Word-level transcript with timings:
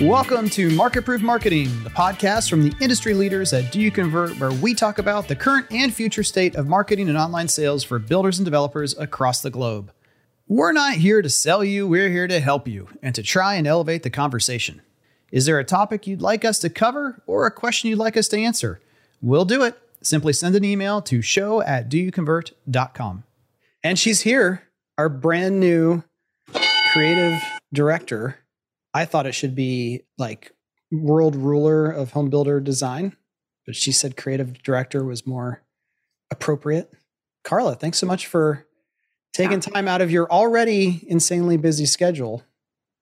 Welcome 0.00 0.48
to 0.50 0.70
Market 0.70 1.04
Proof 1.04 1.22
Marketing, 1.22 1.64
the 1.82 1.90
podcast 1.90 2.48
from 2.48 2.62
the 2.62 2.72
industry 2.80 3.14
leaders 3.14 3.52
at 3.52 3.72
Do 3.72 3.80
You 3.80 3.90
Convert, 3.90 4.38
where 4.38 4.52
we 4.52 4.72
talk 4.72 5.00
about 5.00 5.26
the 5.26 5.34
current 5.34 5.66
and 5.72 5.92
future 5.92 6.22
state 6.22 6.54
of 6.54 6.68
marketing 6.68 7.08
and 7.08 7.18
online 7.18 7.48
sales 7.48 7.82
for 7.82 7.98
builders 7.98 8.38
and 8.38 8.44
developers 8.44 8.96
across 8.96 9.42
the 9.42 9.50
globe. 9.50 9.90
We're 10.46 10.70
not 10.70 10.94
here 10.94 11.20
to 11.20 11.28
sell 11.28 11.64
you, 11.64 11.88
we're 11.88 12.10
here 12.10 12.28
to 12.28 12.38
help 12.38 12.68
you 12.68 12.86
and 13.02 13.12
to 13.16 13.24
try 13.24 13.56
and 13.56 13.66
elevate 13.66 14.04
the 14.04 14.08
conversation. 14.08 14.82
Is 15.32 15.46
there 15.46 15.58
a 15.58 15.64
topic 15.64 16.06
you'd 16.06 16.22
like 16.22 16.44
us 16.44 16.60
to 16.60 16.70
cover 16.70 17.20
or 17.26 17.44
a 17.44 17.50
question 17.50 17.90
you'd 17.90 17.98
like 17.98 18.16
us 18.16 18.28
to 18.28 18.38
answer? 18.38 18.80
We'll 19.20 19.44
do 19.44 19.64
it. 19.64 19.76
Simply 20.00 20.32
send 20.32 20.54
an 20.54 20.64
email 20.64 21.02
to 21.02 21.22
show 21.22 21.60
at 21.62 21.90
doyouconvert.com. 21.90 23.24
And 23.82 23.98
she's 23.98 24.20
here, 24.20 24.62
our 24.96 25.08
brand 25.08 25.58
new 25.58 26.04
creative 26.92 27.42
director 27.72 28.36
I 28.98 29.04
thought 29.04 29.26
it 29.26 29.34
should 29.34 29.54
be 29.54 30.02
like 30.18 30.50
world 30.90 31.36
ruler 31.36 31.88
of 31.88 32.10
home 32.10 32.30
builder 32.30 32.58
design, 32.58 33.16
but 33.64 33.76
she 33.76 33.92
said 33.92 34.16
creative 34.16 34.60
director 34.64 35.04
was 35.04 35.24
more 35.24 35.62
appropriate. 36.32 36.92
Carla, 37.44 37.76
thanks 37.76 37.98
so 37.98 38.08
much 38.08 38.26
for 38.26 38.66
taking 39.32 39.60
time 39.60 39.86
out 39.86 40.00
of 40.00 40.10
your 40.10 40.28
already 40.32 41.04
insanely 41.06 41.56
busy 41.56 41.86
schedule 41.86 42.42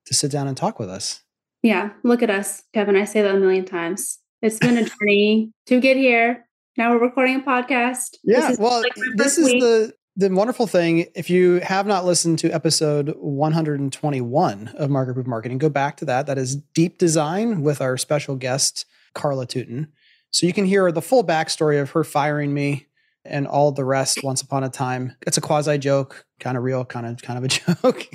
to 0.04 0.12
sit 0.12 0.30
down 0.30 0.46
and 0.46 0.54
talk 0.54 0.78
with 0.78 0.90
us. 0.90 1.22
Yeah, 1.62 1.92
look 2.02 2.22
at 2.22 2.28
us, 2.28 2.62
Kevin. 2.74 2.94
I 2.94 3.06
say 3.06 3.22
that 3.22 3.34
a 3.34 3.40
million 3.40 3.64
times. 3.64 4.18
It's 4.42 4.58
been 4.58 4.76
a 4.76 4.84
journey 5.00 5.50
to 5.64 5.80
get 5.80 5.96
here. 5.96 6.46
Now 6.76 6.92
we're 6.92 7.00
recording 7.00 7.36
a 7.36 7.40
podcast. 7.40 8.16
Yeah, 8.22 8.50
this 8.50 8.58
well, 8.58 8.82
like 8.82 8.92
this 9.14 9.38
is 9.38 9.46
week. 9.46 9.62
the 9.62 9.94
the 10.16 10.30
wonderful 10.30 10.66
thing, 10.66 11.06
if 11.14 11.28
you 11.28 11.60
have 11.60 11.86
not 11.86 12.06
listened 12.06 12.38
to 12.38 12.50
episode 12.50 13.14
121 13.18 14.68
of 14.68 14.90
Market 14.90 15.14
Proof 15.14 15.26
Marketing, 15.26 15.58
go 15.58 15.68
back 15.68 15.98
to 15.98 16.06
that. 16.06 16.26
That 16.26 16.38
is 16.38 16.56
Deep 16.56 16.96
Design 16.96 17.60
with 17.60 17.82
our 17.82 17.98
special 17.98 18.34
guest, 18.34 18.86
Carla 19.14 19.46
Tootin. 19.46 19.88
So 20.30 20.46
you 20.46 20.54
can 20.54 20.64
hear 20.64 20.90
the 20.90 21.02
full 21.02 21.22
backstory 21.22 21.80
of 21.80 21.90
her 21.90 22.02
firing 22.02 22.54
me 22.54 22.86
and 23.24 23.46
all 23.46 23.72
the 23.72 23.84
rest 23.84 24.22
once 24.22 24.40
upon 24.40 24.64
a 24.64 24.70
time. 24.70 25.14
It's 25.26 25.36
a 25.36 25.42
quasi 25.42 25.76
joke, 25.76 26.24
kind 26.40 26.56
of 26.56 26.62
real, 26.62 26.84
kind 26.84 27.06
of 27.06 27.20
kind 27.20 27.38
of 27.38 27.44
a 27.44 27.48
joke. 27.82 28.06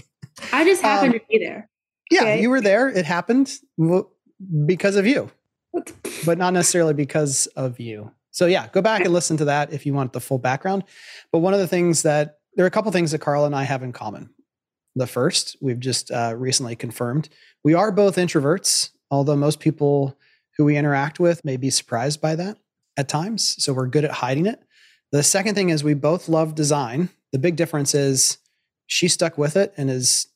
I 0.52 0.66
just 0.66 0.82
happened 0.82 1.14
um, 1.14 1.20
to 1.20 1.26
be 1.30 1.38
there. 1.38 1.70
Yeah, 2.10 2.22
okay. 2.22 2.42
you 2.42 2.50
were 2.50 2.62
there. 2.62 2.90
It 2.90 3.06
happened 3.06 3.54
because 4.66 4.96
of 4.96 5.06
you, 5.06 5.30
but 6.26 6.38
not 6.38 6.54
necessarily 6.54 6.96
because 6.96 7.46
of 7.56 7.80
you. 7.80 8.12
So 8.32 8.46
yeah, 8.46 8.68
go 8.70 8.82
back 8.82 9.02
and 9.02 9.14
listen 9.14 9.38
to 9.38 9.46
that 9.46 9.72
if 9.74 9.86
you 9.86 9.94
want 9.94 10.14
the 10.14 10.22
full 10.22 10.40
background. 10.40 10.84
But 11.32 11.40
one 11.40 11.54
of 11.54 11.60
the 11.60 11.68
things 11.68 12.02
that 12.04 12.40
there 12.56 12.66
are 12.66 12.68
a 12.68 12.72
couple 12.72 12.92
things 12.92 13.12
that 13.12 13.20
Carl 13.20 13.46
and 13.46 13.56
I 13.56 13.64
have 13.64 13.84
in 13.84 13.94
common. 13.94 14.30
The 14.96 15.08
first, 15.08 15.56
we've 15.62 15.80
just 15.80 16.12
uh, 16.12 16.34
recently 16.36 16.76
confirmed, 16.76 17.30
we 17.64 17.74
are 17.74 17.92
both 17.92 18.18
introverts, 18.18 18.90
although 19.10 19.38
most 19.38 19.60
people 19.60 20.18
who 20.58 20.66
we 20.66 20.76
interact 20.76 21.20
with 21.20 21.46
may 21.46 21.56
be 21.56 21.70
surprised 21.70 22.20
by 22.20 22.36
that 22.36 22.58
at 22.98 23.08
times. 23.08 23.56
So 23.64 23.72
we're 23.74 23.88
good 23.88 24.04
at 24.04 24.12
hiding 24.12 24.48
it. 24.48 24.62
The 25.12 25.24
second 25.24 25.56
thing 25.56 25.70
is 25.70 25.84
we 25.84 25.94
both 25.94 26.28
love 26.28 26.56
design. 26.56 27.10
The 27.32 27.40
big 27.40 27.56
difference 27.56 27.96
is 27.96 28.38
she 28.88 29.08
stuck 29.08 29.38
with 29.38 29.56
it 29.56 29.74
and 29.78 29.90
is 29.90 30.28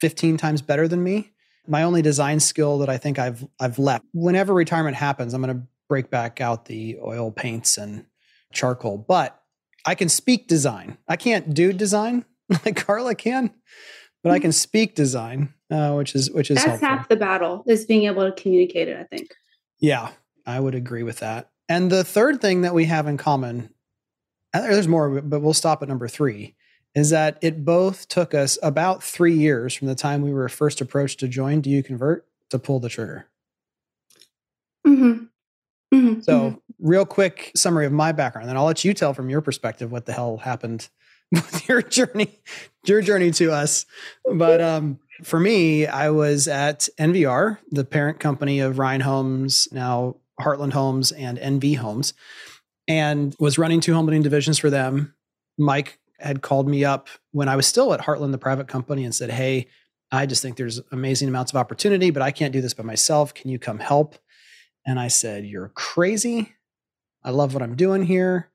15 0.00 0.36
times 0.36 0.62
better 0.62 0.88
than 0.88 1.02
me. 1.02 1.30
My 1.66 1.82
only 1.82 2.02
design 2.02 2.40
skill 2.40 2.78
that 2.78 2.88
I 2.88 2.96
think 2.96 3.18
I've 3.18 3.46
I've 3.60 3.78
left. 3.78 4.04
Whenever 4.14 4.54
retirement 4.54 4.96
happens, 4.96 5.34
I'm 5.34 5.42
going 5.42 5.56
to 5.56 5.66
break 5.88 6.10
back 6.10 6.40
out 6.40 6.66
the 6.66 6.98
oil 7.02 7.30
paints 7.30 7.78
and 7.78 8.06
charcoal, 8.52 8.98
but 8.98 9.40
I 9.86 9.94
can 9.94 10.08
speak 10.08 10.48
design. 10.48 10.98
I 11.08 11.16
can't 11.16 11.54
do 11.54 11.72
design 11.72 12.24
like 12.64 12.76
Carla 12.76 13.14
can, 13.14 13.52
but 14.22 14.32
I 14.32 14.36
hmm. 14.36 14.42
can 14.42 14.52
speak 14.52 14.94
design, 14.94 15.54
uh, 15.70 15.94
which 15.94 16.14
is 16.14 16.30
which 16.30 16.50
is 16.50 16.56
that's 16.56 16.80
helpful. 16.80 16.88
half 16.88 17.08
the 17.08 17.16
battle 17.16 17.64
is 17.66 17.86
being 17.86 18.04
able 18.04 18.30
to 18.30 18.40
communicate 18.40 18.88
it. 18.88 18.98
I 18.98 19.04
think. 19.04 19.34
Yeah, 19.78 20.10
I 20.46 20.60
would 20.60 20.74
agree 20.74 21.02
with 21.02 21.20
that. 21.20 21.50
And 21.68 21.90
the 21.90 22.04
third 22.04 22.40
thing 22.40 22.62
that 22.62 22.74
we 22.74 22.86
have 22.86 23.06
in 23.06 23.16
common, 23.16 23.72
there's 24.52 24.88
more, 24.88 25.20
but 25.20 25.40
we'll 25.40 25.52
stop 25.52 25.82
at 25.82 25.88
number 25.88 26.08
three, 26.08 26.56
is 26.94 27.10
that 27.10 27.38
it 27.42 27.64
both 27.64 28.08
took 28.08 28.34
us 28.34 28.58
about 28.62 29.02
three 29.02 29.34
years 29.34 29.74
from 29.74 29.88
the 29.88 29.94
time 29.94 30.22
we 30.22 30.32
were 30.32 30.48
first 30.48 30.80
approached 30.80 31.20
to 31.20 31.28
join 31.28 31.60
Do 31.60 31.70
You 31.70 31.82
Convert 31.82 32.26
to 32.50 32.58
pull 32.58 32.80
the 32.80 32.88
trigger. 32.88 33.28
Mm-hmm. 34.86 35.24
Mm-hmm, 35.92 36.20
so, 36.20 36.40
mm-hmm. 36.40 36.56
real 36.80 37.06
quick 37.06 37.50
summary 37.56 37.86
of 37.86 37.92
my 37.92 38.12
background, 38.12 38.48
then 38.48 38.56
I'll 38.56 38.66
let 38.66 38.84
you 38.84 38.92
tell 38.94 39.14
from 39.14 39.30
your 39.30 39.40
perspective 39.40 39.90
what 39.90 40.06
the 40.06 40.12
hell 40.12 40.36
happened 40.36 40.88
with 41.32 41.68
your 41.68 41.82
journey, 41.82 42.40
your 42.86 43.00
journey 43.00 43.30
to 43.32 43.52
us. 43.52 43.86
But 44.30 44.60
um, 44.60 44.98
for 45.22 45.40
me, 45.40 45.86
I 45.86 46.10
was 46.10 46.48
at 46.48 46.88
NVR, 46.98 47.58
the 47.70 47.84
parent 47.84 48.20
company 48.20 48.60
of 48.60 48.78
Ryan 48.78 49.00
Homes, 49.00 49.68
now 49.72 50.16
Heartland 50.40 50.72
Homes 50.72 51.12
and 51.12 51.38
NV 51.38 51.76
Homes, 51.76 52.14
and 52.86 53.34
was 53.38 53.58
running 53.58 53.80
two 53.80 53.94
home 53.94 54.06
building 54.06 54.22
divisions 54.22 54.58
for 54.58 54.70
them. 54.70 55.14
Mike 55.58 55.98
had 56.18 56.42
called 56.42 56.68
me 56.68 56.84
up 56.84 57.08
when 57.32 57.48
I 57.48 57.56
was 57.56 57.66
still 57.66 57.92
at 57.92 58.00
Heartland, 58.00 58.32
the 58.32 58.38
private 58.38 58.68
company, 58.68 59.04
and 59.04 59.14
said, 59.14 59.30
Hey, 59.30 59.68
I 60.10 60.26
just 60.26 60.42
think 60.42 60.56
there's 60.56 60.80
amazing 60.90 61.28
amounts 61.28 61.52
of 61.52 61.56
opportunity, 61.56 62.10
but 62.10 62.22
I 62.22 62.30
can't 62.30 62.52
do 62.52 62.60
this 62.60 62.74
by 62.74 62.82
myself. 62.82 63.34
Can 63.34 63.50
you 63.50 63.58
come 63.58 63.78
help? 63.78 64.16
And 64.88 64.98
I 64.98 65.08
said, 65.08 65.44
You're 65.44 65.68
crazy. 65.68 66.54
I 67.22 67.30
love 67.30 67.52
what 67.52 67.62
I'm 67.62 67.76
doing 67.76 68.04
here. 68.04 68.48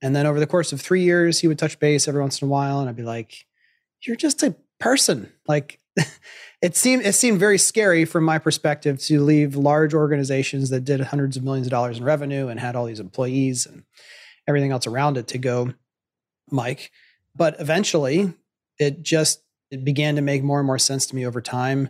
And 0.00 0.14
then 0.14 0.24
over 0.24 0.38
the 0.38 0.46
course 0.46 0.72
of 0.72 0.80
three 0.80 1.02
years, 1.02 1.40
he 1.40 1.48
would 1.48 1.58
touch 1.58 1.80
base 1.80 2.06
every 2.06 2.20
once 2.20 2.40
in 2.40 2.46
a 2.46 2.50
while. 2.50 2.78
And 2.78 2.88
I'd 2.88 2.94
be 2.94 3.02
like, 3.02 3.44
You're 4.06 4.14
just 4.14 4.44
a 4.44 4.54
person. 4.78 5.32
Like, 5.48 5.80
it 6.62 6.76
seemed 6.76 7.04
it 7.04 7.14
seemed 7.14 7.40
very 7.40 7.58
scary 7.58 8.04
from 8.04 8.22
my 8.22 8.38
perspective 8.38 9.00
to 9.00 9.20
leave 9.20 9.56
large 9.56 9.94
organizations 9.94 10.70
that 10.70 10.84
did 10.84 11.00
hundreds 11.00 11.36
of 11.36 11.42
millions 11.42 11.66
of 11.66 11.72
dollars 11.72 11.98
in 11.98 12.04
revenue 12.04 12.46
and 12.46 12.60
had 12.60 12.76
all 12.76 12.84
these 12.84 13.00
employees 13.00 13.66
and 13.66 13.82
everything 14.46 14.70
else 14.70 14.86
around 14.86 15.16
it 15.16 15.28
to 15.28 15.38
go 15.38 15.72
mike 16.50 16.90
but 17.34 17.58
eventually 17.60 18.34
it 18.78 19.02
just 19.02 19.42
it 19.70 19.84
began 19.84 20.16
to 20.16 20.20
make 20.20 20.42
more 20.42 20.58
and 20.58 20.66
more 20.66 20.78
sense 20.78 21.06
to 21.06 21.14
me 21.14 21.24
over 21.24 21.40
time 21.40 21.88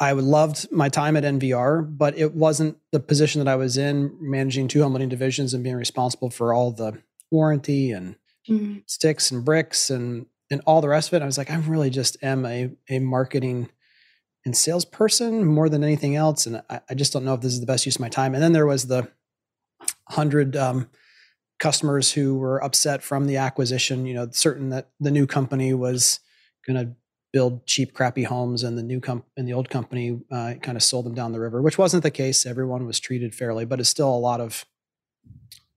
I 0.00 0.12
loved 0.12 0.70
my 0.70 0.88
time 0.88 1.16
at 1.16 1.24
NVR, 1.24 1.96
but 1.96 2.16
it 2.16 2.34
wasn't 2.34 2.78
the 2.92 3.00
position 3.00 3.44
that 3.44 3.50
I 3.50 3.56
was 3.56 3.76
in, 3.76 4.16
managing 4.20 4.68
two 4.68 4.82
home 4.82 4.92
building 4.92 5.08
divisions 5.08 5.54
and 5.54 5.64
being 5.64 5.76
responsible 5.76 6.30
for 6.30 6.52
all 6.52 6.70
the 6.70 7.02
warranty 7.30 7.90
and 7.90 8.16
mm-hmm. 8.48 8.78
sticks 8.86 9.30
and 9.30 9.44
bricks 9.44 9.90
and 9.90 10.26
and 10.50 10.62
all 10.64 10.80
the 10.80 10.88
rest 10.88 11.08
of 11.08 11.14
it. 11.14 11.22
I 11.22 11.26
was 11.26 11.36
like, 11.36 11.50
I 11.50 11.56
really 11.56 11.90
just 11.90 12.16
am 12.22 12.46
a 12.46 12.70
a 12.88 13.00
marketing 13.00 13.70
and 14.44 14.56
salesperson 14.56 15.44
more 15.44 15.68
than 15.68 15.82
anything 15.82 16.14
else, 16.14 16.46
and 16.46 16.62
I, 16.70 16.80
I 16.88 16.94
just 16.94 17.12
don't 17.12 17.24
know 17.24 17.34
if 17.34 17.40
this 17.40 17.52
is 17.52 17.60
the 17.60 17.66
best 17.66 17.84
use 17.84 17.96
of 17.96 18.00
my 18.00 18.08
time. 18.08 18.34
And 18.34 18.42
then 18.42 18.52
there 18.52 18.66
was 18.66 18.86
the 18.86 19.08
hundred 20.08 20.56
um, 20.56 20.88
customers 21.58 22.12
who 22.12 22.38
were 22.38 22.62
upset 22.62 23.02
from 23.02 23.26
the 23.26 23.36
acquisition. 23.36 24.06
You 24.06 24.14
know, 24.14 24.28
certain 24.30 24.70
that 24.70 24.90
the 25.00 25.10
new 25.10 25.26
company 25.26 25.74
was 25.74 26.20
going 26.66 26.86
to 26.86 26.94
build 27.32 27.66
cheap, 27.66 27.92
crappy 27.92 28.24
homes, 28.24 28.62
and 28.62 28.78
the 28.78 28.82
new 28.82 29.00
comp 29.00 29.26
and 29.36 29.46
the 29.46 29.52
old 29.52 29.68
company 29.68 30.20
uh, 30.30 30.54
kind 30.62 30.76
of 30.76 30.82
sold 30.82 31.06
them 31.06 31.14
down 31.14 31.32
the 31.32 31.40
river, 31.40 31.60
which 31.60 31.78
wasn't 31.78 32.02
the 32.02 32.10
case. 32.10 32.46
Everyone 32.46 32.86
was 32.86 32.98
treated 32.98 33.34
fairly, 33.34 33.64
but 33.64 33.80
it's 33.80 33.88
still 33.88 34.08
a 34.08 34.16
lot 34.16 34.40
of 34.40 34.64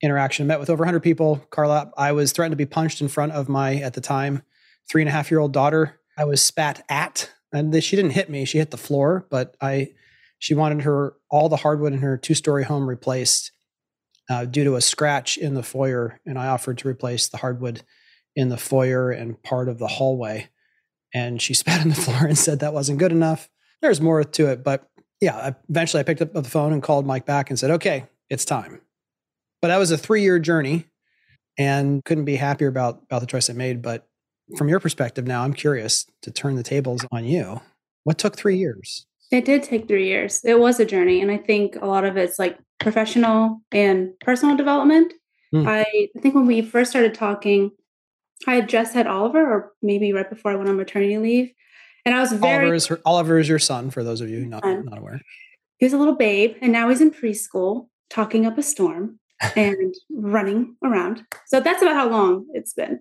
interaction. 0.01 0.45
I 0.45 0.47
met 0.47 0.59
with 0.59 0.69
over 0.69 0.81
100 0.81 1.01
people. 1.01 1.45
Carla, 1.49 1.91
I 1.97 2.11
was 2.13 2.31
threatened 2.31 2.53
to 2.53 2.57
be 2.57 2.65
punched 2.65 3.01
in 3.01 3.07
front 3.07 3.33
of 3.33 3.49
my 3.49 3.75
at 3.75 3.93
the 3.93 4.01
time 4.01 4.43
three 4.89 5.01
and 5.01 5.09
a 5.09 5.11
half 5.11 5.29
year 5.29 5.39
old 5.39 5.53
daughter. 5.53 5.99
I 6.17 6.25
was 6.25 6.41
spat 6.41 6.83
at, 6.89 7.29
and 7.51 7.83
she 7.83 7.95
didn't 7.95 8.11
hit 8.11 8.29
me; 8.29 8.45
she 8.45 8.57
hit 8.57 8.71
the 8.71 8.77
floor. 8.77 9.25
But 9.29 9.55
I, 9.61 9.89
she 10.39 10.53
wanted 10.53 10.83
her 10.83 11.15
all 11.29 11.49
the 11.49 11.57
hardwood 11.57 11.93
in 11.93 11.99
her 11.99 12.17
two 12.17 12.33
story 12.33 12.63
home 12.63 12.87
replaced 12.87 13.51
uh, 14.29 14.45
due 14.45 14.63
to 14.63 14.75
a 14.75 14.81
scratch 14.81 15.37
in 15.37 15.53
the 15.53 15.63
foyer, 15.63 16.19
and 16.25 16.39
I 16.39 16.47
offered 16.47 16.77
to 16.79 16.87
replace 16.87 17.27
the 17.27 17.37
hardwood 17.37 17.83
in 18.35 18.49
the 18.49 18.57
foyer 18.57 19.11
and 19.11 19.41
part 19.43 19.67
of 19.67 19.77
the 19.77 19.87
hallway 19.87 20.49
and 21.13 21.41
she 21.41 21.53
spat 21.53 21.81
on 21.81 21.89
the 21.89 21.95
floor 21.95 22.25
and 22.25 22.37
said 22.37 22.59
that 22.59 22.73
wasn't 22.73 22.99
good 22.99 23.11
enough. 23.11 23.49
There's 23.81 24.01
more 24.01 24.23
to 24.23 24.47
it, 24.47 24.63
but 24.63 24.87
yeah, 25.21 25.53
eventually 25.69 26.01
I 26.01 26.03
picked 26.03 26.21
up 26.21 26.33
the 26.33 26.43
phone 26.43 26.73
and 26.73 26.81
called 26.81 27.05
Mike 27.05 27.25
back 27.25 27.49
and 27.49 27.57
said, 27.57 27.71
okay, 27.71 28.05
it's 28.29 28.43
time. 28.43 28.81
But 29.61 29.69
that 29.69 29.77
was 29.77 29.91
a 29.91 29.97
three 29.97 30.23
year 30.23 30.39
journey 30.39 30.87
and 31.57 32.03
couldn't 32.03 32.25
be 32.25 32.35
happier 32.35 32.67
about, 32.67 33.03
about 33.03 33.19
the 33.19 33.27
choice 33.27 33.49
I 33.49 33.53
made. 33.53 33.81
But 33.81 34.07
from 34.57 34.67
your 34.67 34.79
perspective 34.79 35.27
now, 35.27 35.43
I'm 35.43 35.53
curious 35.53 36.05
to 36.23 36.31
turn 36.31 36.55
the 36.55 36.63
tables 36.63 37.05
on 37.11 37.25
you. 37.25 37.61
What 38.03 38.17
took 38.17 38.35
three 38.35 38.57
years? 38.57 39.05
It 39.31 39.45
did 39.45 39.63
take 39.63 39.87
three 39.87 40.07
years. 40.07 40.41
It 40.43 40.59
was 40.59 40.79
a 40.79 40.85
journey. 40.85 41.21
And 41.21 41.31
I 41.31 41.37
think 41.37 41.75
a 41.75 41.85
lot 41.85 42.03
of 42.03 42.17
it's 42.17 42.39
like 42.39 42.57
professional 42.79 43.61
and 43.71 44.19
personal 44.19 44.57
development. 44.57 45.13
Mm. 45.53 45.67
I, 45.67 45.81
I 45.83 46.19
think 46.19 46.33
when 46.33 46.47
we 46.47 46.61
first 46.61 46.89
started 46.89 47.13
talking, 47.13 47.71
I 48.47 48.55
had 48.55 48.69
just 48.69 48.93
had 48.93 49.07
Oliver, 49.07 49.39
or 49.39 49.71
maybe 49.81 50.13
right 50.13 50.29
before 50.29 50.51
I 50.51 50.55
went 50.55 50.69
on 50.69 50.77
maternity 50.77 51.17
leave. 51.17 51.51
And 52.05 52.15
I 52.15 52.19
was 52.19 52.31
very 52.31 52.59
Oliver 52.59 52.73
is, 52.73 52.87
her, 52.87 53.01
Oliver 53.05 53.39
is 53.39 53.47
your 53.47 53.59
son, 53.59 53.91
for 53.91 54.03
those 54.03 54.21
of 54.21 54.29
you 54.29 54.45
not, 54.45 54.63
not 54.65 54.97
aware. 54.97 55.21
He 55.77 55.85
was 55.85 55.93
a 55.93 55.97
little 55.97 56.15
babe, 56.15 56.55
and 56.61 56.71
now 56.71 56.89
he's 56.89 57.01
in 57.01 57.11
preschool, 57.11 57.87
talking 58.09 58.45
up 58.45 58.57
a 58.57 58.63
storm 58.63 59.19
and 59.55 59.93
running 60.09 60.75
around. 60.83 61.25
So 61.47 61.59
that's 61.59 61.81
about 61.81 61.95
how 61.95 62.09
long 62.09 62.47
it's 62.53 62.73
been. 62.73 62.99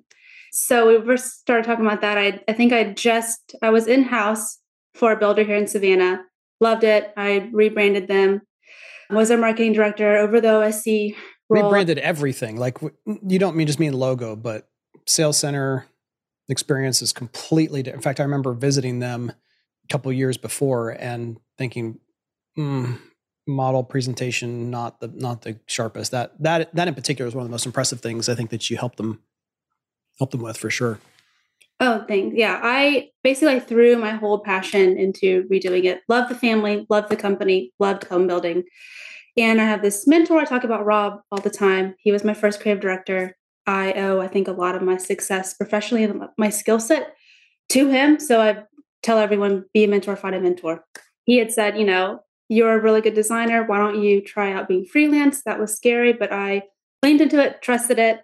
So 0.53 0.89
we 0.89 1.07
first 1.07 1.41
started 1.41 1.65
talking 1.65 1.87
about 1.87 2.01
that. 2.01 2.19
I 2.19 2.43
I 2.49 2.53
think 2.53 2.73
I 2.73 2.85
just 2.93 3.55
I 3.63 3.71
was 3.71 3.87
in 3.87 4.03
house 4.03 4.59
for 4.95 5.13
a 5.13 5.17
builder 5.17 5.45
here 5.45 5.57
in 5.57 5.69
Savannah, 5.69 6.25
Loved 6.61 6.85
it. 6.85 7.13
I 7.17 7.49
rebranded 7.53 8.07
them. 8.07 8.43
Was 9.09 9.29
their 9.29 9.39
marketing 9.39 9.73
director 9.73 10.19
over 10.19 10.41
the 10.41 10.49
OSC. 10.49 11.17
Role. 11.49 11.65
Rebranded 11.65 11.99
everything. 11.99 12.57
Like 12.57 12.79
you 13.27 13.39
don't 13.39 13.57
mean 13.57 13.67
just 13.67 13.81
mean 13.81 13.95
logo, 13.95 14.37
but 14.37 14.69
sales 15.06 15.38
center 15.38 15.87
experience 16.49 17.02
is 17.02 17.12
completely 17.12 17.82
different. 17.82 18.00
In 18.00 18.02
fact, 18.02 18.20
I 18.20 18.25
remember 18.25 18.52
visiting 18.52 18.99
them 18.99 19.31
a 19.85 19.88
couple 19.88 20.12
years 20.12 20.37
before 20.37 20.91
and 20.91 21.38
thinking, 21.58 21.99
mm, 22.58 22.99
model 23.47 23.82
presentation 23.82 24.70
not 24.70 25.00
the 25.00 25.08
not 25.08 25.43
the 25.43 25.58
sharpest. 25.67 26.12
That 26.12 26.41
that 26.43 26.75
that 26.75 26.88
in 26.88 26.94
particular 26.94 27.29
is 27.29 27.35
one 27.35 27.43
of 27.43 27.49
the 27.49 27.52
most 27.52 27.67
impressive 27.67 28.00
things 28.00 28.29
I 28.29 28.35
think 28.35 28.50
that 28.50 28.70
you 28.70 28.76
helped 28.76 28.97
them 28.97 29.20
help 30.19 30.31
them 30.31 30.43
with 30.43 30.56
for 30.56 30.70
sure. 30.70 30.99
Oh, 31.82 32.05
thanks. 32.06 32.37
Yeah, 32.37 32.61
I 32.62 33.08
basically 33.25 33.58
threw 33.58 33.97
my 33.97 34.11
whole 34.11 34.41
passion 34.41 34.99
into 34.99 35.49
redoing 35.50 35.85
it. 35.85 36.02
Love 36.08 36.29
the 36.29 36.35
family, 36.35 36.87
love 36.91 37.08
the 37.08 37.17
company, 37.17 37.73
loved 37.79 38.05
home 38.05 38.26
building. 38.26 38.64
And 39.37 39.61
I 39.61 39.64
have 39.64 39.81
this 39.81 40.06
mentor 40.06 40.38
I 40.38 40.44
talk 40.44 40.64
about 40.64 40.85
Rob 40.85 41.20
all 41.32 41.41
the 41.41 41.49
time. 41.49 41.94
He 41.99 42.12
was 42.12 42.23
my 42.23 42.35
first 42.35 42.61
creative 42.61 42.82
director. 42.82 43.37
I 43.71 43.93
owe, 43.93 44.21
I 44.21 44.27
think, 44.27 44.49
a 44.49 44.53
lot 44.53 44.75
of 44.75 44.83
my 44.83 44.97
success 44.97 45.55
professionally 45.55 46.03
and 46.03 46.25
my 46.37 46.51
skill 46.51 46.81
set 46.81 47.15
to 47.71 47.89
him. 47.89 48.19
So 48.19 48.41
I 48.41 48.65
tell 49.03 49.19
everyone 49.19 49.65
be 49.73 49.85
a 49.85 49.89
mentor, 49.89 50.17
find 50.17 50.35
a 50.35 50.41
mentor. 50.41 50.85
He 51.25 51.39
had 51.39 51.53
said, 51.53 51.79
you 51.79 51.85
know, 51.85 52.21
you're 52.49 52.75
a 52.75 52.81
really 52.81 53.01
good 53.01 53.15
designer. 53.15 53.65
Why 53.65 53.79
don't 53.79 54.03
you 54.03 54.21
try 54.23 54.53
out 54.53 54.67
being 54.67 54.85
freelance? 54.85 55.43
That 55.45 55.61
was 55.61 55.77
scary, 55.77 56.13
but 56.13 56.33
I 56.33 56.65
leaned 57.03 57.21
into 57.21 57.41
it, 57.41 57.63
trusted 57.63 57.99
it, 57.99 58.23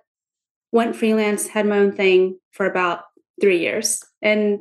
went 0.73 0.97
freelance, 0.97 1.47
had 1.47 1.67
my 1.67 1.79
own 1.79 1.93
thing 1.93 2.39
for 2.51 2.67
about 2.67 3.03
three 3.41 3.61
years. 3.61 4.03
And 4.21 4.61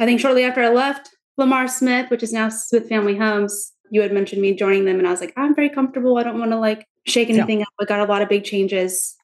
I 0.00 0.06
think 0.06 0.20
shortly 0.20 0.44
after 0.44 0.62
I 0.62 0.70
left 0.70 1.10
Lamar 1.38 1.68
Smith, 1.68 2.10
which 2.10 2.24
is 2.24 2.32
now 2.32 2.48
Smith 2.48 2.88
Family 2.88 3.16
Homes, 3.16 3.72
you 3.90 4.02
had 4.02 4.12
mentioned 4.12 4.42
me 4.42 4.54
joining 4.54 4.84
them, 4.84 4.98
and 4.98 5.06
I 5.06 5.12
was 5.12 5.20
like, 5.20 5.32
I'm 5.36 5.54
very 5.54 5.70
comfortable. 5.70 6.18
I 6.18 6.24
don't 6.24 6.40
want 6.40 6.50
to 6.50 6.58
like 6.58 6.86
shake 7.06 7.30
anything 7.30 7.60
yeah. 7.60 7.66
up. 7.66 7.74
I 7.80 7.84
got 7.84 8.00
a 8.00 8.10
lot 8.10 8.22
of 8.22 8.28
big 8.28 8.42
changes. 8.44 9.15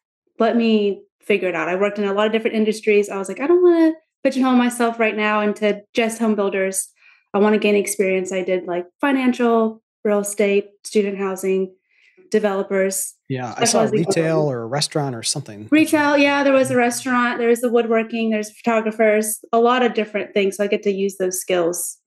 Let 0.43 0.57
me 0.57 1.05
figure 1.21 1.49
it 1.49 1.55
out. 1.55 1.69
I 1.69 1.77
worked 1.77 2.01
in 2.01 2.05
a 2.05 2.13
lot 2.13 2.27
of 2.27 2.33
different 2.33 2.57
industries. 2.57 3.09
I 3.09 3.17
was 3.17 3.29
like, 3.29 3.39
I 3.39 3.47
don't 3.47 3.63
want 3.63 3.95
to 3.95 4.01
pigeonhole 4.25 4.57
myself 4.57 4.99
right 4.99 5.17
now 5.17 5.41
into 5.41 5.81
just 5.95 6.19
home 6.19 6.35
builders. 6.35 6.89
I 7.33 7.39
want 7.39 7.55
to 7.55 7.61
gain 7.61 7.77
experience. 7.77 8.33
I 8.33 8.43
did 8.43 8.65
like 8.65 8.87
financial, 9.01 9.81
real 10.05 10.19
estate, 10.19 10.71
student 10.83 11.17
housing, 11.17 11.73
developers. 12.33 13.15
Yeah, 13.29 13.55
I 13.57 13.67
saw 13.67 13.83
retail 13.85 14.41
or 14.41 14.63
a 14.63 14.67
restaurant 14.67 15.15
or 15.15 15.23
something. 15.23 15.69
Retail, 15.71 16.19
yeah, 16.19 16.43
there 16.43 16.53
was 16.53 16.73
a 16.73 16.77
restaurant, 16.77 17.39
there's 17.39 17.61
the 17.61 17.71
woodworking, 17.71 18.31
there's 18.31 18.51
photographers, 18.51 19.45
a 19.53 19.61
lot 19.61 19.85
of 19.85 19.95
different 19.95 20.35
things. 20.35 20.57
So 20.57 20.65
I 20.65 20.67
get 20.67 20.83
to 20.83 20.91
use 20.91 21.19
those 21.19 21.41
skills 21.41 21.99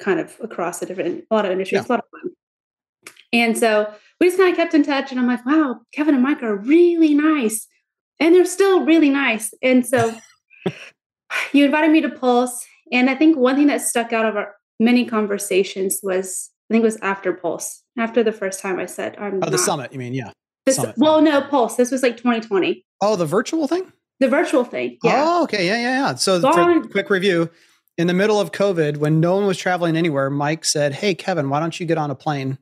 kind 0.00 0.18
of 0.18 0.36
across 0.42 0.80
the 0.80 0.86
different 0.86 1.26
a 1.30 1.34
lot 1.34 1.44
of 1.44 1.52
industries. 1.52 1.82
Yeah. 1.82 1.86
A 1.86 1.92
lot 1.92 2.00
of 2.00 2.10
fun. 2.10 2.32
And 3.32 3.56
so 3.56 3.94
we 4.20 4.26
just 4.26 4.38
kind 4.38 4.50
of 4.50 4.56
kept 4.56 4.74
in 4.74 4.82
touch 4.82 5.10
and 5.10 5.20
I'm 5.20 5.26
like, 5.26 5.44
wow, 5.46 5.80
Kevin 5.92 6.14
and 6.14 6.22
Mike 6.22 6.42
are 6.42 6.56
really 6.56 7.14
nice. 7.14 7.66
And 8.20 8.34
they're 8.34 8.44
still 8.44 8.84
really 8.84 9.10
nice. 9.10 9.54
And 9.62 9.86
so 9.86 10.14
you 11.52 11.64
invited 11.64 11.90
me 11.90 12.00
to 12.00 12.10
Pulse. 12.10 12.64
And 12.90 13.08
I 13.08 13.14
think 13.14 13.36
one 13.36 13.56
thing 13.56 13.68
that 13.68 13.80
stuck 13.80 14.12
out 14.12 14.26
of 14.26 14.36
our 14.36 14.54
many 14.80 15.04
conversations 15.04 16.00
was 16.02 16.50
I 16.68 16.74
think 16.74 16.82
it 16.82 16.86
was 16.86 16.98
after 17.00 17.32
Pulse 17.32 17.82
after 17.96 18.22
the 18.22 18.32
first 18.32 18.60
time 18.60 18.78
I 18.78 18.86
said, 18.86 19.16
I'm 19.18 19.40
oh, 19.42 19.50
the 19.50 19.58
summit, 19.58 19.92
you 19.92 19.98
mean? 19.98 20.14
Yeah. 20.14 20.30
This, 20.66 20.78
well, 20.96 21.22
no, 21.22 21.40
Pulse. 21.42 21.76
This 21.76 21.90
was 21.90 22.02
like 22.02 22.16
2020. 22.16 22.84
Oh, 23.00 23.16
the 23.16 23.24
virtual 23.24 23.66
thing? 23.66 23.90
The 24.20 24.28
virtual 24.28 24.64
thing. 24.64 24.98
Yeah. 25.02 25.24
Oh, 25.24 25.44
okay. 25.44 25.66
Yeah, 25.66 25.76
yeah, 25.76 26.08
yeah. 26.08 26.14
So, 26.16 26.40
quick 26.90 27.08
review 27.08 27.50
in 27.96 28.06
the 28.06 28.14
middle 28.14 28.40
of 28.40 28.52
COVID, 28.52 28.98
when 28.98 29.20
no 29.20 29.34
one 29.34 29.46
was 29.46 29.58
traveling 29.58 29.96
anywhere, 29.96 30.30
Mike 30.30 30.64
said, 30.64 30.94
Hey, 30.94 31.14
Kevin, 31.14 31.50
why 31.50 31.60
don't 31.60 31.78
you 31.78 31.86
get 31.86 31.98
on 31.98 32.10
a 32.10 32.14
plane 32.14 32.58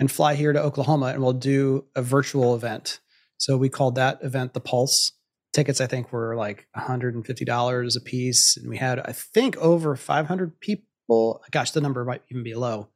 and 0.00 0.10
fly 0.10 0.34
here 0.34 0.52
to 0.52 0.60
Oklahoma 0.60 1.06
and 1.06 1.22
we'll 1.22 1.32
do 1.32 1.84
a 1.94 2.02
virtual 2.02 2.56
event? 2.56 2.98
So, 3.36 3.56
we 3.56 3.68
called 3.68 3.94
that 3.94 4.18
event 4.22 4.54
the 4.54 4.60
Pulse. 4.60 5.12
Tickets, 5.52 5.80
I 5.80 5.86
think, 5.86 6.12
were 6.12 6.36
like 6.36 6.66
$150 6.76 7.96
a 7.96 8.00
piece. 8.00 8.56
And 8.56 8.68
we 8.68 8.76
had, 8.76 9.00
I 9.00 9.12
think, 9.12 9.56
over 9.56 9.96
500 9.96 10.60
people. 10.60 11.42
Gosh, 11.50 11.72
the 11.72 11.80
number 11.80 12.04
might 12.04 12.22
even 12.30 12.42
be 12.42 12.54
low 12.54 12.88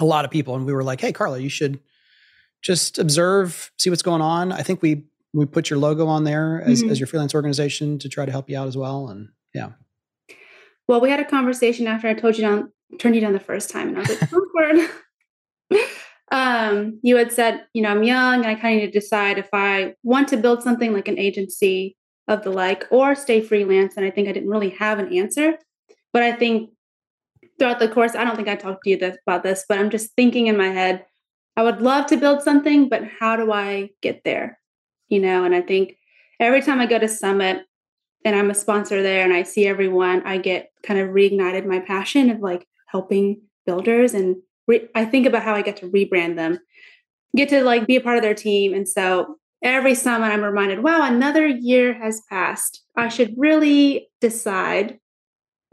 a 0.00 0.04
lot 0.04 0.24
of 0.24 0.30
people 0.30 0.54
and 0.54 0.66
we 0.66 0.72
were 0.72 0.82
like 0.82 1.00
hey 1.00 1.12
carla 1.12 1.38
you 1.38 1.48
should 1.48 1.80
just 2.60 2.98
observe 2.98 3.70
see 3.78 3.90
what's 3.90 4.02
going 4.02 4.20
on 4.20 4.52
i 4.52 4.62
think 4.62 4.82
we 4.82 5.04
we 5.32 5.46
put 5.46 5.70
your 5.70 5.78
logo 5.78 6.06
on 6.06 6.24
there 6.24 6.60
as, 6.62 6.82
mm-hmm. 6.82 6.90
as 6.90 7.00
your 7.00 7.06
freelance 7.06 7.34
organization 7.34 7.98
to 7.98 8.08
try 8.08 8.26
to 8.26 8.32
help 8.32 8.50
you 8.50 8.58
out 8.58 8.68
as 8.68 8.76
well 8.76 9.08
and 9.08 9.28
yeah 9.54 9.70
well 10.88 11.00
we 11.00 11.10
had 11.10 11.20
a 11.20 11.24
conversation 11.24 11.86
after 11.86 12.08
i 12.08 12.14
told 12.14 12.36
you 12.36 12.42
down 12.42 12.72
turned 12.98 13.14
you 13.14 13.20
down 13.20 13.32
the 13.32 13.40
first 13.40 13.70
time 13.70 13.88
and 13.88 13.98
i 13.98 14.00
was 14.00 14.20
like 14.20 14.32
awkward 14.32 14.90
um, 16.32 16.98
you 17.02 17.16
had 17.16 17.30
said 17.30 17.64
you 17.74 17.82
know 17.82 17.90
i'm 17.90 18.02
young 18.02 18.36
and 18.36 18.46
i 18.46 18.54
kind 18.54 18.76
of 18.76 18.80
need 18.80 18.92
to 18.92 19.00
decide 19.00 19.38
if 19.38 19.48
i 19.52 19.94
want 20.02 20.26
to 20.28 20.36
build 20.36 20.62
something 20.62 20.92
like 20.92 21.06
an 21.06 21.18
agency 21.18 21.96
of 22.26 22.42
the 22.42 22.50
like 22.50 22.86
or 22.90 23.14
stay 23.14 23.40
freelance 23.40 23.96
and 23.96 24.04
i 24.04 24.10
think 24.10 24.28
i 24.28 24.32
didn't 24.32 24.48
really 24.48 24.70
have 24.70 24.98
an 24.98 25.12
answer 25.12 25.54
but 26.12 26.22
i 26.22 26.32
think 26.32 26.70
throughout 27.62 27.78
the 27.78 27.88
course, 27.88 28.16
I 28.16 28.24
don't 28.24 28.34
think 28.34 28.48
I 28.48 28.56
talked 28.56 28.82
to 28.82 28.90
you 28.90 28.96
this, 28.96 29.16
about 29.24 29.44
this, 29.44 29.64
but 29.68 29.78
I'm 29.78 29.88
just 29.88 30.16
thinking 30.16 30.48
in 30.48 30.56
my 30.56 30.68
head, 30.68 31.04
I 31.56 31.62
would 31.62 31.80
love 31.80 32.06
to 32.06 32.16
build 32.16 32.42
something, 32.42 32.88
but 32.88 33.02
how 33.20 33.36
do 33.36 33.52
I 33.52 33.90
get 34.00 34.22
there? 34.24 34.58
You 35.08 35.20
know, 35.20 35.44
and 35.44 35.54
I 35.54 35.60
think 35.60 35.96
every 36.40 36.60
time 36.60 36.80
I 36.80 36.86
go 36.86 36.98
to 36.98 37.06
Summit 37.06 37.64
and 38.24 38.34
I'm 38.34 38.50
a 38.50 38.54
sponsor 38.54 39.00
there 39.02 39.22
and 39.22 39.32
I 39.32 39.44
see 39.44 39.66
everyone, 39.66 40.22
I 40.24 40.38
get 40.38 40.70
kind 40.82 40.98
of 40.98 41.10
reignited 41.10 41.64
my 41.64 41.78
passion 41.78 42.30
of 42.30 42.40
like 42.40 42.66
helping 42.88 43.42
builders. 43.64 44.12
And 44.12 44.36
re- 44.66 44.88
I 44.94 45.04
think 45.04 45.26
about 45.26 45.42
how 45.42 45.54
I 45.54 45.62
get 45.62 45.76
to 45.78 45.88
rebrand 45.88 46.36
them, 46.36 46.58
get 47.36 47.48
to 47.50 47.62
like 47.62 47.86
be 47.86 47.96
a 47.96 48.00
part 48.00 48.16
of 48.16 48.22
their 48.22 48.34
team. 48.34 48.74
And 48.74 48.88
so 48.88 49.36
every 49.62 49.94
summer 49.94 50.26
I'm 50.26 50.42
reminded, 50.42 50.82
wow, 50.82 51.02
another 51.02 51.46
year 51.46 51.94
has 51.94 52.22
passed. 52.28 52.84
I 52.96 53.08
should 53.08 53.34
really 53.36 54.08
decide 54.20 54.98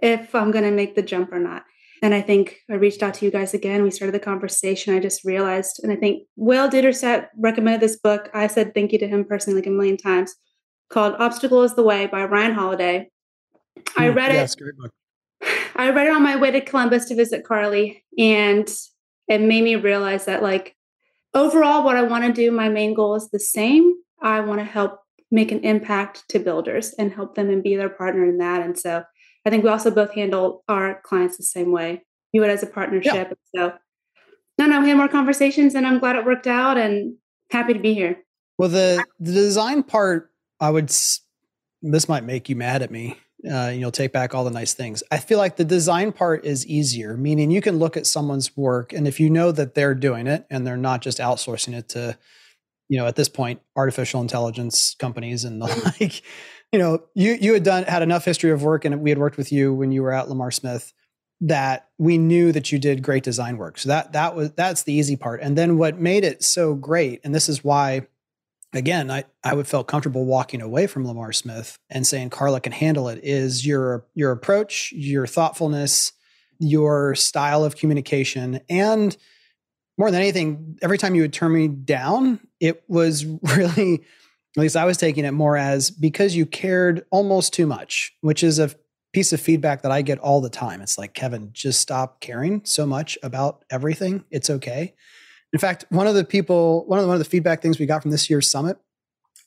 if 0.01 0.33
I'm 0.33 0.51
going 0.51 0.63
to 0.63 0.71
make 0.71 0.95
the 0.95 1.01
jump 1.01 1.31
or 1.31 1.39
not. 1.39 1.63
And 2.01 2.13
I 2.13 2.21
think 2.21 2.59
I 2.69 2.75
reached 2.75 3.03
out 3.03 3.15
to 3.15 3.25
you 3.25 3.31
guys 3.31 3.53
again. 3.53 3.83
We 3.83 3.91
started 3.91 4.13
the 4.13 4.19
conversation. 4.19 4.95
I 4.95 4.99
just 4.99 5.25
realized, 5.25 5.81
and 5.83 5.91
I 5.91 5.97
think 5.97 6.23
Will 6.37 6.69
Ditterset 6.69 7.27
recommended 7.37 7.81
this 7.81 7.99
book. 7.99 8.29
I 8.33 8.47
said 8.47 8.73
thank 8.73 8.93
you 8.93 8.99
to 8.99 9.07
him 9.07 9.25
personally 9.25 9.59
like 9.59 9.67
a 9.67 9.71
million 9.71 9.97
times, 9.97 10.33
called 10.89 11.15
Obstacle 11.19 11.63
is 11.63 11.75
the 11.75 11.83
Way 11.83 12.07
by 12.07 12.23
Ryan 12.23 12.53
Holiday. 12.53 13.09
I 13.97 14.09
hmm, 14.09 14.15
read 14.15 14.31
it. 14.33 14.55
I 15.75 15.89
read 15.91 16.07
it 16.07 16.13
on 16.13 16.23
my 16.23 16.35
way 16.35 16.51
to 16.51 16.61
Columbus 16.61 17.05
to 17.05 17.15
visit 17.15 17.45
Carly, 17.45 18.03
and 18.17 18.69
it 19.27 19.41
made 19.41 19.63
me 19.63 19.75
realize 19.75 20.25
that, 20.25 20.43
like, 20.43 20.75
overall, 21.33 21.83
what 21.83 21.95
I 21.95 22.03
want 22.03 22.25
to 22.25 22.33
do, 22.33 22.51
my 22.51 22.69
main 22.69 22.93
goal 22.93 23.15
is 23.15 23.29
the 23.29 23.39
same. 23.39 23.95
I 24.21 24.41
want 24.41 24.59
to 24.59 24.65
help 24.65 24.99
make 25.31 25.51
an 25.51 25.63
impact 25.63 26.27
to 26.29 26.39
builders 26.39 26.93
and 26.97 27.13
help 27.13 27.35
them 27.35 27.49
and 27.49 27.63
be 27.63 27.75
their 27.75 27.89
partner 27.89 28.25
in 28.25 28.39
that. 28.39 28.61
And 28.61 28.77
so 28.77 29.03
I 29.45 29.49
think 29.49 29.63
we 29.63 29.69
also 29.69 29.91
both 29.91 30.13
handle 30.13 30.63
our 30.67 31.01
clients 31.03 31.37
the 31.37 31.43
same 31.43 31.71
way. 31.71 32.03
You 32.31 32.43
it 32.43 32.49
as 32.49 32.63
a 32.63 32.67
partnership. 32.67 33.37
Yeah. 33.53 33.69
So 33.69 33.73
no, 34.57 34.65
no, 34.65 34.81
we 34.81 34.89
had 34.89 34.97
more 34.97 35.07
conversations 35.07 35.73
and 35.75 35.87
I'm 35.87 35.99
glad 35.99 36.15
it 36.15 36.25
worked 36.25 36.47
out 36.47 36.77
and 36.77 37.15
happy 37.49 37.73
to 37.73 37.79
be 37.79 37.93
here. 37.93 38.17
Well, 38.57 38.69
the 38.69 39.03
the 39.19 39.31
design 39.31 39.83
part, 39.83 40.31
I 40.59 40.69
would 40.69 40.91
this 41.81 42.09
might 42.09 42.23
make 42.23 42.49
you 42.49 42.55
mad 42.55 42.81
at 42.81 42.91
me. 42.91 43.17
Uh, 43.49 43.71
you'll 43.73 43.91
take 43.91 44.11
back 44.11 44.35
all 44.35 44.43
the 44.43 44.51
nice 44.51 44.73
things. 44.73 45.01
I 45.11 45.17
feel 45.17 45.37
like 45.37 45.55
the 45.55 45.63
design 45.63 46.11
part 46.11 46.43
is 46.43 46.67
easier, 46.67 47.15
meaning 47.15 47.51
you 47.51 47.61
can 47.61 47.79
look 47.79 47.95
at 47.95 48.05
someone's 48.05 48.55
work, 48.57 48.91
and 48.91 49.07
if 49.07 49.19
you 49.19 49.29
know 49.29 49.51
that 49.51 49.75
they're 49.75 49.95
doing 49.95 50.27
it 50.27 50.45
and 50.49 50.67
they're 50.67 50.75
not 50.75 51.01
just 51.01 51.19
outsourcing 51.19 51.73
it 51.73 51.89
to, 51.89 52.17
you 52.89 52.97
know, 52.97 53.05
at 53.05 53.15
this 53.15 53.29
point, 53.29 53.61
artificial 53.77 54.19
intelligence 54.19 54.95
companies 54.99 55.45
and 55.45 55.61
the 55.61 55.93
like, 56.01 56.21
you 56.73 56.79
know, 56.79 57.03
you 57.15 57.37
you 57.39 57.53
had 57.53 57.63
done 57.63 57.83
had 57.83 58.01
enough 58.01 58.25
history 58.25 58.51
of 58.51 58.61
work, 58.61 58.83
and 58.83 59.01
we 59.01 59.09
had 59.09 59.19
worked 59.19 59.37
with 59.37 59.51
you 59.51 59.73
when 59.73 59.91
you 59.91 60.03
were 60.03 60.11
at 60.11 60.27
Lamar 60.27 60.51
Smith 60.51 60.93
that 61.41 61.87
we 61.97 62.17
knew 62.17 62.51
that 62.51 62.71
you 62.71 62.79
did 62.79 63.01
great 63.01 63.23
design 63.23 63.57
work. 63.57 63.77
So 63.77 63.89
that 63.89 64.13
that 64.13 64.35
was 64.35 64.51
that's 64.51 64.83
the 64.83 64.93
easy 64.93 65.15
part. 65.15 65.41
And 65.41 65.57
then 65.57 65.77
what 65.77 65.97
made 65.99 66.23
it 66.23 66.43
so 66.43 66.75
great, 66.75 67.21
and 67.23 67.33
this 67.33 67.47
is 67.47 67.63
why, 67.63 68.07
again, 68.73 69.09
I 69.09 69.25
I 69.43 69.53
would 69.53 69.67
felt 69.67 69.87
comfortable 69.87 70.25
walking 70.25 70.61
away 70.61 70.87
from 70.87 71.05
Lamar 71.05 71.31
Smith 71.31 71.77
and 71.89 72.05
saying 72.05 72.29
Carla 72.29 72.61
can 72.61 72.71
handle 72.71 73.09
it. 73.09 73.19
Is 73.23 73.65
your 73.65 74.05
your 74.13 74.31
approach, 74.31 74.91
your 74.91 75.27
thoughtfulness, 75.27 76.13
your 76.59 77.15
style 77.15 77.63
of 77.63 77.75
communication, 77.75 78.61
and 78.69 79.15
more 79.97 80.11
than 80.11 80.21
anything, 80.21 80.77
every 80.81 80.97
time 80.97 81.13
you 81.13 81.23
would 81.23 81.33
turn 81.33 81.51
me 81.51 81.67
down, 81.67 82.39
it 82.59 82.83
was 82.87 83.25
really 83.55 84.05
at 84.57 84.61
least 84.61 84.75
I 84.75 84.85
was 84.85 84.97
taking 84.97 85.25
it 85.25 85.31
more 85.31 85.57
as 85.57 85.91
because 85.91 86.35
you 86.35 86.45
cared 86.45 87.05
almost 87.11 87.53
too 87.53 87.67
much, 87.67 88.13
which 88.21 88.43
is 88.43 88.59
a 88.59 88.71
piece 89.13 89.33
of 89.33 89.39
feedback 89.39 89.83
that 89.83 89.91
I 89.91 90.01
get 90.01 90.19
all 90.19 90.41
the 90.41 90.49
time. 90.49 90.81
It's 90.81 90.97
like, 90.97 91.13
Kevin, 91.13 91.49
just 91.51 91.79
stop 91.79 92.19
caring 92.19 92.61
so 92.65 92.85
much 92.85 93.17
about 93.23 93.63
everything. 93.69 94.23
It's 94.31 94.49
okay. 94.49 94.95
In 95.53 95.59
fact, 95.59 95.85
one 95.89 96.07
of 96.07 96.15
the 96.15 96.23
people, 96.23 96.85
one 96.87 96.99
of 96.99 97.03
the, 97.03 97.07
one 97.07 97.15
of 97.15 97.23
the 97.23 97.29
feedback 97.29 97.61
things 97.61 97.79
we 97.79 97.85
got 97.85 98.01
from 98.01 98.11
this 98.11 98.29
year's 98.29 98.49
summit 98.49 98.77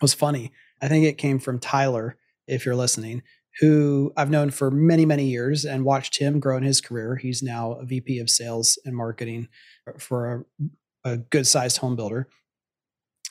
was 0.00 0.14
funny. 0.14 0.52
I 0.80 0.88
think 0.88 1.06
it 1.06 1.18
came 1.18 1.38
from 1.38 1.58
Tyler, 1.60 2.16
if 2.46 2.66
you're 2.66 2.76
listening. 2.76 3.22
who 3.60 4.12
I've 4.16 4.30
known 4.30 4.50
for 4.50 4.70
many, 4.70 5.04
many 5.04 5.26
years 5.26 5.64
and 5.64 5.84
watched 5.84 6.18
him 6.18 6.40
grow 6.40 6.56
in 6.56 6.62
his 6.62 6.80
career. 6.80 7.16
He's 7.16 7.42
now 7.42 7.72
a 7.72 7.84
VP 7.84 8.18
of 8.18 8.30
sales 8.30 8.78
and 8.84 8.96
marketing 8.96 9.48
for 9.98 10.46
a, 11.04 11.10
a 11.10 11.16
good 11.18 11.46
sized 11.46 11.78
home 11.78 11.94
builder. 11.94 12.28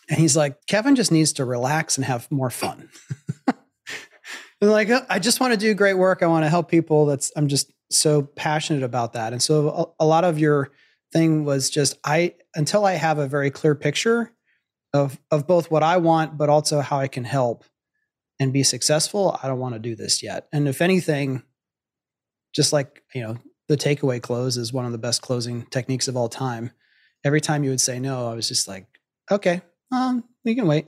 And 0.10 0.20
he's 0.20 0.38
like, 0.38 0.66
Kevin 0.68 0.96
just 0.96 1.12
needs 1.12 1.34
to 1.34 1.46
relax 1.46 1.98
and 1.98 2.06
have 2.06 2.30
more 2.32 2.50
fun. 2.50 2.90
and 3.48 4.70
like, 4.70 4.90
uh, 4.90 5.02
I 5.10 5.20
just 5.20 5.40
want 5.40 5.54
to 5.54 5.58
do 5.58 5.74
great 5.74 5.96
work. 5.96 6.22
I 6.22 6.28
want 6.28 6.46
to 6.46 6.50
help 6.50 6.70
people. 6.70 7.06
That's, 7.06 7.32
I'm 7.36 7.48
just 7.48 7.72
so 7.90 8.22
passionate 8.22 8.84
about 8.84 9.14
that. 9.14 9.34
And 9.34 9.42
so 9.42 9.96
a, 10.00 10.04
a 10.04 10.06
lot 10.06 10.24
of 10.24 10.38
your 10.38 10.70
thing 11.12 11.46
was 11.46 11.70
just, 11.70 11.98
I, 12.04 12.36
until 12.56 12.86
I 12.86 12.94
have 12.94 13.18
a 13.18 13.28
very 13.28 13.52
clear 13.52 13.76
picture 13.76 14.32
of, 14.94 15.20
of 15.30 15.48
both 15.48 15.72
what 15.72 15.84
I 15.84 15.98
want, 15.98 16.38
but 16.38 16.50
also 16.50 16.82
how 16.82 17.00
I 17.00 17.08
can 17.08 17.24
help 17.24 17.64
and 18.40 18.52
be 18.52 18.64
successful, 18.64 19.38
I 19.42 19.48
don't 19.48 19.60
want 19.60 19.76
to 19.76 19.80
do 19.80 19.96
this 19.96 20.24
yet. 20.24 20.48
And 20.52 20.68
if 20.68 20.82
anything, 20.82 21.44
just 22.56 22.74
like, 22.74 23.04
you 23.14 23.22
know, 23.22 23.38
the 23.70 23.78
takeaway 23.78 24.22
close 24.22 24.58
is 24.58 24.74
one 24.74 24.86
of 24.86 24.92
the 24.92 24.98
best 24.98 25.22
closing 25.22 25.66
techniques 25.68 26.08
of 26.08 26.18
all 26.18 26.28
time. 26.28 26.72
Every 27.24 27.40
time 27.40 27.64
you 27.64 27.70
would 27.70 27.80
say 27.80 28.00
no, 28.00 28.30
I 28.30 28.34
was 28.34 28.48
just 28.48 28.68
like, 28.68 28.88
okay, 29.30 29.62
um, 29.92 30.24
we 30.44 30.56
can 30.56 30.68
wait. 30.68 30.88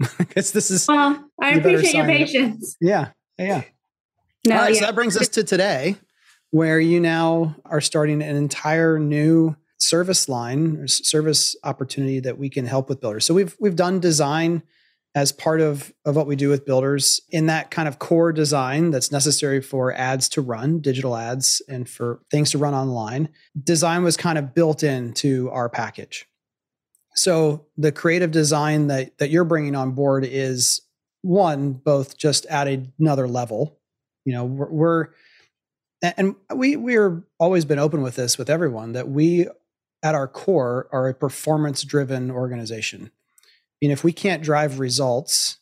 Because 0.18 0.52
this 0.52 0.70
is 0.70 0.88
well, 0.88 1.30
I 1.40 1.50
appreciate 1.52 1.94
your 1.94 2.06
patience. 2.06 2.76
Yeah. 2.80 3.10
Yeah. 3.38 3.62
No, 4.46 4.56
all 4.56 4.62
right, 4.62 4.74
yeah. 4.74 4.80
so 4.80 4.86
that 4.86 4.94
brings 4.94 5.16
us 5.16 5.28
to 5.28 5.44
today, 5.44 5.96
where 6.50 6.80
you 6.80 7.00
now 7.00 7.56
are 7.64 7.80
starting 7.80 8.22
an 8.22 8.36
entire 8.36 8.98
new 8.98 9.56
service 9.78 10.28
line 10.28 10.76
or 10.76 10.86
service 10.86 11.56
opportunity 11.64 12.20
that 12.20 12.38
we 12.38 12.50
can 12.50 12.66
help 12.66 12.88
with 12.88 13.00
builders. 13.00 13.24
So 13.24 13.34
we've 13.34 13.56
we've 13.60 13.76
done 13.76 14.00
design 14.00 14.62
as 15.14 15.32
part 15.32 15.60
of, 15.60 15.92
of 16.04 16.14
what 16.14 16.26
we 16.26 16.36
do 16.36 16.48
with 16.48 16.64
builders 16.64 17.20
in 17.30 17.46
that 17.46 17.70
kind 17.70 17.88
of 17.88 17.98
core 17.98 18.32
design 18.32 18.90
that's 18.90 19.10
necessary 19.10 19.60
for 19.60 19.92
ads 19.92 20.28
to 20.28 20.40
run, 20.40 20.80
digital 20.80 21.16
ads, 21.16 21.60
and 21.68 21.88
for 21.88 22.20
things 22.30 22.52
to 22.52 22.58
run 22.58 22.74
online. 22.74 23.28
Design 23.60 24.04
was 24.04 24.16
kind 24.16 24.38
of 24.38 24.54
built 24.54 24.82
into 24.84 25.50
our 25.50 25.68
package. 25.68 26.26
So 27.16 27.66
the 27.76 27.90
creative 27.90 28.30
design 28.30 28.86
that, 28.86 29.18
that 29.18 29.30
you're 29.30 29.44
bringing 29.44 29.74
on 29.74 29.92
board 29.92 30.24
is 30.24 30.80
one, 31.22 31.72
both 31.72 32.16
just 32.16 32.46
at 32.46 32.68
another 32.68 33.26
level. 33.26 33.80
You 34.24 34.34
know, 34.34 34.44
we're, 34.44 34.70
we're 34.70 35.08
and 36.02 36.34
we 36.54 36.76
we're 36.76 37.22
always 37.38 37.64
been 37.64 37.78
open 37.78 38.02
with 38.02 38.16
this 38.16 38.38
with 38.38 38.48
everyone 38.50 38.92
that 38.92 39.08
we 39.08 39.46
at 40.02 40.14
our 40.14 40.26
core 40.26 40.88
are 40.92 41.08
a 41.08 41.14
performance 41.14 41.82
driven 41.82 42.30
organization 42.30 43.10
mean, 43.80 43.90
if 43.90 44.04
we 44.04 44.12
can't 44.12 44.42
drive 44.42 44.78
results, 44.78 45.58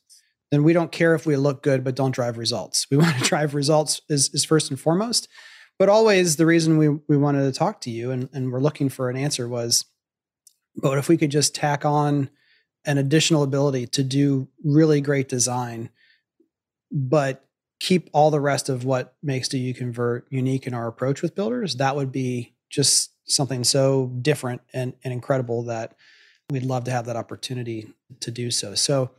then 0.50 0.64
we 0.64 0.72
don't 0.72 0.92
care 0.92 1.14
if 1.14 1.26
we 1.26 1.36
look 1.36 1.62
good, 1.62 1.84
but 1.84 1.94
don't 1.94 2.14
drive 2.14 2.38
results. 2.38 2.86
We 2.90 2.96
want 2.98 3.16
to 3.16 3.24
drive 3.24 3.54
results 3.54 4.00
is, 4.08 4.30
is 4.34 4.44
first 4.44 4.70
and 4.70 4.80
foremost. 4.80 5.28
But 5.78 5.88
always 5.88 6.36
the 6.36 6.46
reason 6.46 6.76
we, 6.76 6.88
we 6.88 7.16
wanted 7.16 7.44
to 7.44 7.56
talk 7.56 7.80
to 7.82 7.90
you 7.90 8.10
and, 8.10 8.28
and 8.32 8.50
we're 8.50 8.60
looking 8.60 8.88
for 8.88 9.10
an 9.10 9.16
answer 9.16 9.46
was, 9.46 9.84
but 10.76 10.98
if 10.98 11.08
we 11.08 11.16
could 11.16 11.30
just 11.30 11.54
tack 11.54 11.84
on 11.84 12.30
an 12.84 12.98
additional 12.98 13.42
ability 13.42 13.86
to 13.86 14.02
do 14.02 14.48
really 14.64 15.00
great 15.00 15.28
design, 15.28 15.90
but 16.90 17.44
keep 17.80 18.10
all 18.12 18.30
the 18.30 18.40
rest 18.40 18.68
of 18.68 18.84
what 18.84 19.14
makes 19.22 19.48
Do 19.48 19.58
You 19.58 19.74
Convert 19.74 20.26
unique 20.30 20.66
in 20.66 20.74
our 20.74 20.86
approach 20.86 21.22
with 21.22 21.34
builders, 21.34 21.76
that 21.76 21.96
would 21.96 22.12
be 22.12 22.54
just 22.70 23.12
something 23.30 23.64
so 23.64 24.06
different 24.20 24.62
and, 24.72 24.94
and 25.04 25.12
incredible 25.12 25.64
that 25.64 25.94
we'd 26.50 26.62
love 26.62 26.84
to 26.84 26.90
have 26.90 27.06
that 27.06 27.16
opportunity 27.16 27.88
to 28.20 28.30
do 28.30 28.50
so. 28.50 28.74
So 28.74 29.10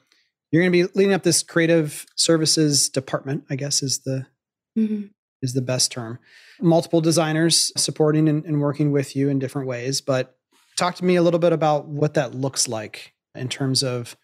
you're 0.52 0.64
going 0.64 0.72
to 0.72 0.88
be 0.88 0.92
leading 0.96 1.14
up 1.14 1.24
this 1.24 1.44
creative 1.44 2.06
services 2.16 2.90
department, 2.90 3.46
I 3.50 3.56
guess 3.56 3.84
is 3.84 4.00
the 4.00 4.26
mm-hmm. 4.78 5.06
is 5.42 5.54
the 5.54 5.62
best 5.62 5.92
term. 5.92 6.20
Multiple 6.60 7.02
designers 7.02 7.72
supporting 7.78 8.28
and, 8.28 8.44
and 8.46 8.60
working 8.60 8.92
with 8.92 9.16
you 9.16 9.30
in 9.30 9.40
different 9.40 9.68
ways. 9.68 10.02
But 10.02 10.36
talk 10.76 10.96
to 10.96 11.06
me 11.06 11.16
a 11.16 11.22
little 11.22 11.40
bit 11.40 11.54
about 11.54 11.86
what 11.88 12.16
that 12.16 12.34
looks 12.34 12.68
like 12.68 13.14
in 13.36 13.48
terms 13.48 13.84
of 13.84 14.18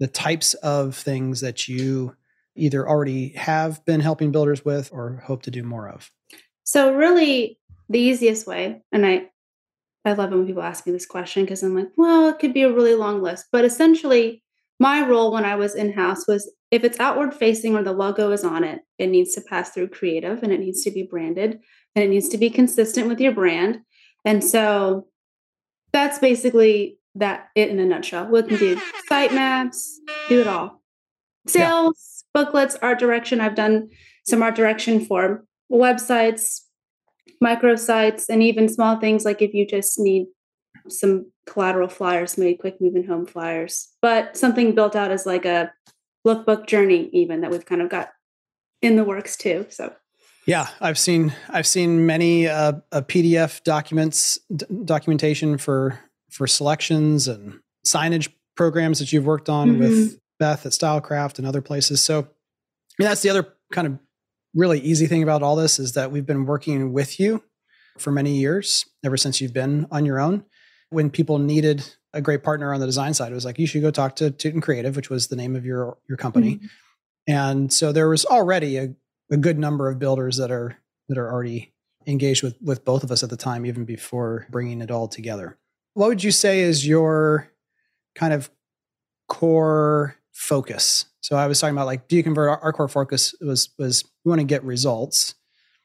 the 0.00 0.06
types 0.06 0.54
of 0.54 0.96
things 0.96 1.40
that 1.42 1.68
you 1.68 2.16
either 2.56 2.88
already 2.88 3.28
have 3.30 3.84
been 3.84 4.00
helping 4.00 4.32
builders 4.32 4.64
with 4.64 4.90
or 4.92 5.22
hope 5.26 5.42
to 5.42 5.50
do 5.50 5.62
more 5.62 5.88
of. 5.88 6.10
So 6.64 6.94
really 6.94 7.58
the 7.88 7.98
easiest 7.98 8.46
way, 8.46 8.82
and 8.92 9.04
I 9.04 9.28
I 10.04 10.12
love 10.12 10.32
it 10.32 10.36
when 10.36 10.46
people 10.46 10.62
ask 10.62 10.86
me 10.86 10.92
this 10.92 11.06
question 11.06 11.44
because 11.44 11.62
I'm 11.62 11.74
like, 11.74 11.90
well, 11.96 12.28
it 12.28 12.38
could 12.38 12.52
be 12.52 12.62
a 12.62 12.72
really 12.72 12.94
long 12.94 13.22
list. 13.22 13.46
But 13.50 13.64
essentially, 13.64 14.42
my 14.78 15.06
role 15.06 15.32
when 15.32 15.44
I 15.44 15.54
was 15.56 15.74
in 15.74 15.92
house 15.92 16.26
was 16.28 16.52
if 16.70 16.84
it's 16.84 17.00
outward 17.00 17.32
facing 17.32 17.74
or 17.74 17.82
the 17.82 17.92
logo 17.92 18.30
is 18.32 18.44
on 18.44 18.64
it, 18.64 18.82
it 18.98 19.06
needs 19.06 19.34
to 19.34 19.40
pass 19.40 19.70
through 19.70 19.88
creative 19.88 20.42
and 20.42 20.52
it 20.52 20.60
needs 20.60 20.82
to 20.84 20.90
be 20.90 21.04
branded 21.04 21.60
and 21.94 22.04
it 22.04 22.08
needs 22.08 22.28
to 22.30 22.38
be 22.38 22.50
consistent 22.50 23.08
with 23.08 23.20
your 23.20 23.32
brand. 23.32 23.80
And 24.24 24.42
so 24.42 25.06
that's 25.92 26.18
basically 26.18 26.98
that 27.14 27.48
it 27.54 27.70
in 27.70 27.78
a 27.78 27.86
nutshell. 27.86 28.26
We 28.26 28.42
can 28.42 28.58
do 28.58 28.80
site 29.08 29.32
maps, 29.32 30.00
do 30.28 30.40
it 30.40 30.48
all. 30.48 30.82
Sales. 31.46 32.13
Booklets, 32.34 32.76
art 32.82 32.98
direction. 32.98 33.40
I've 33.40 33.54
done 33.54 33.88
some 34.26 34.42
art 34.42 34.56
direction 34.56 35.04
for 35.04 35.44
websites, 35.72 36.60
microsites, 37.42 38.26
and 38.28 38.42
even 38.42 38.68
small 38.68 38.98
things 38.98 39.24
like 39.24 39.40
if 39.40 39.54
you 39.54 39.66
just 39.66 39.98
need 39.98 40.26
some 40.88 41.30
collateral 41.46 41.88
flyers 41.88 42.36
made, 42.36 42.58
quick 42.58 42.80
moving 42.80 43.06
home 43.06 43.24
flyers, 43.24 43.88
but 44.02 44.36
something 44.36 44.74
built 44.74 44.96
out 44.96 45.10
as 45.10 45.24
like 45.24 45.44
a 45.44 45.72
lookbook 46.26 46.66
journey, 46.66 47.08
even 47.12 47.40
that 47.40 47.50
we've 47.50 47.64
kind 47.64 47.80
of 47.80 47.88
got 47.88 48.10
in 48.82 48.96
the 48.96 49.04
works 49.04 49.36
too. 49.36 49.66
So. 49.70 49.94
Yeah, 50.46 50.68
I've 50.78 50.98
seen 50.98 51.32
I've 51.48 51.66
seen 51.66 52.04
many 52.04 52.48
uh, 52.48 52.74
uh, 52.92 53.00
PDF 53.00 53.62
documents 53.62 54.38
d- 54.54 54.66
documentation 54.84 55.56
for 55.56 55.98
for 56.30 56.46
selections 56.46 57.28
and 57.28 57.60
signage 57.86 58.30
programs 58.54 58.98
that 58.98 59.10
you've 59.10 59.24
worked 59.24 59.48
on 59.48 59.70
mm-hmm. 59.70 59.78
with 59.80 60.20
Beth 60.44 60.66
at 60.66 60.72
Stylecraft 60.72 61.38
and 61.38 61.46
other 61.46 61.62
places. 61.62 62.02
So 62.02 62.18
I 62.18 62.22
mean, 62.98 63.08
that's 63.08 63.22
the 63.22 63.30
other 63.30 63.54
kind 63.72 63.86
of 63.86 63.98
really 64.54 64.78
easy 64.78 65.06
thing 65.06 65.22
about 65.22 65.42
all 65.42 65.56
this 65.56 65.78
is 65.78 65.92
that 65.92 66.12
we've 66.12 66.26
been 66.26 66.44
working 66.44 66.92
with 66.92 67.18
you 67.18 67.42
for 67.98 68.10
many 68.10 68.36
years, 68.36 68.84
ever 69.02 69.16
since 69.16 69.40
you've 69.40 69.54
been 69.54 69.86
on 69.90 70.04
your 70.04 70.20
own. 70.20 70.44
When 70.90 71.08
people 71.08 71.38
needed 71.38 71.96
a 72.12 72.20
great 72.20 72.42
partner 72.42 72.74
on 72.74 72.80
the 72.80 72.84
design 72.84 73.14
side, 73.14 73.32
it 73.32 73.34
was 73.34 73.46
like 73.46 73.58
you 73.58 73.66
should 73.66 73.80
go 73.80 73.90
talk 73.90 74.16
to 74.16 74.30
Tootin 74.30 74.60
Creative, 74.60 74.94
which 74.94 75.08
was 75.08 75.28
the 75.28 75.36
name 75.36 75.56
of 75.56 75.64
your 75.64 75.96
your 76.06 76.18
company. 76.18 76.56
Mm-hmm. 76.56 76.66
And 77.26 77.72
so 77.72 77.90
there 77.90 78.10
was 78.10 78.26
already 78.26 78.76
a, 78.76 78.94
a 79.30 79.38
good 79.38 79.58
number 79.58 79.88
of 79.88 79.98
builders 79.98 80.36
that 80.36 80.50
are 80.50 80.76
that 81.08 81.16
are 81.16 81.32
already 81.32 81.72
engaged 82.06 82.42
with 82.42 82.56
with 82.60 82.84
both 82.84 83.02
of 83.02 83.10
us 83.10 83.22
at 83.22 83.30
the 83.30 83.38
time, 83.38 83.64
even 83.64 83.86
before 83.86 84.46
bringing 84.50 84.82
it 84.82 84.90
all 84.90 85.08
together. 85.08 85.56
What 85.94 86.08
would 86.08 86.22
you 86.22 86.32
say 86.32 86.60
is 86.60 86.86
your 86.86 87.50
kind 88.14 88.34
of 88.34 88.50
core 89.26 90.16
focus. 90.34 91.06
So 91.20 91.36
I 91.36 91.46
was 91.46 91.58
talking 91.60 91.74
about 91.74 91.86
like, 91.86 92.08
do 92.08 92.16
you 92.16 92.22
convert 92.22 92.50
our, 92.50 92.58
our 92.58 92.72
core 92.72 92.88
focus 92.88 93.34
was 93.40 93.70
was 93.78 94.04
we 94.24 94.28
want 94.28 94.40
to 94.40 94.46
get 94.46 94.62
results, 94.62 95.34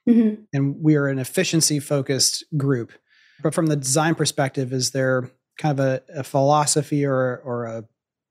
mm-hmm. 0.08 0.42
and 0.52 0.76
we 0.82 0.96
are 0.96 1.08
an 1.08 1.20
efficiency 1.20 1.80
focused 1.80 2.44
group. 2.58 2.92
But 3.42 3.54
from 3.54 3.68
the 3.68 3.78
design 3.78 4.16
perspective, 4.16 4.74
is 4.74 4.92
there 4.92 5.32
kind 5.58 5.80
of 5.80 5.86
a, 5.86 6.02
a 6.20 6.24
philosophy 6.24 7.06
or 7.06 7.38
or 7.46 7.66
a 7.66 7.86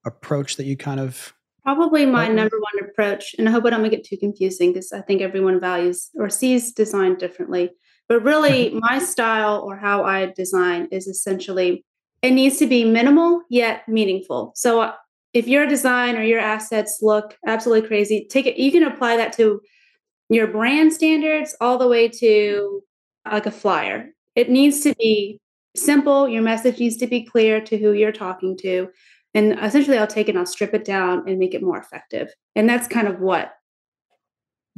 approach 0.05 0.57
that 0.57 0.65
you 0.65 0.77
kind 0.77 1.01
of 1.01 1.35
probably 1.63 2.07
my 2.07 2.29
number 2.29 2.57
one 2.59 2.89
approach 2.89 3.35
and 3.37 3.47
i 3.49 3.53
hope 3.53 3.67
i 3.67 3.71
don't 3.71 3.83
make 3.83 3.93
it 3.93 4.05
too 4.05 4.17
confusing 4.17 4.73
because 4.73 4.91
i 4.93 5.01
think 5.03 5.21
everyone 5.21 5.61
values 5.61 6.09
or 6.15 6.31
sees 6.31 6.73
design 6.73 7.17
differently. 7.17 7.71
But 8.09 8.23
really 8.23 8.71
my 8.75 8.99
style 8.99 9.61
or 9.61 9.77
how 9.77 10.05
i 10.05 10.27
design 10.27 10.89
is 10.91 11.07
essentially 11.07 11.85
it 12.23 12.33
needs 12.33 12.57
to 12.59 12.67
be 12.67 12.85
minimal 12.85 13.43
yet 13.49 13.89
meaningful. 13.89 14.53
So 14.57 14.93
if 15.33 15.47
your 15.47 15.67
design 15.67 16.17
or 16.17 16.23
your 16.23 16.41
assets 16.41 16.99
look 17.03 17.37
absolutely 17.47 17.87
crazy, 17.87 18.27
take 18.31 18.47
it. 18.47 18.57
You 18.57 18.73
can 18.73 18.83
apply 18.83 19.17
that 19.17 19.33
to 19.35 19.61
your 20.29 20.47
brand 20.47 20.93
standards 20.93 21.55
all 21.61 21.79
the 21.79 21.89
way 21.89 22.09
to 22.09 22.83
like 23.31 23.47
a 23.47 23.51
flyer. 23.51 24.11
It 24.35 24.51
needs 24.51 24.81
to 24.83 24.95
be 24.95 25.41
simple. 25.77 26.29
Your 26.29 26.43
message 26.43 26.79
needs 26.79 26.97
to 26.99 27.07
be 27.07 27.25
clear 27.25 27.61
to 27.63 27.79
who 27.79 27.93
you're 27.93 28.13
talking 28.13 28.57
to. 28.59 28.89
And 29.35 29.59
essentially, 29.63 29.99
I'll 29.99 30.07
take 30.07 30.29
it 30.29 30.31
and 30.31 30.39
I'll 30.39 30.47
strip 30.47 30.75
it 30.75 30.85
down 30.85 31.29
and 31.29 31.39
make 31.39 31.55
it 31.55 31.63
more 31.63 31.79
effective. 31.79 32.33
And 32.57 32.69
that's 32.69 32.89
kind 32.89 33.07
of 33.07 33.21
what 33.21 33.53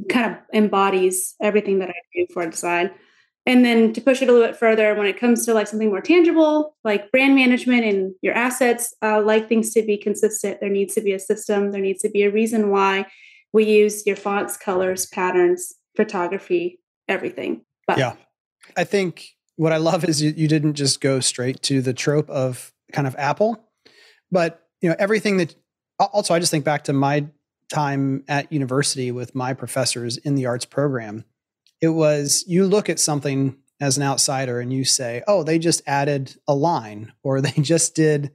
kind 0.09 0.31
of 0.31 0.37
embodies 0.53 1.35
everything 1.41 1.79
that 1.79 1.89
I 1.89 1.93
do 2.13 2.27
for 2.33 2.45
design. 2.45 2.91
And 3.45 3.65
then 3.65 3.91
to 3.93 4.01
push 4.01 4.21
it 4.21 4.29
a 4.29 4.31
little 4.31 4.47
bit 4.47 4.55
further, 4.55 4.93
when 4.93 5.07
it 5.07 5.19
comes 5.19 5.45
to 5.45 5.53
like 5.53 5.67
something 5.67 5.89
more 5.89 6.01
tangible, 6.01 6.75
like 6.83 7.11
brand 7.11 7.35
management 7.35 7.83
and 7.83 8.13
your 8.21 8.35
assets, 8.35 8.93
uh, 9.01 9.21
like 9.21 9.49
things 9.49 9.73
to 9.73 9.81
be 9.81 9.97
consistent. 9.97 10.59
There 10.59 10.69
needs 10.69 10.93
to 10.95 11.01
be 11.01 11.13
a 11.13 11.19
system. 11.19 11.71
There 11.71 11.81
needs 11.81 12.01
to 12.03 12.09
be 12.09 12.21
a 12.23 12.31
reason 12.31 12.69
why 12.69 13.07
we 13.51 13.65
use 13.65 14.05
your 14.05 14.15
fonts, 14.15 14.57
colors, 14.57 15.07
patterns, 15.07 15.73
photography, 15.95 16.79
everything. 17.07 17.65
But 17.87 17.97
yeah, 17.97 18.13
I 18.77 18.83
think 18.83 19.29
what 19.55 19.71
I 19.71 19.77
love 19.77 20.05
is 20.05 20.21
you, 20.21 20.33
you 20.37 20.47
didn't 20.47 20.75
just 20.75 21.01
go 21.01 21.19
straight 21.19 21.61
to 21.63 21.81
the 21.81 21.93
trope 21.93 22.29
of 22.29 22.71
kind 22.93 23.07
of 23.07 23.15
Apple, 23.17 23.67
but 24.31 24.67
you 24.81 24.89
know 24.89 24.95
everything 24.99 25.37
that. 25.37 25.55
Also, 25.99 26.33
I 26.33 26.39
just 26.39 26.49
think 26.49 26.65
back 26.65 26.85
to 26.85 26.93
my 26.93 27.27
time 27.69 28.23
at 28.27 28.51
university 28.51 29.11
with 29.11 29.35
my 29.35 29.53
professors 29.53 30.17
in 30.17 30.33
the 30.33 30.47
arts 30.47 30.65
program, 30.65 31.25
it 31.81 31.89
was 31.89 32.43
you 32.47 32.65
look 32.65 32.89
at 32.89 32.99
something 32.99 33.57
as 33.81 33.97
an 33.97 34.03
outsider 34.03 34.59
and 34.59 34.71
you 34.71 34.85
say, 34.85 35.23
oh, 35.27 35.43
they 35.43 35.57
just 35.57 35.81
added 35.87 36.35
a 36.47 36.53
line 36.53 37.11
or 37.23 37.41
they 37.41 37.61
just 37.61 37.95
did 37.95 38.31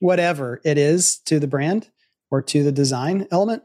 whatever 0.00 0.60
it 0.64 0.78
is 0.78 1.18
to 1.20 1.40
the 1.40 1.46
brand 1.46 1.90
or 2.30 2.42
to 2.42 2.62
the 2.62 2.72
design 2.72 3.26
element. 3.32 3.62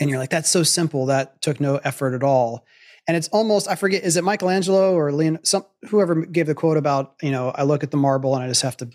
And 0.00 0.10
you're 0.10 0.18
like, 0.18 0.30
that's 0.30 0.48
so 0.48 0.62
simple. 0.62 1.06
That 1.06 1.40
took 1.42 1.60
no 1.60 1.76
effort 1.76 2.14
at 2.14 2.22
all. 2.22 2.64
And 3.06 3.16
it's 3.16 3.28
almost, 3.28 3.68
I 3.68 3.74
forget, 3.74 4.04
is 4.04 4.16
it 4.16 4.24
Michelangelo 4.24 4.94
or 4.94 5.12
Leon, 5.12 5.40
some, 5.42 5.66
whoever 5.88 6.24
gave 6.24 6.46
the 6.46 6.54
quote 6.54 6.76
about, 6.76 7.14
you 7.20 7.30
know, 7.30 7.50
I 7.50 7.64
look 7.64 7.82
at 7.82 7.90
the 7.90 7.96
marble 7.96 8.34
and 8.34 8.44
I 8.44 8.48
just 8.48 8.62
have 8.62 8.76
to, 8.78 8.90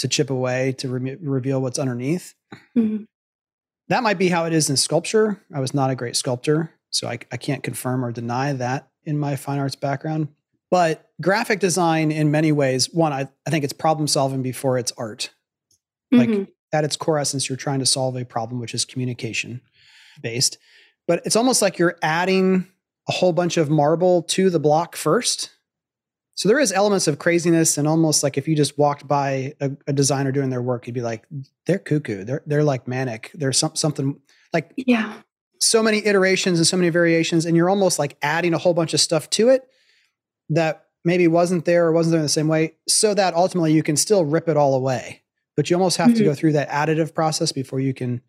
to 0.00 0.08
chip 0.08 0.30
away 0.30 0.72
to 0.78 0.88
re- 0.88 1.16
reveal 1.20 1.62
what's 1.62 1.78
underneath. 1.78 2.34
Mm-hmm. 2.76 3.04
That 3.88 4.02
might 4.02 4.18
be 4.18 4.28
how 4.28 4.44
it 4.46 4.52
is 4.52 4.68
in 4.68 4.76
sculpture. 4.76 5.42
I 5.54 5.60
was 5.60 5.74
not 5.74 5.90
a 5.90 5.94
great 5.94 6.16
sculptor, 6.16 6.72
so 6.92 7.08
I, 7.08 7.18
I 7.32 7.36
can't 7.36 7.62
confirm 7.62 8.04
or 8.04 8.12
deny 8.12 8.52
that 8.52 8.88
in 9.04 9.18
my 9.18 9.34
fine 9.34 9.58
arts 9.58 9.74
background. 9.74 10.28
But 10.70 11.10
graphic 11.20 11.58
design, 11.58 12.12
in 12.12 12.30
many 12.30 12.52
ways, 12.52 12.88
one, 12.92 13.12
I, 13.12 13.28
I 13.46 13.50
think 13.50 13.64
it's 13.64 13.72
problem 13.72 14.06
solving 14.06 14.42
before 14.42 14.78
it's 14.78 14.92
art. 14.92 15.30
Mm-hmm. 16.14 16.38
Like 16.38 16.48
at 16.72 16.84
its 16.84 16.96
core 16.96 17.18
essence, 17.18 17.48
you're 17.48 17.56
trying 17.56 17.80
to 17.80 17.86
solve 17.86 18.16
a 18.16 18.24
problem, 18.24 18.60
which 18.60 18.74
is 18.74 18.84
communication 18.84 19.60
based. 20.22 20.58
But 21.06 21.22
it's 21.26 21.36
almost 21.36 21.60
like 21.60 21.78
you're 21.78 21.98
adding 22.02 22.66
a 23.08 23.12
whole 23.12 23.32
bunch 23.32 23.56
of 23.56 23.68
marble 23.68 24.22
to 24.22 24.48
the 24.48 24.60
block 24.60 24.96
first. 24.96 25.50
So 26.34 26.48
there 26.48 26.60
is 26.60 26.72
elements 26.72 27.06
of 27.08 27.18
craziness 27.18 27.76
and 27.76 27.86
almost 27.86 28.22
like 28.22 28.38
if 28.38 28.48
you 28.48 28.56
just 28.56 28.78
walked 28.78 29.06
by 29.06 29.54
a, 29.60 29.70
a 29.86 29.92
designer 29.92 30.32
doing 30.32 30.48
their 30.48 30.62
work, 30.62 30.86
you'd 30.86 30.94
be 30.94 31.02
like, 31.02 31.24
they're 31.66 31.78
cuckoo. 31.78 32.24
They're 32.24 32.42
they're 32.46 32.64
like 32.64 32.88
manic. 32.88 33.30
There's 33.34 33.58
some 33.58 33.76
something 33.76 34.18
like 34.52 34.72
yeah, 34.76 35.12
so 35.62 35.82
many 35.82 36.04
iterations 36.04 36.58
and 36.58 36.66
so 36.66 36.76
many 36.76 36.88
variations, 36.88 37.46
and 37.46 37.56
you're 37.56 37.70
almost 37.70 37.98
like 37.98 38.16
adding 38.22 38.52
a 38.52 38.58
whole 38.58 38.74
bunch 38.74 38.94
of 38.94 39.00
stuff 39.00 39.30
to 39.30 39.48
it 39.48 39.62
that 40.50 40.86
maybe 41.04 41.28
wasn't 41.28 41.64
there 41.64 41.86
or 41.86 41.92
wasn't 41.92 42.12
there 42.12 42.20
in 42.20 42.24
the 42.24 42.28
same 42.28 42.48
way, 42.48 42.74
so 42.88 43.14
that 43.14 43.34
ultimately 43.34 43.72
you 43.72 43.82
can 43.82 43.96
still 43.96 44.24
rip 44.24 44.48
it 44.48 44.56
all 44.56 44.74
away. 44.74 45.22
But 45.56 45.70
you 45.70 45.76
almost 45.76 45.98
have 45.98 46.08
mm-hmm. 46.08 46.18
to 46.18 46.24
go 46.24 46.34
through 46.34 46.52
that 46.52 46.68
additive 46.68 47.14
process 47.14 47.52
before 47.52 47.80
you 47.80 47.94
can 47.94 48.20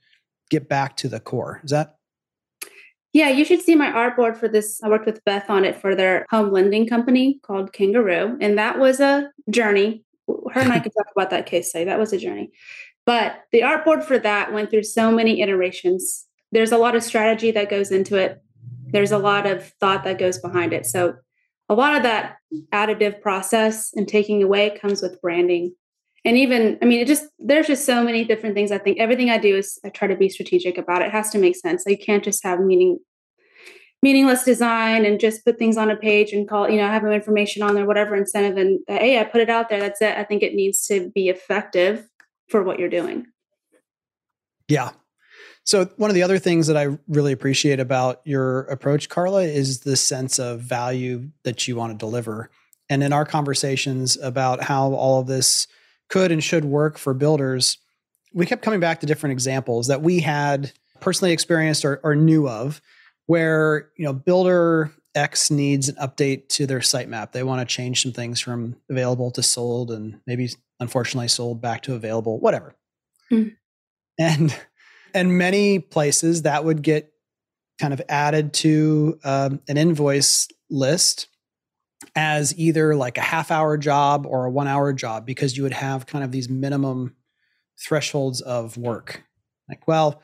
get 0.50 0.70
back 0.70 0.96
to 0.98 1.08
the 1.08 1.20
core. 1.20 1.62
Is 1.64 1.72
that 1.72 1.98
yeah, 3.14 3.30
you 3.30 3.46
should 3.46 3.62
see 3.62 3.76
my 3.76 3.92
artboard 3.92 4.36
for 4.36 4.48
this. 4.48 4.82
I 4.84 4.90
worked 4.90 5.06
with 5.06 5.24
Beth 5.24 5.48
on 5.48 5.66
it 5.66 5.80
for 5.80 5.96
their 5.96 6.26
home 6.32 6.52
lending 6.52 6.88
company 6.88 7.40
called 7.44 7.72
Kangaroo. 7.72 8.38
And 8.42 8.58
that 8.58 8.80
was 8.80 9.00
a 9.00 9.32
journey. 9.52 10.04
Her 10.28 10.62
and 10.62 10.74
I 10.74 10.80
could 10.80 10.94
talk 10.98 11.06
about 11.16 11.30
that 11.30 11.46
case 11.46 11.70
study. 11.70 11.86
That 11.86 12.00
was 12.00 12.12
a 12.12 12.18
journey. 12.18 12.52
But 13.06 13.44
the 13.52 13.62
artboard 13.62 14.04
for 14.04 14.18
that 14.18 14.52
went 14.52 14.72
through 14.72 14.84
so 14.84 15.12
many 15.12 15.42
iterations. 15.42 16.26
There's 16.54 16.72
a 16.72 16.78
lot 16.78 16.96
of 16.96 17.04
strategy 17.04 17.50
that 17.52 17.70
goes 17.70 17.92
into 17.92 18.16
it, 18.16 18.42
there's 18.92 19.12
a 19.12 19.18
lot 19.18 19.48
of 19.48 19.74
thought 19.80 20.04
that 20.04 20.20
goes 20.20 20.38
behind 20.38 20.72
it. 20.72 20.86
So, 20.86 21.16
a 21.68 21.74
lot 21.74 21.96
of 21.96 22.04
that 22.04 22.38
additive 22.72 23.22
process 23.22 23.92
and 23.96 24.08
taking 24.08 24.44
away 24.44 24.78
comes 24.78 25.02
with 25.02 25.20
branding. 25.22 25.74
And 26.26 26.38
even 26.38 26.78
i 26.82 26.86
mean 26.86 27.02
it 27.02 27.08
just 27.08 27.26
there's 27.40 27.68
just 27.68 27.86
so 27.86 28.04
many 28.04 28.24
different 28.24 28.56
things. 28.56 28.72
I 28.72 28.78
think 28.78 29.00
everything 29.00 29.30
i 29.30 29.38
do 29.38 29.58
is 29.58 29.80
i 29.84 29.90
try 29.90 30.08
to 30.08 30.16
be 30.16 30.30
strategic 30.30 30.78
about 30.78 31.02
it, 31.02 31.08
it 31.08 31.12
has 31.12 31.32
to 31.32 31.38
make 31.38 31.56
sense. 31.56 31.84
So 31.84 31.90
you 31.90 31.98
can't 31.98 32.24
just 32.24 32.44
have 32.44 32.60
meaning 32.60 33.00
meaningless 34.02 34.44
design 34.44 35.06
and 35.06 35.20
just 35.20 35.44
put 35.46 35.58
things 35.58 35.78
on 35.78 35.90
a 35.90 35.96
page 35.96 36.32
and 36.32 36.48
call 36.48 36.70
you 36.70 36.78
know 36.78 36.88
have 36.88 37.06
information 37.06 37.64
on 37.64 37.74
there 37.74 37.86
whatever 37.86 38.16
incentive 38.16 38.58
and 38.58 38.80
hey 38.88 39.20
i 39.20 39.24
put 39.24 39.42
it 39.42 39.50
out 39.50 39.70
there. 39.70 39.80
That's 39.80 40.02
it. 40.02 40.18
I 40.18 40.24
think 40.24 40.44
it 40.44 40.54
needs 40.54 40.86
to 40.88 41.10
be 41.16 41.30
effective 41.30 42.08
for 42.50 42.62
what 42.62 42.80
you're 42.80 42.90
doing. 42.90 43.26
Yeah 44.68 44.92
so 45.66 45.86
one 45.98 46.10
of 46.10 46.16
the 46.16 46.24
other 46.24 46.40
things 46.40 46.68
that 46.68 46.78
i 46.78 46.98
really 47.08 47.32
appreciate 47.32 47.80
about 47.80 48.22
your 48.24 48.62
approach 48.62 49.10
carla 49.10 49.44
is 49.44 49.82
the 49.82 49.96
sense 49.96 50.40
of 50.40 50.60
value 50.60 51.30
that 51.44 51.68
you 51.68 51.76
want 51.76 51.92
to 51.92 51.98
deliver 51.98 52.50
and 52.90 53.04
in 53.04 53.14
our 53.14 53.26
conversations 53.26 54.18
about 54.22 54.62
how 54.62 54.94
all 54.94 55.20
of 55.20 55.28
this 55.28 55.68
could 56.10 56.32
and 56.32 56.44
should 56.44 56.66
work 56.66 56.98
for 56.98 57.14
builders, 57.14 57.78
we 58.34 58.46
kept 58.46 58.62
coming 58.62 58.80
back 58.80 59.00
to 59.00 59.06
different 59.06 59.32
examples 59.32 59.88
that 59.88 60.02
we 60.02 60.20
had 60.20 60.72
personally 61.00 61.32
experienced 61.32 61.86
or, 61.86 62.00
or 62.04 62.16
knew 62.16 62.48
of 62.48 62.82
where, 63.26 63.90
you 63.98 64.06
know, 64.06 64.14
builder 64.14 64.92
X 65.16 65.50
needs 65.50 65.90
an 65.90 65.96
update 65.96 66.50
to 66.50 66.66
their 66.66 66.80
sitemap. 66.80 67.32
They 67.32 67.44
want 67.44 67.68
to 67.68 67.74
change 67.74 68.02
some 68.02 68.12
things 68.12 68.40
from 68.40 68.76
available 68.90 69.32
to 69.32 69.44
sold 69.44 69.92
and 69.92 70.20
maybe 70.26 70.50
unfortunately 70.80 71.28
sold 71.28 71.62
back 71.62 71.84
to 71.84 71.96
available, 71.96 72.40
whatever. 72.40 72.76
Mm-hmm. 73.32 73.50
And 74.20 74.56
and 75.14 75.38
many 75.38 75.80
places 75.80 76.44
that 76.44 76.66
would 76.66 76.82
get 76.82 77.12
kind 77.80 77.94
of 77.94 78.02
added 78.08 78.54
to 78.54 79.20
um, 79.24 79.62
an 79.68 79.78
invoice 79.78 80.48
list 80.70 81.28
as 82.16 82.58
either 82.58 82.96
like 82.96 83.18
a 83.18 83.22
half 83.22 83.52
hour 83.52 83.78
job 83.78 84.26
or 84.26 84.46
a 84.46 84.52
one 84.52 84.68
hour 84.68 84.94
job 84.94 85.26
because 85.26 85.58
you 85.58 85.64
would 85.64 85.74
have 85.74 86.06
kind 86.06 86.24
of 86.24 86.32
these 86.32 86.50
minimum 86.50 87.16
thresholds 87.80 88.42
of 88.42 88.78
work. 88.78 89.24
Like, 89.68 89.88
well, 89.88 90.22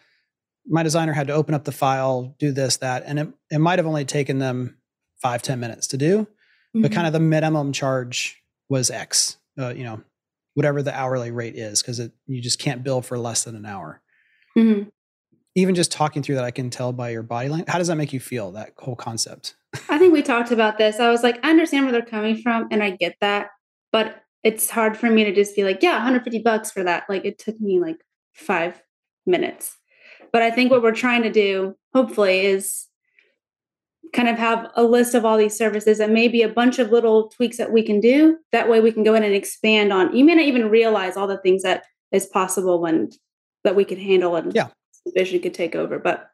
my 0.67 0.83
designer 0.83 1.13
had 1.13 1.27
to 1.27 1.33
open 1.33 1.55
up 1.55 1.63
the 1.63 1.71
file, 1.71 2.35
do 2.37 2.51
this, 2.51 2.77
that, 2.77 3.03
and 3.05 3.19
it, 3.19 3.27
it 3.49 3.59
might 3.59 3.79
have 3.79 3.87
only 3.87 4.05
taken 4.05 4.39
them 4.39 4.77
five 5.21 5.41
ten 5.41 5.59
minutes 5.59 5.87
to 5.87 5.97
do, 5.97 6.19
mm-hmm. 6.19 6.81
but 6.81 6.91
kind 6.91 7.07
of 7.07 7.13
the 7.13 7.19
minimum 7.19 7.73
charge 7.73 8.41
was 8.69 8.91
X, 8.91 9.37
uh, 9.57 9.69
you 9.69 9.83
know, 9.83 10.01
whatever 10.53 10.83
the 10.83 10.93
hourly 10.93 11.31
rate 11.31 11.55
is, 11.55 11.81
because 11.81 11.99
you 12.27 12.41
just 12.41 12.59
can't 12.59 12.83
bill 12.83 13.01
for 13.01 13.17
less 13.17 13.45
than 13.45 13.55
an 13.55 13.65
hour. 13.65 14.01
Mm-hmm. 14.59 14.89
Even 15.55 15.75
just 15.75 15.91
talking 15.91 16.21
through 16.21 16.35
that, 16.35 16.43
I 16.43 16.51
can 16.51 16.69
tell 16.69 16.93
by 16.93 17.09
your 17.09 17.23
body 17.23 17.49
language. 17.49 17.69
How 17.69 17.77
does 17.77 17.87
that 17.87 17.95
make 17.95 18.13
you 18.13 18.19
feel, 18.19 18.51
that 18.51 18.73
whole 18.77 18.95
concept? 18.95 19.55
I 19.89 19.97
think 19.97 20.13
we 20.13 20.21
talked 20.21 20.51
about 20.51 20.77
this. 20.77 20.99
I 20.99 21.09
was 21.09 21.23
like, 21.23 21.39
I 21.43 21.49
understand 21.49 21.85
where 21.85 21.91
they're 21.91 22.01
coming 22.01 22.37
from 22.37 22.67
and 22.71 22.83
I 22.83 22.91
get 22.91 23.15
that, 23.21 23.47
but 23.91 24.21
it's 24.43 24.69
hard 24.69 24.95
for 24.95 25.09
me 25.09 25.23
to 25.25 25.33
just 25.33 25.55
be 25.55 25.63
like, 25.63 25.83
yeah, 25.83 25.93
150 25.93 26.39
bucks 26.39 26.71
for 26.71 26.83
that. 26.83 27.03
Like 27.09 27.25
it 27.25 27.39
took 27.39 27.59
me 27.59 27.79
like 27.79 27.97
five 28.33 28.81
minutes. 29.25 29.77
But 30.31 30.41
I 30.41 30.51
think 30.51 30.71
what 30.71 30.81
we're 30.81 30.91
trying 30.91 31.23
to 31.23 31.31
do, 31.31 31.75
hopefully, 31.93 32.45
is 32.45 32.87
kind 34.13 34.29
of 34.29 34.37
have 34.37 34.71
a 34.75 34.83
list 34.83 35.13
of 35.13 35.25
all 35.25 35.37
these 35.37 35.57
services 35.57 35.99
and 35.99 36.13
maybe 36.13 36.41
a 36.41 36.49
bunch 36.49 36.79
of 36.79 36.91
little 36.91 37.29
tweaks 37.29 37.57
that 37.57 37.71
we 37.71 37.83
can 37.83 37.99
do. 37.99 38.37
That 38.51 38.69
way 38.69 38.81
we 38.81 38.91
can 38.91 39.03
go 39.03 39.13
in 39.15 39.23
and 39.23 39.33
expand 39.33 39.91
on. 39.91 40.15
You 40.15 40.23
may 40.23 40.35
not 40.35 40.45
even 40.45 40.69
realize 40.69 41.17
all 41.17 41.27
the 41.27 41.37
things 41.37 41.63
that 41.63 41.83
is 42.11 42.25
possible 42.25 42.81
when 42.81 43.09
that 43.63 43.75
we 43.75 43.85
could 43.85 43.97
handle 43.97 44.35
it 44.35 44.45
and 44.45 44.55
yeah. 44.55 44.67
vision 45.15 45.39
could 45.41 45.53
take 45.53 45.75
over. 45.75 45.99
But 45.99 46.31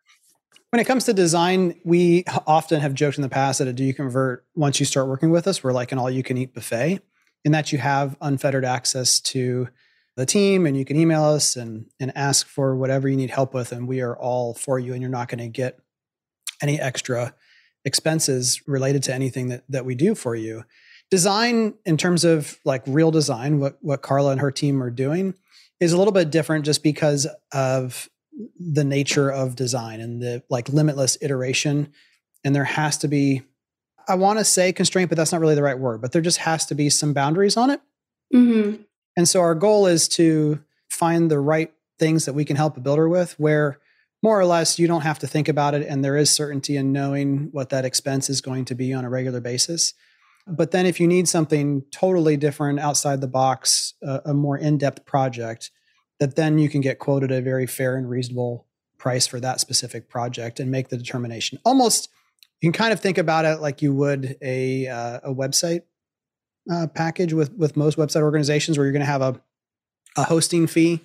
when 0.71 0.79
it 0.79 0.85
comes 0.85 1.05
to 1.05 1.13
design, 1.13 1.79
we 1.85 2.25
often 2.45 2.81
have 2.81 2.93
joked 2.93 3.17
in 3.17 3.21
the 3.21 3.29
past 3.29 3.59
that 3.59 3.67
a 3.67 3.73
Do 3.73 3.83
You 3.83 3.93
Convert, 3.93 4.45
once 4.55 4.79
you 4.79 4.85
start 4.85 5.07
working 5.07 5.29
with 5.29 5.47
us, 5.47 5.63
we're 5.63 5.71
like 5.71 5.91
an 5.91 5.97
all 5.97 6.09
you 6.09 6.23
can 6.23 6.37
eat 6.37 6.53
buffet, 6.53 6.99
in 7.45 7.51
that 7.53 7.71
you 7.71 7.77
have 7.77 8.17
unfettered 8.21 8.65
access 8.65 9.19
to 9.21 9.69
the 10.17 10.25
team 10.25 10.65
and 10.65 10.75
you 10.77 10.85
can 10.85 10.97
email 10.97 11.23
us 11.23 11.55
and, 11.55 11.85
and 11.99 12.11
ask 12.15 12.47
for 12.47 12.75
whatever 12.75 13.07
you 13.07 13.15
need 13.15 13.29
help 13.29 13.53
with. 13.53 13.71
And 13.71 13.87
we 13.87 14.01
are 14.01 14.17
all 14.17 14.53
for 14.53 14.79
you, 14.79 14.93
and 14.93 15.01
you're 15.01 15.09
not 15.09 15.29
going 15.29 15.39
to 15.39 15.47
get 15.47 15.79
any 16.61 16.79
extra 16.79 17.33
expenses 17.85 18.61
related 18.67 19.03
to 19.03 19.13
anything 19.13 19.49
that, 19.49 19.63
that 19.69 19.85
we 19.85 19.95
do 19.95 20.15
for 20.15 20.35
you. 20.35 20.63
Design, 21.11 21.75
in 21.85 21.97
terms 21.97 22.25
of 22.25 22.57
like 22.65 22.81
real 22.87 23.11
design, 23.11 23.59
what, 23.59 23.77
what 23.81 24.01
Carla 24.01 24.31
and 24.31 24.41
her 24.41 24.51
team 24.51 24.81
are 24.81 24.89
doing, 24.89 25.35
is 25.85 25.93
a 25.93 25.97
little 25.97 26.13
bit 26.13 26.29
different 26.29 26.65
just 26.65 26.83
because 26.83 27.27
of 27.53 28.09
the 28.59 28.83
nature 28.83 29.31
of 29.31 29.55
design 29.55 30.01
and 30.01 30.21
the 30.21 30.43
like 30.49 30.67
limitless 30.69 31.17
iteration. 31.21 31.93
And 32.43 32.53
there 32.53 32.65
has 32.65 32.97
to 32.99 33.07
be 33.07 33.43
i 34.07 34.15
want 34.15 34.37
to 34.39 34.45
say 34.45 34.71
constraint 34.71 35.09
but 35.09 35.17
that's 35.17 35.31
not 35.31 35.41
really 35.41 35.55
the 35.55 35.63
right 35.63 35.79
word 35.79 35.99
but 35.99 36.11
there 36.11 36.21
just 36.21 36.37
has 36.37 36.65
to 36.67 36.75
be 36.75 36.89
some 36.89 37.13
boundaries 37.13 37.57
on 37.57 37.69
it. 37.69 37.81
Mm-hmm. 38.33 38.81
and 39.15 39.27
so 39.27 39.39
our 39.41 39.55
goal 39.55 39.87
is 39.87 40.07
to 40.09 40.59
find 40.89 41.29
the 41.29 41.39
right 41.39 41.71
things 41.99 42.25
that 42.25 42.33
we 42.33 42.45
can 42.45 42.55
help 42.55 42.75
a 42.77 42.79
builder 42.79 43.07
with 43.07 43.33
where 43.39 43.79
more 44.23 44.39
or 44.39 44.45
less 44.45 44.79
you 44.79 44.87
don't 44.87 45.01
have 45.01 45.19
to 45.19 45.27
think 45.27 45.47
about 45.47 45.75
it 45.75 45.85
and 45.87 46.03
there 46.03 46.17
is 46.17 46.31
certainty 46.31 46.75
in 46.75 46.91
knowing 46.91 47.49
what 47.51 47.69
that 47.69 47.85
expense 47.85 48.29
is 48.29 48.41
going 48.41 48.65
to 48.65 48.73
be 48.75 48.93
on 48.93 49.05
a 49.05 49.09
regular 49.09 49.39
basis. 49.39 49.93
But 50.47 50.71
then 50.71 50.87
if 50.87 50.99
you 50.99 51.07
need 51.07 51.27
something 51.27 51.83
totally 51.91 52.35
different 52.35 52.79
outside 52.79 53.21
the 53.21 53.27
box 53.27 53.93
uh, 54.05 54.21
a 54.25 54.33
more 54.33 54.57
in-depth 54.57 55.05
project 55.05 55.69
that 56.19 56.35
then 56.35 56.57
you 56.57 56.69
can 56.69 56.81
get 56.81 56.99
quoted 56.99 57.31
a 57.31 57.41
very 57.41 57.67
fair 57.67 57.95
and 57.95 58.09
reasonable 58.09 58.67
price 58.97 59.27
for 59.27 59.39
that 59.39 59.59
specific 59.59 60.09
project 60.09 60.59
and 60.59 60.71
make 60.71 60.89
the 60.89 60.97
determination. 60.97 61.59
Almost, 61.65 62.09
you 62.61 62.71
can 62.71 62.77
kind 62.77 62.93
of 62.93 62.99
think 62.99 63.17
about 63.17 63.45
it 63.45 63.59
like 63.59 63.81
you 63.81 63.93
would 63.93 64.37
a 64.41 64.87
uh, 64.87 65.19
a 65.23 65.33
website 65.33 65.81
uh, 66.71 66.87
package 66.87 67.33
with 67.33 67.53
with 67.53 67.77
most 67.77 67.97
website 67.97 68.21
organizations, 68.21 68.77
where 68.77 68.85
you're 68.85 68.93
going 68.93 69.01
to 69.01 69.05
have 69.05 69.21
a 69.21 69.41
a 70.17 70.23
hosting 70.23 70.67
fee 70.67 71.01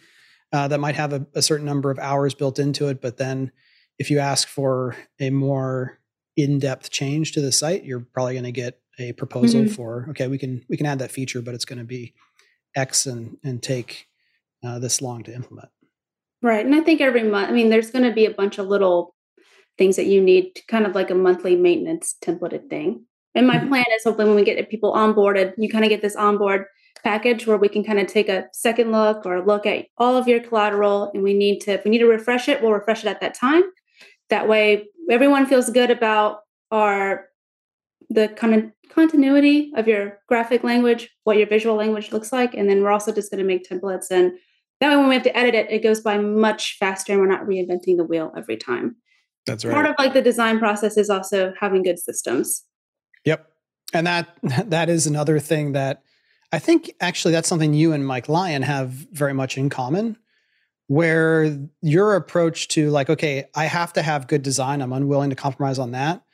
uh, 0.52 0.68
that 0.68 0.80
might 0.80 0.94
have 0.94 1.12
a, 1.12 1.26
a 1.34 1.42
certain 1.42 1.66
number 1.66 1.90
of 1.90 1.98
hours 1.98 2.34
built 2.34 2.58
into 2.58 2.88
it, 2.88 3.00
but 3.00 3.16
then 3.16 3.52
if 3.98 4.10
you 4.10 4.18
ask 4.18 4.48
for 4.48 4.96
a 5.18 5.30
more 5.30 5.98
in-depth 6.36 6.90
change 6.90 7.32
to 7.32 7.40
the 7.40 7.52
site, 7.52 7.84
you're 7.84 8.00
probably 8.00 8.34
going 8.34 8.44
to 8.44 8.52
get 8.52 8.80
a 8.98 9.12
proposal 9.12 9.62
mm-hmm. 9.62 9.74
for 9.74 10.06
okay, 10.10 10.28
we 10.28 10.38
can 10.38 10.64
we 10.68 10.76
can 10.76 10.86
add 10.86 10.98
that 11.00 11.10
feature, 11.10 11.42
but 11.42 11.54
it's 11.54 11.64
going 11.64 11.78
to 11.78 11.84
be 11.84 12.14
X 12.74 13.06
and 13.06 13.36
and 13.42 13.62
take 13.62 14.06
uh, 14.64 14.78
this 14.78 15.02
long 15.02 15.22
to 15.24 15.34
implement. 15.34 15.68
Right. 16.42 16.64
And 16.64 16.74
I 16.74 16.80
think 16.80 17.00
every 17.00 17.22
month, 17.22 17.50
I 17.50 17.52
mean, 17.52 17.68
there's 17.68 17.90
going 17.90 18.04
to 18.04 18.14
be 18.14 18.24
a 18.24 18.30
bunch 18.30 18.58
of 18.58 18.66
little 18.66 19.14
things 19.76 19.96
that 19.96 20.06
you 20.06 20.20
need, 20.20 20.60
kind 20.68 20.86
of 20.86 20.94
like 20.94 21.10
a 21.10 21.14
monthly 21.14 21.56
maintenance 21.56 22.16
templated 22.22 22.68
thing. 22.68 23.04
And 23.34 23.46
my 23.46 23.58
mm-hmm. 23.58 23.68
plan 23.68 23.84
is 23.94 24.04
hopefully 24.04 24.26
when 24.26 24.36
we 24.36 24.44
get 24.44 24.68
people 24.70 24.92
onboarded, 24.92 25.54
you 25.56 25.68
kind 25.68 25.84
of 25.84 25.90
get 25.90 26.02
this 26.02 26.16
onboard 26.16 26.64
package 27.04 27.46
where 27.46 27.56
we 27.56 27.68
can 27.68 27.84
kind 27.84 27.98
of 27.98 28.06
take 28.06 28.28
a 28.28 28.48
second 28.52 28.90
look 28.92 29.24
or 29.24 29.44
look 29.44 29.66
at 29.66 29.86
all 29.96 30.16
of 30.16 30.28
your 30.28 30.40
collateral. 30.40 31.10
And 31.14 31.22
we 31.22 31.34
need 31.34 31.60
to, 31.60 31.72
if 31.72 31.84
we 31.84 31.90
need 31.90 31.98
to 31.98 32.06
refresh 32.06 32.48
it, 32.48 32.62
we'll 32.62 32.72
refresh 32.72 33.04
it 33.04 33.08
at 33.08 33.20
that 33.20 33.34
time. 33.34 33.62
That 34.28 34.48
way, 34.48 34.86
everyone 35.10 35.46
feels 35.46 35.70
good 35.70 35.90
about 35.90 36.40
our 36.70 37.26
the 38.12 38.28
kind 38.28 38.54
of 38.54 38.64
continuity 38.92 39.72
of 39.76 39.86
your 39.86 40.18
graphic 40.26 40.64
language, 40.64 41.08
what 41.22 41.36
your 41.36 41.46
visual 41.46 41.76
language 41.76 42.12
looks 42.12 42.32
like, 42.32 42.54
and 42.54 42.68
then 42.68 42.82
we're 42.82 42.90
also 42.90 43.12
just 43.12 43.30
going 43.30 43.38
to 43.38 43.46
make 43.46 43.68
templates. 43.68 44.10
And 44.10 44.32
that 44.80 44.90
way, 44.90 44.96
when 44.96 45.08
we 45.08 45.14
have 45.14 45.24
to 45.24 45.36
edit 45.36 45.54
it, 45.54 45.70
it 45.70 45.82
goes 45.82 46.00
by 46.00 46.18
much 46.18 46.76
faster, 46.78 47.12
and 47.12 47.20
we're 47.20 47.28
not 47.28 47.46
reinventing 47.46 47.96
the 47.96 48.04
wheel 48.04 48.32
every 48.36 48.56
time. 48.56 48.96
That's 49.46 49.64
right. 49.64 49.72
Part 49.72 49.86
of 49.86 49.94
like 49.98 50.12
the 50.12 50.22
design 50.22 50.58
process 50.58 50.96
is 50.96 51.10
also 51.10 51.52
having 51.58 51.82
good 51.82 51.98
systems. 51.98 52.64
Yep, 53.24 53.46
and 53.92 54.06
that 54.06 54.28
that 54.70 54.88
is 54.88 55.06
another 55.06 55.38
thing 55.38 55.72
that 55.72 56.02
I 56.52 56.58
think 56.58 56.90
actually 57.00 57.32
that's 57.32 57.48
something 57.48 57.74
you 57.74 57.92
and 57.92 58.06
Mike 58.06 58.28
Lyon 58.28 58.62
have 58.62 58.90
very 58.90 59.34
much 59.34 59.56
in 59.56 59.68
common. 59.68 60.16
Where 60.88 61.56
your 61.82 62.16
approach 62.16 62.66
to 62.68 62.90
like, 62.90 63.08
okay, 63.08 63.44
I 63.54 63.66
have 63.66 63.92
to 63.92 64.02
have 64.02 64.26
good 64.26 64.42
design. 64.42 64.82
I'm 64.82 64.92
unwilling 64.92 65.30
to 65.30 65.36
compromise 65.36 65.78
on 65.78 65.92
that 65.92 66.24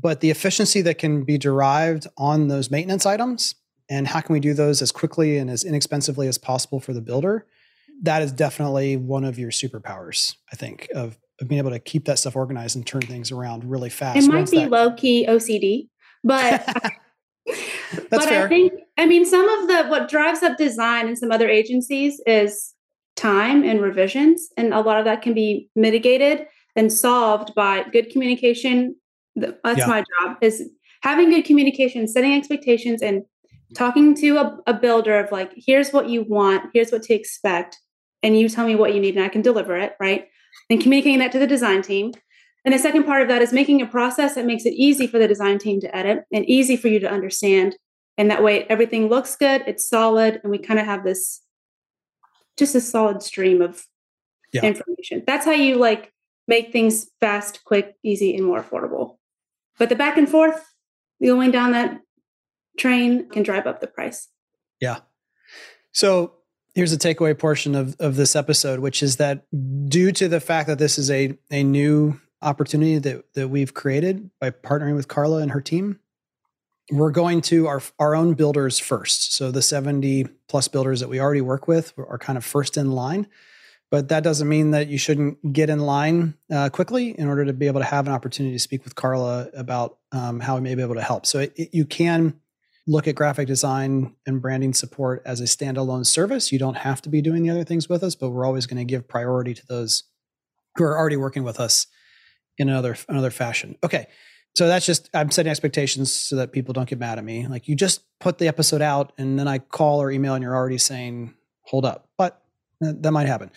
but 0.00 0.20
the 0.20 0.30
efficiency 0.30 0.80
that 0.82 0.98
can 0.98 1.24
be 1.24 1.38
derived 1.38 2.06
on 2.16 2.48
those 2.48 2.70
maintenance 2.70 3.06
items 3.06 3.54
and 3.90 4.06
how 4.06 4.20
can 4.20 4.32
we 4.32 4.40
do 4.40 4.54
those 4.54 4.82
as 4.82 4.92
quickly 4.92 5.38
and 5.38 5.50
as 5.50 5.64
inexpensively 5.64 6.28
as 6.28 6.38
possible 6.38 6.80
for 6.80 6.92
the 6.92 7.00
builder 7.00 7.46
that 8.02 8.22
is 8.22 8.32
definitely 8.32 8.96
one 8.96 9.24
of 9.24 9.38
your 9.38 9.50
superpowers 9.50 10.36
i 10.52 10.56
think 10.56 10.88
of, 10.94 11.18
of 11.40 11.48
being 11.48 11.58
able 11.58 11.70
to 11.70 11.78
keep 11.78 12.04
that 12.04 12.18
stuff 12.18 12.36
organized 12.36 12.76
and 12.76 12.86
turn 12.86 13.02
things 13.02 13.30
around 13.30 13.64
really 13.64 13.90
fast 13.90 14.18
it 14.18 14.28
might 14.28 14.50
be 14.50 14.60
that... 14.60 14.70
low 14.70 14.92
key 14.92 15.26
ocd 15.28 15.88
but 16.24 16.64
but 18.10 18.22
fair. 18.24 18.46
i 18.46 18.48
think 18.48 18.72
i 18.96 19.06
mean 19.06 19.24
some 19.24 19.48
of 19.48 19.68
the 19.68 19.84
what 19.88 20.08
drives 20.08 20.42
up 20.42 20.56
design 20.56 21.08
in 21.08 21.16
some 21.16 21.30
other 21.30 21.48
agencies 21.48 22.20
is 22.26 22.74
time 23.16 23.64
and 23.64 23.80
revisions 23.80 24.50
and 24.56 24.72
a 24.72 24.80
lot 24.80 24.98
of 24.98 25.04
that 25.04 25.22
can 25.22 25.34
be 25.34 25.68
mitigated 25.74 26.46
and 26.76 26.92
solved 26.92 27.52
by 27.54 27.84
good 27.90 28.10
communication 28.10 28.94
that's 29.36 29.78
yeah. 29.78 29.86
my 29.86 30.04
job 30.20 30.36
is 30.40 30.70
having 31.02 31.30
good 31.30 31.44
communication, 31.44 32.08
setting 32.08 32.34
expectations, 32.34 33.02
and 33.02 33.22
talking 33.76 34.14
to 34.16 34.36
a, 34.38 34.58
a 34.66 34.74
builder 34.74 35.18
of 35.18 35.30
like, 35.30 35.52
here's 35.56 35.90
what 35.90 36.08
you 36.08 36.24
want, 36.24 36.70
here's 36.72 36.90
what 36.90 37.02
to 37.02 37.14
expect, 37.14 37.78
and 38.22 38.38
you 38.38 38.48
tell 38.48 38.66
me 38.66 38.74
what 38.74 38.94
you 38.94 39.00
need, 39.00 39.16
and 39.16 39.24
I 39.24 39.28
can 39.28 39.42
deliver 39.42 39.76
it, 39.76 39.94
right? 40.00 40.26
And 40.70 40.80
communicating 40.80 41.18
that 41.20 41.32
to 41.32 41.38
the 41.38 41.46
design 41.46 41.82
team. 41.82 42.12
And 42.64 42.74
the 42.74 42.78
second 42.78 43.04
part 43.04 43.22
of 43.22 43.28
that 43.28 43.40
is 43.40 43.52
making 43.52 43.80
a 43.80 43.86
process 43.86 44.34
that 44.34 44.44
makes 44.44 44.66
it 44.66 44.74
easy 44.74 45.06
for 45.06 45.18
the 45.18 45.28
design 45.28 45.58
team 45.58 45.80
to 45.80 45.96
edit 45.96 46.24
and 46.32 46.44
easy 46.46 46.76
for 46.76 46.88
you 46.88 46.98
to 47.00 47.10
understand. 47.10 47.76
And 48.18 48.30
that 48.30 48.42
way 48.42 48.64
everything 48.64 49.08
looks 49.08 49.36
good, 49.36 49.62
it's 49.66 49.88
solid, 49.88 50.40
and 50.42 50.50
we 50.50 50.58
kind 50.58 50.80
of 50.80 50.86
have 50.86 51.04
this 51.04 51.42
just 52.56 52.74
a 52.74 52.80
solid 52.80 53.22
stream 53.22 53.62
of 53.62 53.86
yeah. 54.52 54.62
information. 54.62 55.22
That's 55.26 55.44
how 55.44 55.52
you 55.52 55.76
like 55.76 56.12
make 56.48 56.72
things 56.72 57.08
fast, 57.20 57.64
quick, 57.64 57.94
easy, 58.02 58.34
and 58.34 58.44
more 58.44 58.62
affordable. 58.62 59.18
But 59.78 59.88
the 59.88 59.94
back 59.94 60.18
and 60.18 60.28
forth 60.28 60.66
going 61.22 61.52
down 61.52 61.72
that 61.72 62.00
train 62.76 63.28
can 63.28 63.44
drive 63.44 63.66
up 63.66 63.80
the 63.80 63.86
price. 63.86 64.28
Yeah. 64.80 65.00
So 65.92 66.37
here's 66.78 66.96
the 66.96 66.96
takeaway 66.96 67.36
portion 67.36 67.74
of, 67.74 67.96
of 67.98 68.14
this 68.14 68.36
episode, 68.36 68.78
which 68.78 69.02
is 69.02 69.16
that 69.16 69.44
due 69.88 70.12
to 70.12 70.28
the 70.28 70.38
fact 70.38 70.68
that 70.68 70.78
this 70.78 70.96
is 70.96 71.10
a, 71.10 71.36
a 71.50 71.64
new 71.64 72.20
opportunity 72.40 72.98
that, 72.98 73.24
that 73.34 73.48
we've 73.48 73.74
created 73.74 74.30
by 74.40 74.48
partnering 74.48 74.94
with 74.94 75.08
Carla 75.08 75.38
and 75.38 75.50
her 75.50 75.60
team, 75.60 75.98
we're 76.92 77.10
going 77.10 77.40
to 77.40 77.66
our, 77.66 77.82
our 77.98 78.14
own 78.14 78.34
builders 78.34 78.78
first. 78.78 79.34
So 79.34 79.50
the 79.50 79.60
70 79.60 80.28
plus 80.46 80.68
builders 80.68 81.00
that 81.00 81.08
we 81.08 81.18
already 81.18 81.40
work 81.40 81.66
with 81.66 81.94
are 81.98 82.16
kind 82.16 82.36
of 82.36 82.44
first 82.44 82.76
in 82.76 82.92
line 82.92 83.26
but 83.90 84.08
that 84.08 84.22
doesn't 84.22 84.48
mean 84.48 84.72
that 84.72 84.88
you 84.88 84.98
shouldn't 84.98 85.52
get 85.52 85.70
in 85.70 85.78
line 85.78 86.34
uh, 86.52 86.68
quickly 86.68 87.18
in 87.18 87.26
order 87.26 87.44
to 87.46 87.52
be 87.52 87.66
able 87.66 87.80
to 87.80 87.86
have 87.86 88.06
an 88.06 88.12
opportunity 88.12 88.54
to 88.54 88.58
speak 88.58 88.84
with 88.84 88.94
Carla 88.94 89.48
about 89.54 89.98
um, 90.12 90.40
how 90.40 90.56
we 90.56 90.60
may 90.60 90.74
be 90.74 90.82
able 90.82 90.96
to 90.96 91.02
help. 91.02 91.24
So 91.24 91.38
it, 91.40 91.52
it, 91.56 91.70
you 91.72 91.86
can 91.86 92.38
look 92.88 93.06
at 93.06 93.14
graphic 93.14 93.46
design 93.46 94.14
and 94.26 94.40
branding 94.40 94.72
support 94.72 95.22
as 95.26 95.40
a 95.40 95.44
standalone 95.44 96.06
service. 96.06 96.50
You 96.50 96.58
don't 96.58 96.78
have 96.78 97.02
to 97.02 97.10
be 97.10 97.20
doing 97.20 97.42
the 97.42 97.50
other 97.50 97.62
things 97.62 97.86
with 97.86 98.02
us, 98.02 98.14
but 98.14 98.30
we're 98.30 98.46
always 98.46 98.66
going 98.66 98.78
to 98.78 98.84
give 98.84 99.06
priority 99.06 99.52
to 99.52 99.62
those 99.68 100.04
who 100.76 100.84
are 100.84 100.96
already 100.96 101.16
working 101.16 101.44
with 101.44 101.60
us 101.60 101.86
in 102.56 102.68
another 102.70 102.96
another 103.08 103.30
fashion. 103.30 103.76
Okay. 103.84 104.06
So 104.56 104.66
that's 104.66 104.86
just 104.86 105.10
I'm 105.12 105.30
setting 105.30 105.50
expectations 105.50 106.12
so 106.12 106.36
that 106.36 106.50
people 106.50 106.72
don't 106.72 106.88
get 106.88 106.98
mad 106.98 107.18
at 107.18 107.24
me. 107.24 107.46
Like 107.46 107.68
you 107.68 107.76
just 107.76 108.00
put 108.20 108.38
the 108.38 108.48
episode 108.48 108.80
out 108.80 109.12
and 109.18 109.38
then 109.38 109.46
I 109.46 109.58
call 109.58 110.00
or 110.00 110.10
email 110.10 110.34
and 110.34 110.42
you're 110.42 110.56
already 110.56 110.78
saying, 110.78 111.34
hold 111.62 111.84
up. 111.84 112.08
But 112.16 112.42
that 112.80 113.12
might 113.12 113.26
happen. 113.26 113.50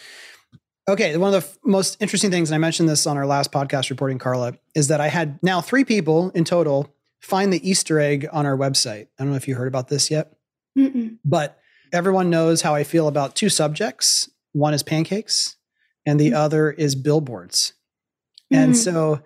Okay, 0.89 1.15
one 1.15 1.33
of 1.33 1.41
the 1.41 1.47
f- 1.47 1.57
most 1.63 2.01
interesting 2.01 2.31
things, 2.31 2.49
and 2.49 2.55
I 2.55 2.57
mentioned 2.57 2.89
this 2.89 3.07
on 3.07 3.15
our 3.15 3.25
last 3.25 3.51
podcast 3.51 3.89
reporting, 3.91 4.17
Carla, 4.17 4.55
is 4.75 4.89
that 4.89 4.99
I 4.99 5.07
had 5.07 5.39
now 5.41 5.61
three 5.61 5.85
people 5.85 6.31
in 6.31 6.43
total 6.43 6.93
find 7.21 7.53
the 7.53 7.69
Easter 7.69 7.99
egg 7.99 8.27
on 8.31 8.45
our 8.45 8.57
website. 8.57 9.07
I 9.17 9.23
don't 9.23 9.29
know 9.29 9.37
if 9.37 9.47
you 9.47 9.55
heard 9.55 9.67
about 9.67 9.87
this 9.87 10.11
yet, 10.11 10.33
Mm-mm. 10.77 11.17
but 11.23 11.59
everyone 11.93 12.29
knows 12.29 12.61
how 12.61 12.75
I 12.75 12.83
feel 12.83 13.07
about 13.07 13.35
two 13.35 13.49
subjects. 13.49 14.29
One 14.53 14.73
is 14.73 14.83
pancakes, 14.83 15.55
and 16.05 16.19
the 16.19 16.27
mm-hmm. 16.27 16.37
other 16.37 16.71
is 16.71 16.95
billboards. 16.95 17.73
Mm-hmm. 18.51 18.63
And 18.63 18.77
so, 18.77 19.21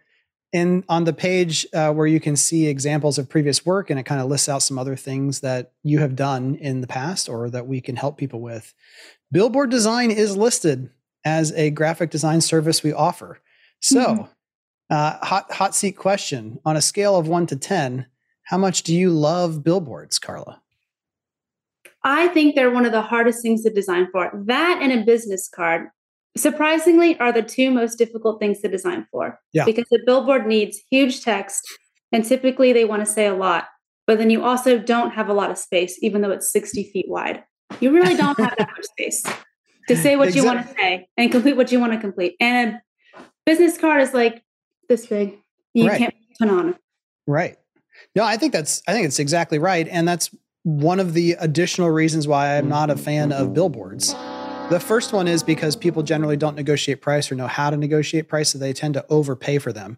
in 0.52 0.84
on 0.88 1.06
the 1.06 1.14
page 1.14 1.66
uh, 1.74 1.92
where 1.92 2.08
you 2.08 2.20
can 2.20 2.36
see 2.36 2.68
examples 2.68 3.18
of 3.18 3.30
previous 3.30 3.66
work, 3.66 3.90
and 3.90 4.00
it 4.00 4.04
kind 4.04 4.22
of 4.22 4.28
lists 4.28 4.50
out 4.50 4.62
some 4.62 4.78
other 4.78 4.96
things 4.96 5.40
that 5.40 5.72
you 5.84 6.00
have 6.00 6.16
done 6.16 6.56
in 6.56 6.82
the 6.82 6.88
past 6.88 7.28
or 7.28 7.50
that 7.50 7.68
we 7.68 7.82
can 7.82 7.96
help 7.96 8.18
people 8.18 8.42
with. 8.42 8.74
Billboard 9.32 9.72
design 9.72 10.12
is 10.12 10.38
listed 10.38 10.90
as 11.26 11.52
a 11.54 11.72
graphic 11.72 12.12
design 12.12 12.40
service 12.42 12.84
we 12.84 12.94
offer. 12.94 13.40
So, 13.82 14.06
mm-hmm. 14.06 14.24
Uh, 14.90 15.18
hot 15.26 15.52
hot 15.52 15.76
seat 15.76 15.94
question 15.94 16.60
on 16.66 16.78
a 16.78 16.82
scale 16.82 17.16
of 17.16 17.28
one 17.28 17.48
to 17.48 17.56
ten, 17.56 18.06
how 18.44 18.58
much 18.58 18.84
do 18.84 18.96
you 18.96 19.10
love 19.10 19.64
billboards, 19.64 20.20
Carla? 20.20 20.62
I 22.04 22.28
think 22.30 22.56
they're 22.56 22.72
one 22.72 22.86
of 22.86 22.92
the 22.92 23.02
hardest 23.02 23.42
things 23.42 23.64
to 23.64 23.72
design 23.72 24.08
for. 24.12 24.32
That 24.46 24.80
and 24.82 24.92
a 24.92 25.04
business 25.04 25.50
card, 25.50 25.88
surprisingly, 26.38 27.20
are 27.20 27.32
the 27.32 27.42
two 27.42 27.72
most 27.72 27.98
difficult 27.98 28.40
things 28.40 28.62
to 28.62 28.68
design 28.68 29.08
for. 29.12 29.40
Yeah. 29.54 29.66
Because 29.66 29.86
the 29.90 30.00
billboard 30.06 30.46
needs 30.46 30.80
huge 30.92 31.24
text, 31.24 31.64
and 32.12 32.24
typically 32.24 32.74
they 32.74 32.86
want 32.86 33.04
to 33.04 33.12
say 33.12 33.26
a 33.26 33.34
lot. 33.34 33.66
But 34.06 34.20
then 34.20 34.30
you 34.30 34.44
also 34.44 34.78
don't 34.78 35.12
have 35.12 35.30
a 35.30 35.34
lot 35.34 35.50
of 35.50 35.58
space, 35.58 35.98
even 36.04 36.22
though 36.22 36.30
it's 36.30 36.52
60 36.52 36.84
feet 36.92 37.08
wide. 37.10 37.44
You 37.80 37.92
really 37.92 38.16
don't 38.16 38.38
have 38.40 38.56
that 38.58 38.70
much 38.78 38.86
space 38.86 39.24
to 39.88 39.96
say 39.96 40.16
what 40.16 40.28
exactly. 40.28 40.50
you 40.50 40.56
want 40.56 40.68
to 40.68 40.74
say 40.76 41.08
and 41.18 41.32
complete 41.32 41.58
what 41.58 41.72
you 41.72 41.80
want 41.80 41.94
to 41.94 42.00
complete. 42.00 42.36
And 42.40 42.78
a 43.16 43.22
business 43.48 43.80
card 43.80 44.04
is 44.04 44.14
like 44.14 44.45
this 44.88 45.06
big. 45.06 45.40
You 45.74 45.88
right. 45.88 45.98
can't 45.98 46.16
put 46.40 46.50
on. 46.50 46.76
Right. 47.28 47.58
No, 48.16 48.24
I 48.24 48.38
think 48.38 48.54
that's 48.54 48.82
I 48.88 48.94
think 48.94 49.06
it's 49.06 49.20
exactly 49.20 49.60
right. 49.60 49.88
And 49.88 50.08
that's 50.08 50.34
one 50.64 51.00
of 51.00 51.14
the 51.14 51.34
additional 51.34 51.90
reasons 51.90 52.28
why 52.28 52.58
I'm 52.58 52.70
not 52.70 52.90
a 52.90 52.96
fan 52.96 53.32
of 53.32 53.54
billboards. 53.54 54.14
The 54.70 54.80
first 54.80 55.14
one 55.14 55.28
is 55.28 55.44
because 55.44 55.76
people 55.76 56.02
generally 56.02 56.38
don't 56.38 56.56
negotiate 56.56 57.02
price 57.02 57.32
or 57.32 57.36
know 57.36 57.48
how 57.48 57.70
to 57.70 57.78
negotiate 57.78 58.28
price, 58.28 58.50
so 58.50 58.58
they 58.58 58.74
tend 58.74 58.96
to 58.96 59.06
overpay 59.10 59.60
for 59.60 59.72
them. 59.72 59.98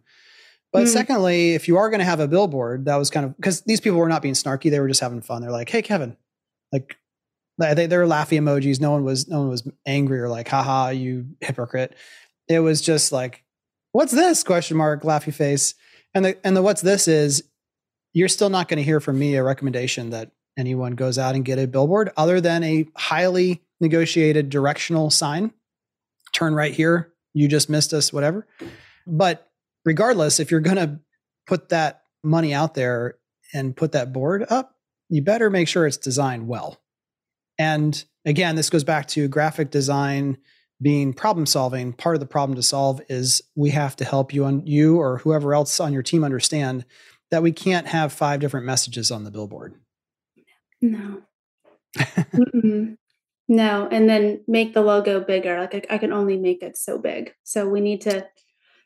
But 0.74 0.86
mm. 0.86 0.88
secondly, 0.90 1.54
if 1.54 1.70
you 1.70 1.78
are 1.78 1.90
going 1.90 2.00
to 2.00 2.06
have 2.06 2.20
a 2.20 2.28
billboard, 2.28 2.84
that 2.86 2.98
was 2.98 3.10
kind 3.10 3.26
of 3.26 3.38
because 3.38 3.62
these 3.62 3.80
people 3.80 3.98
were 3.98 4.10
not 4.10 4.22
being 4.22 4.34
snarky; 4.34 4.70
they 4.70 4.82
were 4.82 4.90
just 4.90 5.00
having 5.00 5.22
fun. 5.22 5.42
They're 5.42 5.52
like, 5.52 5.70
"Hey, 5.70 5.82
Kevin, 5.82 6.18
like 6.74 6.98
they, 7.58 7.88
they 7.88 7.98
were 7.98 8.08
laughing 8.08 8.42
emojis. 8.42 8.80
No 8.80 8.92
one 8.92 9.04
was 9.04 9.28
no 9.28 9.40
one 9.40 9.50
was 9.50 9.68
angry 9.86 10.20
or 10.20 10.30
like, 10.30 10.48
haha, 10.48 10.90
you 10.90 11.28
hypocrite. 11.42 11.96
It 12.48 12.60
was 12.60 12.82
just 12.82 13.12
like, 13.12 13.44
what's 13.98 14.12
this? 14.12 14.44
Question 14.44 14.78
mark, 14.78 15.02
laughy 15.02 15.34
face. 15.34 15.74
And 16.14 16.24
the 16.24 16.38
and 16.46 16.56
the 16.56 16.62
what's 16.62 16.82
this 16.82 17.08
is 17.08 17.44
you're 18.14 18.28
still 18.28 18.50
not 18.50 18.68
going 18.68 18.78
to 18.78 18.84
hear 18.84 19.00
from 19.00 19.18
me 19.18 19.36
a 19.36 19.44
recommendation 19.44 20.12
that 20.12 20.32
anyone 20.56 20.94
goes 20.94 21.18
out 21.18 21.34
and 21.34 21.44
get 21.44 21.58
a 21.58 21.66
billboard 21.68 22.12
other 22.16 22.40
than 22.40 22.64
a 22.64 22.88
highly 22.96 23.64
negotiated 23.80 24.52
directional 24.52 25.10
sign. 25.10 25.52
Turn 26.32 26.54
right 26.54 26.74
here. 26.74 27.12
You 27.34 27.48
just 27.48 27.72
missed 27.72 27.92
us, 27.92 28.14
whatever. 28.14 28.46
But 29.08 29.50
regardless, 29.84 30.40
if 30.40 30.52
you're 30.52 30.60
going 30.60 30.78
to 30.78 31.00
put 31.48 31.70
that 31.70 32.04
money 32.24 32.54
out 32.54 32.76
there 32.76 33.18
and 33.52 33.76
put 33.76 33.94
that 33.94 34.14
board 34.14 34.46
up, 34.50 34.76
you 35.10 35.24
better 35.24 35.50
make 35.50 35.68
sure 35.68 35.88
it's 35.88 35.98
designed 35.98 36.48
well 36.48 36.80
and 37.58 38.04
again, 38.26 38.56
this 38.56 38.70
goes 38.70 38.84
back 38.84 39.08
to 39.10 39.28
graphic 39.28 39.72
design 39.72 40.38
being 40.82 41.14
problem 41.14 41.46
solving. 41.46 41.94
Part 41.94 42.16
of 42.16 42.20
the 42.20 42.28
problem 42.28 42.56
to 42.56 42.64
solve 42.64 43.02
is 43.10 43.42
we 43.56 43.72
have 43.72 43.96
to 43.98 44.06
help 44.06 44.34
you 44.34 44.46
on 44.46 44.66
you 44.66 44.98
or 44.98 45.18
whoever 45.20 45.54
else 45.54 45.80
on 45.80 45.94
your 45.94 46.04
team 46.04 46.24
understand 46.24 46.86
that 47.32 47.44
we 47.44 47.52
can't 47.52 47.88
have 47.88 48.14
five 48.14 48.40
different 48.40 48.66
messages 48.66 49.12
on 49.12 49.24
the 49.24 49.32
billboard. 49.32 49.76
No. 50.82 51.24
No, 53.50 53.88
and 53.90 54.10
then 54.10 54.44
make 54.48 54.74
the 54.74 54.82
logo 54.82 55.22
bigger. 55.22 55.60
Like 55.60 55.74
I, 55.74 55.96
I 55.96 55.98
can 55.98 56.12
only 56.12 56.38
make 56.38 56.62
it 56.62 56.78
so 56.78 56.98
big. 56.98 57.34
So 57.44 57.68
we 57.68 57.80
need 57.80 58.02
to. 58.02 58.28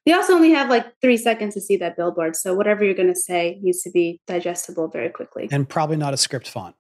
They 0.06 0.14
also 0.14 0.34
only 0.34 0.52
have 0.52 0.70
like 0.70 1.00
three 1.02 1.18
seconds 1.18 1.56
to 1.56 1.62
see 1.62 1.78
that 1.78 1.98
billboard. 1.98 2.36
So 2.36 2.54
whatever 2.54 2.84
you're 2.84 2.94
going 2.94 3.14
to 3.14 3.20
say 3.20 3.60
needs 3.62 3.82
to 3.84 3.92
be 3.92 4.22
digestible 4.28 4.88
very 4.88 5.10
quickly. 5.10 5.48
And 5.52 5.68
probably 5.68 5.98
not 5.98 6.14
a 6.14 6.18
script 6.18 6.48
font. 6.48 6.76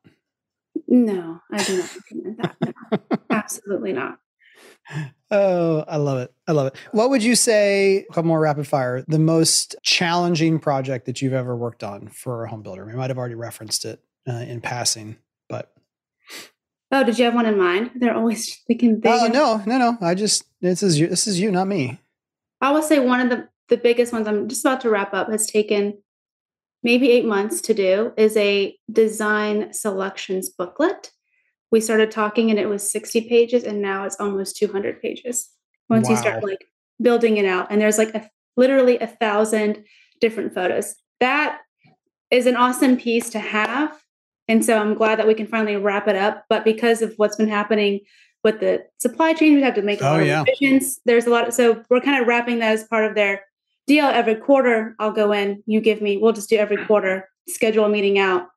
No, 0.88 1.40
I 1.52 1.64
do 1.64 1.78
not 1.78 1.96
recommend 1.96 2.38
that. 2.38 2.56
No. 2.64 2.98
Absolutely 3.30 3.94
not. 3.94 4.18
Oh, 5.32 5.86
I 5.88 5.96
love 5.96 6.20
it. 6.20 6.34
I 6.48 6.52
love 6.52 6.68
it. 6.68 6.76
What 6.92 7.10
would 7.10 7.24
you 7.24 7.36
say, 7.36 8.06
a 8.10 8.14
couple 8.14 8.26
more 8.26 8.42
rapid 8.42 8.68
fire, 8.68 9.04
the 9.08 9.20
most 9.20 9.76
challenging 9.82 10.60
project 10.60 11.06
that 11.06 11.22
you've 11.22 11.34
ever 11.34 11.56
worked 11.56 11.84
on 11.84 12.10
for 12.10 12.44
a 12.44 12.50
home 12.50 12.64
builder? 12.64 12.86
We 12.86 12.94
might 12.94 13.10
have 13.10 13.18
already 13.18 13.36
referenced 13.36 13.86
it 13.86 14.04
uh, 14.28 14.34
in 14.34 14.60
passing, 14.60 15.18
but. 15.48 15.72
Oh, 16.92 17.06
did 17.06 17.18
you 17.18 17.24
have 17.26 17.34
one 17.34 17.46
in 17.46 17.58
mind? 17.58 17.92
They're 17.96 18.14
always 18.14 18.60
thinking 18.68 19.00
big. 19.00 19.12
Oh, 19.12 19.28
no, 19.28 19.64
no, 19.66 19.78
no. 19.78 19.98
I 20.02 20.16
just, 20.16 20.44
this 20.60 20.84
is 20.84 21.00
you, 21.00 21.08
this 21.08 21.28
is 21.28 21.40
you, 21.40 21.50
not 21.50 21.68
me. 21.68 22.00
I 22.60 22.72
will 22.72 22.84
say 22.84 23.00
one 23.00 23.22
of 23.22 23.30
the, 23.30 23.48
the 23.70 23.78
biggest 23.78 24.12
ones 24.12 24.28
I'm 24.28 24.50
just 24.50 24.66
about 24.66 24.82
to 24.82 24.90
wrap 24.90 25.14
up 25.14 25.30
has 25.30 25.48
taken 25.48 25.98
maybe 26.84 27.10
eight 27.10 27.26
months 27.26 27.62
to 27.62 27.74
do 27.74 28.12
is 28.18 28.36
a 28.36 28.78
design 28.92 29.72
selections 29.72 30.50
booklet 30.50 31.12
we 31.72 31.82
started 31.82 32.12
talking 32.12 32.50
and 32.50 32.60
it 32.60 32.70
was 32.70 32.92
60 32.92 33.22
pages 33.30 33.64
and 33.64 33.82
now 33.82 34.04
it's 34.04 34.20
almost 34.20 34.58
200 34.58 35.02
pages. 35.02 35.50
Once 35.90 36.08
wow. 36.08 36.16
you 36.16 36.22
start 36.22 36.44
like 36.44 36.66
building 37.02 37.38
it 37.38 37.46
out 37.46 37.68
and 37.70 37.82
there's 37.82 37.98
like 37.98 38.14
a, 38.14 38.30
literally 38.58 38.98
a 39.00 39.08
thousand 39.08 39.84
different 40.20 40.54
photos. 40.54 40.96
That 41.20 41.60
is 42.30 42.46
an 42.46 42.56
awesome 42.56 42.98
piece 42.98 43.30
to 43.30 43.40
have 43.40 44.02
and 44.48 44.66
so 44.66 44.78
i'm 44.78 44.94
glad 44.94 45.20
that 45.20 45.28
we 45.28 45.34
can 45.34 45.46
finally 45.46 45.76
wrap 45.76 46.08
it 46.08 46.16
up 46.16 46.46
but 46.50 46.64
because 46.64 47.02
of 47.02 47.14
what's 47.18 47.36
been 47.36 47.50
happening 47.50 48.00
with 48.44 48.60
the 48.60 48.84
supply 48.98 49.34
chain 49.34 49.54
we 49.54 49.62
have 49.62 49.76
to 49.76 49.82
make 49.82 50.02
a 50.02 50.08
oh, 50.08 50.14
lot 50.14 50.26
yeah. 50.26 50.42
of 50.42 50.48
revisions 50.48 51.00
there's 51.06 51.28
a 51.28 51.30
lot 51.30 51.48
of, 51.48 51.54
so 51.54 51.84
we're 51.90 52.02
kind 52.02 52.20
of 52.20 52.28
wrapping 52.28 52.60
that 52.60 52.72
as 52.72 52.84
part 52.86 53.06
of 53.06 53.14
their 53.16 53.42
deal. 53.88 54.06
Every 54.06 54.36
quarter 54.36 54.96
i'll 55.00 55.12
go 55.12 55.32
in 55.32 55.62
you 55.66 55.82
give 55.82 56.02
me 56.02 56.18
we'll 56.18 56.34
just 56.34 56.50
do 56.50 56.58
every 56.58 56.84
quarter 56.86 57.30
schedule 57.48 57.86
a 57.86 57.90
meeting 57.90 58.18
out 58.18 58.48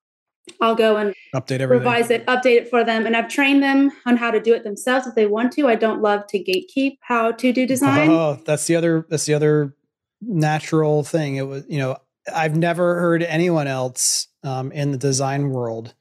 I'll 0.61 0.75
go 0.75 0.97
and 0.97 1.15
update 1.35 1.61
everything. 1.61 1.87
revise 1.87 2.11
it, 2.11 2.27
update 2.27 2.57
it 2.57 2.69
for 2.69 2.85
them. 2.85 3.07
And 3.07 3.17
I've 3.17 3.29
trained 3.29 3.63
them 3.63 3.91
on 4.07 4.17
how 4.17 4.31
to 4.31 4.41
do 4.41 4.55
it 4.55 4.65
themselves 4.65 5.07
if 5.07 5.15
they 5.15 5.27
want 5.27 5.53
to. 5.55 5.69
I 5.69 5.75
don't 5.75 6.03
love 6.03 6.27
to 6.29 6.39
gatekeep 6.39 6.99
how 7.01 7.33
to 7.33 7.53
do 7.53 7.67
design. 7.67 8.11
Oh, 8.11 8.39
that's 8.45 8.67
the 8.67 8.77
other 8.77 9.07
that's 9.09 9.27
the 9.27 9.35
other 9.35 9.75
natural 10.21 11.03
thing. 11.03 11.37
It 11.37 11.47
was, 11.47 11.65
you 11.69 11.79
know, 11.79 11.97
I've 12.33 12.57
never 12.57 13.01
heard 13.01 13.23
anyone 13.23 13.67
else 13.67 14.29
um, 14.43 14.73
in 14.73 14.91
the 14.91 14.99
design 14.99 15.51
world 15.51 15.95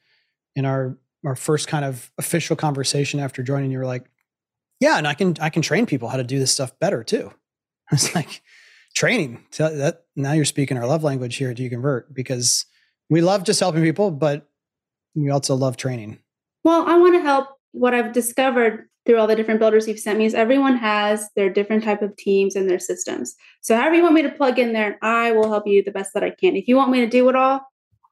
in 0.56 0.66
our 0.66 0.98
our 1.26 1.36
first 1.36 1.68
kind 1.68 1.86
of 1.86 2.12
official 2.18 2.56
conversation 2.56 3.20
after 3.20 3.44
joining, 3.44 3.72
you 3.72 3.78
were 3.78 3.86
like, 3.86 4.06
Yeah, 4.80 4.98
and 4.98 5.08
I 5.08 5.14
can 5.14 5.36
I 5.40 5.50
can 5.50 5.62
train 5.62 5.86
people 5.86 6.10
how 6.10 6.18
to 6.18 6.24
do 6.24 6.40
this 6.40 6.52
stuff 6.52 6.78
better 6.80 7.04
too. 7.04 7.32
It's 7.92 8.16
like 8.16 8.42
training. 8.96 9.44
That 9.58 10.06
now 10.16 10.32
you're 10.32 10.46
speaking 10.46 10.78
our 10.78 10.88
love 10.88 11.04
language 11.04 11.36
here. 11.36 11.54
Do 11.54 11.62
you 11.64 11.70
convert? 11.70 12.14
Because 12.14 12.66
we 13.14 13.22
love 13.22 13.44
just 13.44 13.60
helping 13.60 13.84
people, 13.84 14.10
but 14.10 14.48
we 15.14 15.30
also 15.30 15.54
love 15.54 15.78
training. 15.78 16.18
Well, 16.64 16.88
I 16.88 16.98
want 16.98 17.14
to 17.14 17.22
help. 17.22 17.48
What 17.72 17.94
I've 17.94 18.12
discovered 18.12 18.90
through 19.06 19.20
all 19.20 19.28
the 19.28 19.36
different 19.36 19.60
builders 19.60 19.88
you've 19.88 20.00
sent 20.00 20.18
me 20.18 20.26
is 20.26 20.34
everyone 20.34 20.78
has 20.78 21.30
their 21.36 21.48
different 21.48 21.84
type 21.84 22.02
of 22.02 22.16
teams 22.16 22.56
and 22.56 22.68
their 22.68 22.80
systems. 22.80 23.36
So 23.62 23.78
however 23.78 23.94
you 23.94 24.02
want 24.02 24.16
me 24.16 24.24
to 24.24 24.32
plug 24.32 24.58
in 24.58 24.74
there, 24.74 24.98
I 25.04 25.32
will 25.32 25.48
help 25.48 25.68
you 25.68 25.84
the 25.84 25.92
best 25.92 26.16
that 26.16 26.24
I 26.24 26.32
can. 26.32 26.56
If 26.56 26.68
you 26.68 26.76
want 26.76 26.90
me 26.90 27.02
to 27.02 27.08
do 27.08 27.30
it 27.30 27.36
all, 27.36 27.62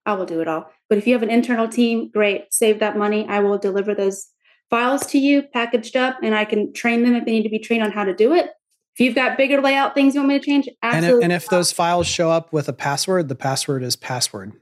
I 0.05 0.13
will 0.13 0.27
do 0.27 0.39
it 0.39 0.47
all. 0.47 0.69
But 0.87 0.99
if 0.99 1.07
you 1.07 1.13
have 1.13 1.23
an 1.23 1.31
internal 1.31 1.67
team, 1.67 2.11
great. 2.11 2.53
Save 2.53 2.77
that 2.81 2.95
money. 2.95 3.25
I 3.27 3.39
will 3.39 3.57
deliver 3.57 3.95
those 3.95 4.27
files 4.69 5.07
to 5.07 5.17
you 5.17 5.41
packaged 5.41 5.97
up 5.97 6.17
and 6.21 6.35
I 6.35 6.45
can 6.45 6.73
train 6.73 7.01
them 7.01 7.15
if 7.15 7.25
they 7.25 7.31
need 7.31 7.43
to 7.43 7.49
be 7.49 7.57
trained 7.57 7.81
on 7.81 7.91
how 7.91 8.03
to 8.03 8.13
do 8.13 8.33
it. 8.33 8.51
If 8.93 8.99
you've 8.99 9.15
got 9.15 9.35
bigger 9.35 9.61
layout 9.61 9.95
things 9.95 10.13
you 10.13 10.21
want 10.21 10.29
me 10.29 10.37
to 10.37 10.45
change, 10.45 10.69
absolutely. 10.83 11.07
And 11.07 11.17
if, 11.17 11.23
and 11.23 11.33
if 11.33 11.49
those 11.49 11.71
files 11.71 12.05
show 12.05 12.29
up 12.29 12.53
with 12.53 12.69
a 12.69 12.73
password, 12.73 13.29
the 13.29 13.35
password 13.35 13.81
is 13.81 13.95
password. 13.95 14.53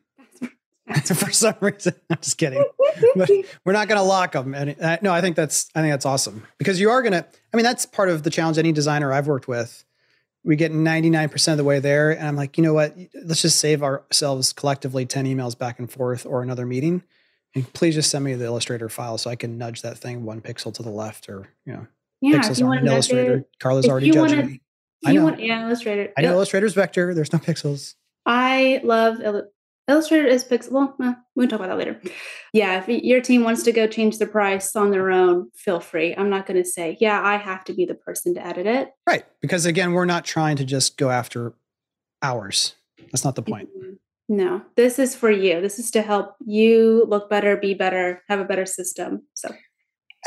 for 1.06 1.32
some 1.32 1.56
reason. 1.62 1.94
I'm 2.10 2.18
just 2.22 2.38
kidding. 2.38 2.64
but 3.16 3.30
we're 3.66 3.74
not 3.74 3.88
going 3.88 4.00
to 4.00 4.04
lock 4.04 4.32
them. 4.32 4.54
And 4.54 4.76
uh, 4.82 4.98
no, 5.02 5.14
I 5.14 5.22
think 5.22 5.36
that's 5.36 5.70
I 5.76 5.82
think 5.82 5.94
that's 5.94 6.06
awesome 6.06 6.46
because 6.58 6.80
you 6.80 6.90
are 6.90 7.02
going 7.02 7.14
to. 7.14 7.26
I 7.54 7.58
mean, 7.58 7.64
that's 7.64 7.86
part 7.86 8.10
of 8.10 8.24
the 8.24 8.30
challenge. 8.30 8.58
Any 8.58 8.72
designer 8.72 9.14
I've 9.14 9.28
worked 9.28 9.48
with, 9.48 9.84
we 10.44 10.56
get 10.56 10.72
99% 10.72 11.52
of 11.52 11.58
the 11.58 11.64
way 11.64 11.80
there, 11.80 12.12
and 12.12 12.28
I'm 12.28 12.36
like, 12.36 12.58
you 12.58 12.64
know 12.64 12.74
what? 12.74 12.96
Let's 13.14 13.42
just 13.42 13.60
save 13.60 13.84
ourselves 13.84 14.54
collectively 14.54 15.06
10 15.06 15.26
emails 15.26 15.58
back 15.58 15.80
and 15.80 15.92
forth 15.92 16.26
or 16.26 16.42
another 16.42 16.66
meeting, 16.66 17.04
and 17.56 17.72
please 17.74 17.96
just 17.96 18.10
send 18.10 18.26
me 18.26 18.34
the 18.36 18.46
Illustrator 18.46 18.90
file 18.90 19.18
so 19.18 19.30
I 19.30 19.36
can 19.36 19.58
nudge 19.58 19.82
that 19.82 19.98
thing 19.98 20.26
one 20.26 20.42
pixel 20.42 20.74
to 20.76 20.84
the 20.84 20.92
left 20.92 21.30
or 21.30 21.48
you 21.66 21.74
know. 21.74 21.88
Yeah, 22.22 22.40
pixels 22.40 22.68
on 22.68 22.86
Illustrator. 22.86 23.46
Carla's 23.60 23.88
already 23.88 24.12
judging 24.12 24.38
wanna, 24.38 24.50
me. 24.50 24.62
I 25.06 25.14
know. 25.14 25.24
Want, 25.24 25.40
yeah, 25.40 25.66
Illustrator. 25.66 26.12
I 26.18 26.22
know 26.22 26.34
Illustrator's 26.34 26.74
vector. 26.74 27.14
There's 27.14 27.32
no 27.32 27.40
pixels. 27.40 27.96
I 28.26 28.82
love 28.84 29.22
Illustrator 29.90 30.28
is 30.28 30.44
pixel. 30.44 30.72
Well, 30.72 30.96
eh, 31.02 31.14
we 31.36 31.44
can 31.44 31.50
talk 31.50 31.60
about 31.60 31.70
that 31.70 31.78
later. 31.78 32.00
Yeah, 32.54 32.84
if 32.86 32.88
your 32.88 33.22
team 33.22 33.44
wants 33.44 33.64
to 33.64 33.72
go 33.72 33.88
change 33.88 34.20
the 34.20 34.28
price 34.28 34.76
on 34.76 34.92
their 34.92 35.10
own, 35.10 35.50
feel 35.56 35.80
free. 35.80 36.16
I'm 36.16 36.30
not 36.30 36.46
going 36.46 36.62
to 36.62 36.70
say, 36.70 36.96
yeah, 37.00 37.22
I 37.24 37.38
have 37.38 37.64
to 37.66 37.74
be 37.74 37.86
the 37.86 37.96
person 37.96 38.36
to 38.36 38.46
edit 38.46 38.68
it. 38.68 38.92
Right. 39.08 39.26
Because 39.42 39.66
again, 39.66 39.94
we're 39.94 40.06
not 40.06 40.26
trying 40.26 40.58
to 40.58 40.64
just 40.64 40.98
go 40.98 41.10
after 41.10 41.56
hours. 42.22 42.76
That's 43.12 43.26
not 43.26 43.36
the 43.36 43.42
point. 43.42 43.70
Mm-hmm. 43.70 43.94
No, 44.32 44.62
this 44.76 45.00
is 45.00 45.16
for 45.16 45.32
you. 45.32 45.60
This 45.60 45.80
is 45.80 45.90
to 45.92 46.04
help 46.04 46.36
you 46.46 47.06
look 47.08 47.28
better, 47.28 47.58
be 47.58 47.74
better, 47.74 48.22
have 48.30 48.40
a 48.40 48.46
better 48.46 48.68
system. 48.68 49.24
So 49.34 49.56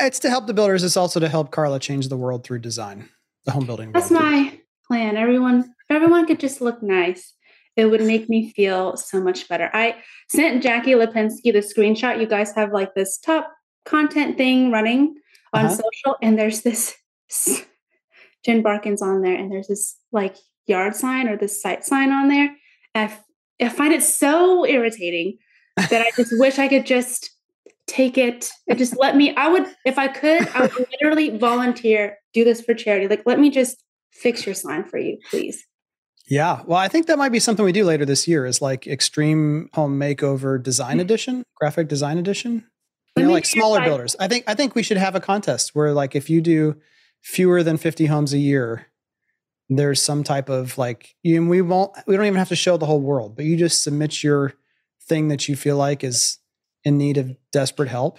it's 0.01 0.19
to 0.19 0.29
help 0.29 0.45
the 0.47 0.53
builders. 0.53 0.83
It's 0.83 0.97
also 0.97 1.21
to 1.21 1.29
help 1.29 1.51
Carla 1.51 1.79
change 1.79 2.09
the 2.09 2.17
world 2.17 2.43
through 2.43 2.59
design, 2.59 3.07
the 3.45 3.51
home 3.51 3.65
building. 3.65 3.93
That's 3.93 4.11
my 4.11 4.59
plan. 4.87 5.15
Everyone, 5.15 5.73
everyone 5.89 6.25
could 6.25 6.41
just 6.41 6.59
look 6.59 6.83
nice 6.83 7.33
it 7.75 7.85
would 7.85 8.01
make 8.01 8.29
me 8.29 8.51
feel 8.51 8.95
so 8.97 9.21
much 9.21 9.47
better. 9.47 9.69
I 9.73 9.95
sent 10.29 10.61
Jackie 10.61 10.91
Lipinski 10.91 11.51
the 11.51 11.59
screenshot. 11.59 12.19
You 12.19 12.27
guys 12.27 12.53
have 12.53 12.71
like 12.71 12.93
this 12.93 13.17
top 13.17 13.51
content 13.85 14.37
thing 14.37 14.71
running 14.71 15.15
on 15.53 15.65
uh-huh. 15.65 15.75
social, 15.75 16.17
and 16.21 16.37
there's 16.37 16.61
this 16.61 16.95
Jen 18.45 18.61
Barkins 18.61 19.01
on 19.01 19.21
there, 19.21 19.35
and 19.35 19.51
there's 19.51 19.67
this 19.67 19.97
like 20.11 20.35
yard 20.67 20.95
sign 20.95 21.27
or 21.27 21.37
this 21.37 21.61
site 21.61 21.83
sign 21.83 22.11
on 22.11 22.27
there. 22.27 22.55
I, 22.95 23.03
f- 23.03 23.23
I 23.61 23.69
find 23.69 23.93
it 23.93 24.03
so 24.03 24.65
irritating 24.65 25.37
that 25.77 26.01
I 26.01 26.11
just 26.15 26.31
wish 26.39 26.59
I 26.59 26.67
could 26.67 26.85
just 26.85 27.31
take 27.87 28.17
it 28.17 28.49
and 28.67 28.77
just 28.77 28.97
let 28.97 29.15
me. 29.15 29.35
I 29.35 29.47
would, 29.49 29.65
if 29.85 29.97
I 29.97 30.07
could, 30.07 30.47
I 30.49 30.61
would 30.61 30.87
literally 30.91 31.37
volunteer, 31.37 32.17
do 32.33 32.43
this 32.43 32.61
for 32.61 32.73
charity. 32.73 33.07
Like, 33.07 33.23
let 33.25 33.39
me 33.39 33.49
just 33.49 33.83
fix 34.11 34.45
your 34.45 34.55
sign 34.55 34.83
for 34.85 34.97
you, 34.97 35.17
please. 35.29 35.65
Yeah. 36.27 36.61
Well, 36.65 36.77
I 36.77 36.87
think 36.87 37.07
that 37.07 37.17
might 37.17 37.31
be 37.31 37.39
something 37.39 37.65
we 37.65 37.71
do 37.71 37.83
later 37.83 38.05
this 38.05 38.27
year 38.27 38.45
is 38.45 38.61
like 38.61 38.87
extreme 38.87 39.69
home 39.73 39.99
makeover 39.99 40.61
design 40.61 40.95
hmm. 40.95 41.01
edition, 41.01 41.43
graphic 41.55 41.87
design 41.87 42.17
edition. 42.17 42.65
You 43.15 43.25
know, 43.25 43.31
like 43.31 43.45
smaller 43.45 43.81
builders. 43.81 44.15
I 44.19 44.27
think 44.27 44.43
I 44.47 44.55
think 44.55 44.73
we 44.73 44.81
should 44.81 44.97
have 44.97 45.13
a 45.13 45.19
contest 45.19 45.75
where 45.75 45.93
like 45.93 46.15
if 46.15 46.31
you 46.31 46.41
do 46.41 46.77
fewer 47.21 47.61
than 47.61 47.77
50 47.77 48.07
homes 48.07 48.33
a 48.33 48.39
year, 48.39 48.87
there's 49.69 50.01
some 50.01 50.23
type 50.23 50.49
of 50.49 50.79
like 50.79 51.15
you 51.21 51.45
we 51.47 51.61
won't 51.61 51.91
we 52.07 52.15
don't 52.15 52.25
even 52.25 52.39
have 52.39 52.49
to 52.49 52.55
show 52.55 52.77
the 52.77 52.87
whole 52.87 53.01
world, 53.01 53.35
but 53.35 53.45
you 53.45 53.55
just 53.55 53.83
submit 53.83 54.23
your 54.23 54.53
thing 55.03 55.27
that 55.27 55.47
you 55.47 55.55
feel 55.55 55.77
like 55.77 56.03
is 56.03 56.39
in 56.83 56.97
need 56.97 57.17
of 57.17 57.35
desperate 57.51 57.89
help. 57.89 58.17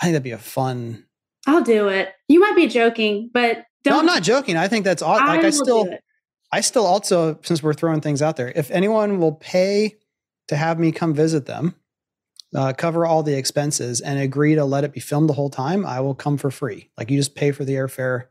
I 0.00 0.06
think 0.06 0.14
that'd 0.14 0.22
be 0.22 0.30
a 0.30 0.38
fun. 0.38 1.04
I'll 1.46 1.62
do 1.62 1.88
it. 1.88 2.14
You 2.28 2.40
might 2.40 2.56
be 2.56 2.66
joking, 2.66 3.30
but 3.32 3.64
no, 3.84 3.98
I'm 3.98 4.06
not 4.06 4.22
joking. 4.22 4.56
I 4.56 4.68
think 4.68 4.86
that's 4.86 5.02
awesome. 5.02 5.26
Like 5.26 5.44
I 5.44 5.50
still 5.50 5.86
I 6.52 6.60
still 6.62 6.86
also, 6.86 7.38
since 7.42 7.62
we're 7.62 7.74
throwing 7.74 8.00
things 8.00 8.22
out 8.22 8.36
there, 8.36 8.52
if 8.54 8.70
anyone 8.70 9.18
will 9.18 9.32
pay 9.32 9.96
to 10.48 10.56
have 10.56 10.78
me 10.78 10.90
come 10.90 11.14
visit 11.14 11.46
them, 11.46 11.76
uh, 12.54 12.72
cover 12.76 13.06
all 13.06 13.22
the 13.22 13.36
expenses, 13.36 14.00
and 14.00 14.18
agree 14.18 14.56
to 14.56 14.64
let 14.64 14.82
it 14.82 14.92
be 14.92 14.98
filmed 15.00 15.28
the 15.28 15.34
whole 15.34 15.50
time, 15.50 15.86
I 15.86 16.00
will 16.00 16.16
come 16.16 16.36
for 16.36 16.50
free. 16.50 16.90
Like 16.98 17.10
you 17.10 17.16
just 17.16 17.36
pay 17.36 17.52
for 17.52 17.64
the 17.64 17.74
airfare. 17.74 18.26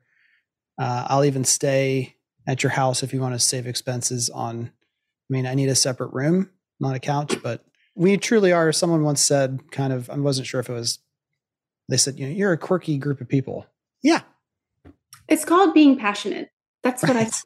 Uh, 0.78 1.06
I'll 1.08 1.24
even 1.24 1.46
stay 1.46 2.16
at 2.46 2.62
your 2.62 2.72
house 2.72 3.04
if 3.04 3.14
you 3.14 3.22
want 3.22 3.36
to 3.36 3.40
save 3.40 3.68
expenses 3.68 4.30
on. 4.30 4.72
I 5.30 5.34
mean, 5.34 5.46
I 5.46 5.54
need 5.54 5.70
a 5.70 5.76
separate 5.76 6.12
room, 6.12 6.50
not 6.80 6.96
a 6.96 7.00
couch, 7.00 7.38
but 7.42 7.64
we 7.96 8.18
truly 8.18 8.52
are. 8.52 8.72
Someone 8.74 9.04
once 9.04 9.22
said, 9.22 9.72
kind 9.72 9.94
of, 9.94 10.10
I 10.10 10.18
wasn't 10.18 10.48
sure 10.48 10.60
if 10.60 10.70
it 10.70 10.74
was. 10.74 11.00
They 11.88 11.98
said, 11.98 12.20
you 12.20 12.28
know, 12.28 12.34
you're 12.34 12.52
a 12.52 12.58
quirky 12.58 12.98
group 12.98 13.22
of 13.22 13.30
people. 13.30 13.66
Yeah, 14.04 14.22
it's 15.28 15.46
called 15.46 15.74
being 15.74 15.98
passionate. 15.98 16.50
That's 16.84 17.04
what 17.04 17.16
right. 17.16 17.28
I 17.28 17.30
said. 17.30 17.46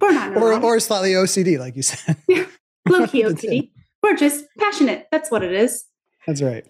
We're 0.00 0.12
not 0.12 0.36
or, 0.36 0.52
or 0.62 0.80
slightly 0.80 1.12
OCD, 1.12 1.58
like 1.58 1.76
you 1.76 1.82
said. 1.82 2.16
Yeah, 2.28 2.46
low 2.88 3.06
key 3.06 3.22
OCD. 3.24 3.70
We're 4.02 4.16
just 4.16 4.46
passionate. 4.58 5.08
That's 5.10 5.30
what 5.30 5.42
it 5.42 5.52
is. 5.52 5.84
That's 6.26 6.42
right. 6.42 6.64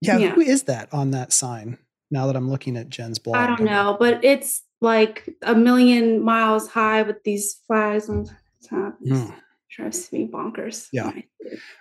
Yeah, 0.00 0.18
yeah, 0.18 0.30
who 0.30 0.40
is 0.40 0.64
that 0.64 0.92
on 0.92 1.12
that 1.12 1.32
sign? 1.32 1.78
Now 2.10 2.26
that 2.26 2.36
I'm 2.36 2.50
looking 2.50 2.76
at 2.76 2.90
Jen's 2.90 3.18
blog, 3.18 3.36
I 3.36 3.46
don't 3.46 3.62
know, 3.62 3.96
but 3.98 4.22
it's 4.24 4.62
like 4.80 5.28
a 5.42 5.54
million 5.54 6.22
miles 6.22 6.68
high 6.68 7.02
with 7.02 7.22
these 7.24 7.60
flags 7.66 8.08
on 8.08 8.28
top. 8.68 8.98
Mm. 9.06 9.34
Drives 9.70 10.12
me 10.12 10.28
bonkers. 10.30 10.88
Yeah. 10.92 11.12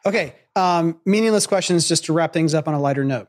Okay. 0.05 0.35
Um, 0.55 1.01
meaningless 1.05 1.47
questions 1.47 1.87
just 1.87 2.05
to 2.05 2.13
wrap 2.13 2.31
things 2.31 2.53
up 2.53 2.67
on 2.67 2.73
a 2.73 2.79
lighter 2.79 3.03
note. 3.03 3.27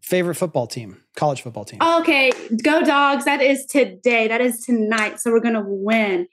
Favorite 0.00 0.34
football 0.34 0.66
team, 0.66 1.00
college 1.14 1.42
football 1.42 1.64
team. 1.64 1.80
Okay, 1.80 2.32
go 2.64 2.82
dogs. 2.82 3.24
That 3.24 3.40
is 3.40 3.66
today. 3.66 4.26
That 4.26 4.40
is 4.40 4.60
tonight. 4.64 5.20
So 5.20 5.30
we're 5.30 5.38
gonna 5.40 5.64
win. 5.64 6.26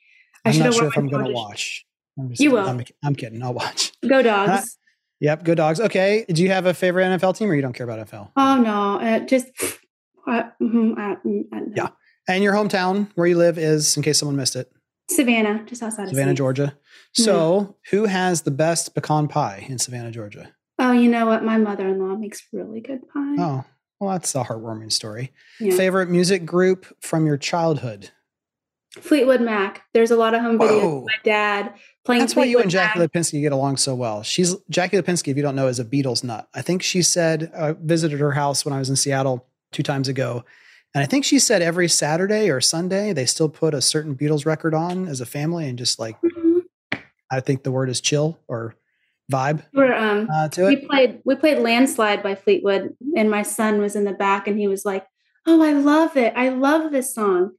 I 0.50 0.58
am 0.58 0.64
not 0.66 0.74
sure 0.74 0.88
if 0.88 0.98
I'm 0.98 1.08
gonna 1.08 1.32
watch. 1.32 1.86
You 2.34 2.52
will. 2.52 2.68
I'm, 2.68 2.84
I'm, 3.04 3.16
kidding. 3.16 3.42
I'll 3.42 3.54
watch. 3.54 3.94
Go 4.08 4.22
dogs. 4.22 4.78
yep, 5.22 5.44
go 5.46 5.56
dogs. 5.56 5.80
Okay. 5.80 6.26
Do 6.28 6.44
you 6.44 6.50
have 6.50 6.66
a 6.66 6.74
favorite 6.74 7.06
NFL 7.06 7.38
team, 7.38 7.50
or 7.50 7.56
you 7.56 7.62
don't 7.62 7.72
care 7.72 7.90
about 7.90 8.06
NFL? 8.06 8.32
Oh 8.36 8.58
no, 8.58 9.00
uh, 9.00 9.20
just 9.20 9.48
uh, 10.28 10.44
mm-hmm, 10.62 10.94
uh, 10.98 11.16
mm, 11.26 11.44
uh, 11.54 11.72
yeah. 11.76 11.90
And 12.28 12.44
your 12.44 12.54
hometown, 12.54 13.10
where 13.16 13.26
you 13.26 13.38
live, 13.38 13.58
is 13.58 13.96
in 13.96 14.04
case 14.04 14.20
someone 14.20 14.36
missed 14.36 14.56
it. 14.56 14.72
Savannah, 15.10 15.64
just 15.66 15.82
outside 15.82 16.04
of 16.04 16.10
Savannah, 16.10 16.34
Georgia. 16.34 16.78
So, 17.14 17.62
mm-hmm. 17.62 17.72
who 17.96 18.06
has 18.06 18.44
the 18.44 18.52
best 18.52 18.94
pecan 18.94 19.28
pie 19.28 19.66
in 19.68 19.80
Savannah, 19.80 20.12
Georgia? 20.12 20.54
Oh, 20.78 20.92
you 20.92 21.10
know 21.10 21.26
what? 21.26 21.44
My 21.44 21.58
mother-in-law 21.58 22.18
makes 22.18 22.44
really 22.54 22.80
good 22.80 23.02
pie. 23.10 23.36
Oh, 23.40 23.66
well, 24.00 24.12
that's 24.12 24.34
a 24.36 24.44
heartwarming 24.44 24.92
story. 24.92 25.34
Yeah. 25.60 25.76
Favorite 25.76 26.10
music 26.10 26.46
group 26.46 26.86
from 27.02 27.26
your 27.26 27.38
childhood? 27.38 28.12
Fleetwood 28.94 29.42
Mac. 29.42 29.84
There's 29.94 30.12
a 30.12 30.16
lot 30.16 30.34
of 30.34 30.42
home 30.42 30.58
videos 30.58 31.06
my 31.06 31.14
dad 31.24 31.74
playing. 32.06 32.22
That's 32.22 32.34
Fleetwood 32.34 32.48
why 32.48 32.52
you 32.52 32.60
and 32.60 32.72
Jackie 32.72 33.00
Mac. 33.00 33.12
Lipinski 33.12 33.42
get 33.42 33.52
along 33.52 33.78
so 33.78 33.94
well. 33.94 34.24
She's 34.24 34.56
Jackie 34.70 34.98
Lipinski, 34.98 35.30
if 35.30 35.38
you 35.38 35.44
don't 35.44 35.56
know, 35.56 35.68
is 35.68 35.80
a 35.80 35.86
Beatles 35.86 36.24
nut. 36.24 36.48
I 36.54 36.62
think 36.62 36.82
she 36.82 37.02
said 37.02 37.52
I 37.56 37.74
visited 37.74 38.20
her 38.20 38.32
house 38.32 38.66
when 38.66 38.74
I 38.74 38.80
was 38.80 38.90
in 38.90 38.96
Seattle 38.96 39.46
two 39.72 39.84
times 39.84 40.08
ago, 40.08 40.44
and 40.96 41.04
I 41.04 41.06
think 41.06 41.24
she 41.24 41.38
said 41.38 41.62
every 41.62 41.88
Saturday 41.88 42.50
or 42.50 42.62
Sunday 42.62 43.14
they 43.14 43.26
still 43.26 43.50
put 43.50 43.74
a 43.74 43.82
certain 43.82 44.16
Beatles 44.16 44.46
record 44.46 44.74
on 44.74 45.08
as 45.08 45.22
a 45.22 45.26
family 45.26 45.70
and 45.70 45.78
just 45.78 46.00
like 46.00 46.20
mm-hmm. 46.22 46.60
I 47.32 47.42
think 47.42 47.64
the 47.64 47.72
word 47.72 47.90
is 47.90 48.02
chill 48.02 48.40
or 48.48 48.76
vibe 49.32 49.62
We're, 49.74 49.94
um, 49.94 50.28
uh, 50.34 50.50
to 50.50 50.66
we 50.66 50.78
it. 50.78 50.88
played 50.88 51.22
we 51.26 51.36
played 51.36 51.60
Landslide 51.60 52.24
by 52.24 52.34
Fleetwood, 52.34 52.96
and 53.16 53.30
my 53.30 53.44
son 53.44 53.80
was 53.80 53.96
in 53.96 54.04
the 54.06 54.14
back, 54.14 54.48
and 54.48 54.58
he 54.58 54.68
was 54.68 54.84
like, 54.84 55.06
"Oh, 55.46 55.62
I 55.62 55.74
love 55.74 56.18
it! 56.18 56.34
I 56.36 56.50
love 56.50 56.92
this 56.92 57.14
song." 57.14 57.52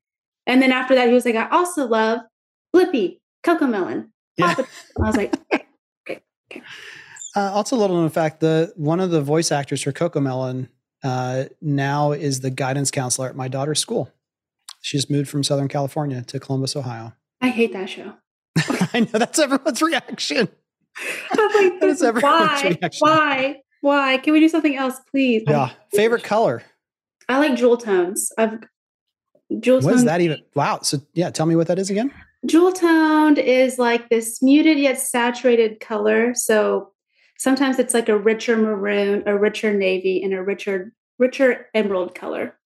And 0.47 0.61
then 0.63 0.73
after 0.73 0.95
that, 0.95 1.09
he 1.09 1.15
was 1.15 1.25
like, 1.25 1.37
"I 1.37 1.49
also 1.51 1.87
love 1.87 2.21
Blippi, 2.75 3.21
CoComelon." 3.45 4.09
Yeah. 4.37 4.55
I 5.01 5.07
was 5.07 5.17
like, 5.17 5.35
okay, 5.53 5.67
okay, 6.09 6.23
okay. 6.51 6.63
Uh, 7.37 7.51
also, 7.53 7.77
a 7.77 7.79
little 7.79 7.97
known 7.97 8.11
fact: 8.11 8.41
the 8.41 8.73
one 8.77 9.01
of 9.01 9.11
the 9.11 9.21
voice 9.21 9.53
actors 9.53 9.83
for 9.83 9.93
CoComelon 9.93 10.69
uh, 11.05 11.45
now 11.61 12.13
is 12.13 12.41
the 12.41 12.51
guidance 12.51 12.91
counselor 12.91 13.29
at 13.29 13.37
my 13.37 13.49
daughter's 13.49 13.79
school. 13.79 14.11
She's 14.81 15.11
moved 15.11 15.29
from 15.29 15.45
Southern 15.45 15.69
California 15.69 16.23
to 16.23 16.41
Columbus, 16.41 16.75
Ohio. 16.75 17.13
I 17.41 17.49
hate 17.49 17.73
that 17.73 17.89
show. 17.89 18.15
I 18.93 19.01
know 19.01 19.19
that's 19.19 19.39
everyone's 19.39 19.83
reaction. 19.83 20.49
like, 21.37 21.83
is 21.83 22.03
everyone's 22.03 22.23
why? 22.23 22.77
reaction. 22.81 22.99
Why? 23.01 23.57
Why? 23.81 24.19
Can 24.19 24.33
we 24.33 24.41
do 24.41 24.49
something 24.49 24.77
else, 24.77 25.01
please? 25.11 25.45
Yeah. 25.47 25.71
Favorite 25.93 26.25
color? 26.25 26.63
I 27.29 27.39
like 27.39 27.57
jewel 27.57 27.77
tones. 27.77 28.33
I've 28.37 28.59
jewel 29.59 29.81
What 29.81 29.95
is 29.95 30.05
that 30.05 30.21
even? 30.21 30.41
Wow. 30.55 30.81
So 30.83 30.99
yeah, 31.15 31.31
tell 31.31 31.47
me 31.47 31.57
what 31.57 31.67
that 31.67 31.79
is 31.79 31.91
again. 31.91 32.13
Jewel 32.47 32.73
toned 32.73 33.39
is 33.39 33.79
like 33.79 34.09
this 34.09 34.43
muted 34.43 34.79
yet 34.79 34.99
saturated 34.99 35.81
color. 35.81 36.35
So 36.35 36.93
sometimes 37.39 37.79
it's 37.79 37.95
like 37.95 38.09
a 38.09 38.19
richer 38.19 38.57
maroon, 38.57 39.23
a 39.27 39.37
richer 39.37 39.75
navy, 39.75 40.23
and 40.23 40.33
a 40.33 40.43
richer 40.43 40.93
richer 41.19 41.67
emerald 41.75 42.15
color. 42.15 42.57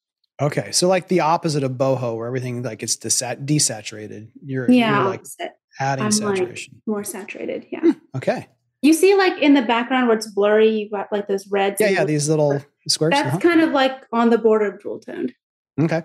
Okay, 0.41 0.73
so 0.73 0.89
like 0.89 1.09
the 1.09 1.21
opposite 1.21 1.63
of 1.63 1.73
boho, 1.73 2.17
where 2.17 2.27
everything 2.27 2.63
like 2.63 2.83
it's 2.83 2.97
desat- 2.97 3.45
desaturated. 3.47 4.31
You're 4.45 4.71
yeah, 4.71 4.97
you're 4.97 5.11
like 5.11 5.21
opposite. 5.21 5.53
adding 5.79 6.05
I'm 6.05 6.13
saturation, 6.13 6.75
like 6.75 6.83
more 6.87 7.05
saturated. 7.05 7.67
Yeah. 7.71 7.81
Hmm, 7.81 7.91
okay. 8.17 8.49
You 8.83 8.93
see, 8.93 9.15
like 9.15 9.41
in 9.41 9.55
the 9.55 9.63
background 9.63 10.09
where 10.09 10.17
it's 10.17 10.27
blurry, 10.27 10.69
you've 10.69 10.91
got 10.91 11.11
like 11.11 11.29
those 11.29 11.47
reds. 11.49 11.81
Yeah, 11.81 11.89
yeah, 11.89 12.05
these 12.05 12.29
little 12.29 12.63
squares. 12.89 13.13
That's 13.13 13.29
uh-huh. 13.29 13.39
kind 13.39 13.61
of 13.61 13.71
like 13.71 13.93
on 14.13 14.31
the 14.31 14.39
border 14.39 14.73
of 14.73 14.83
jewel 14.83 15.01
toned. 15.01 15.35
Okay. 15.81 16.03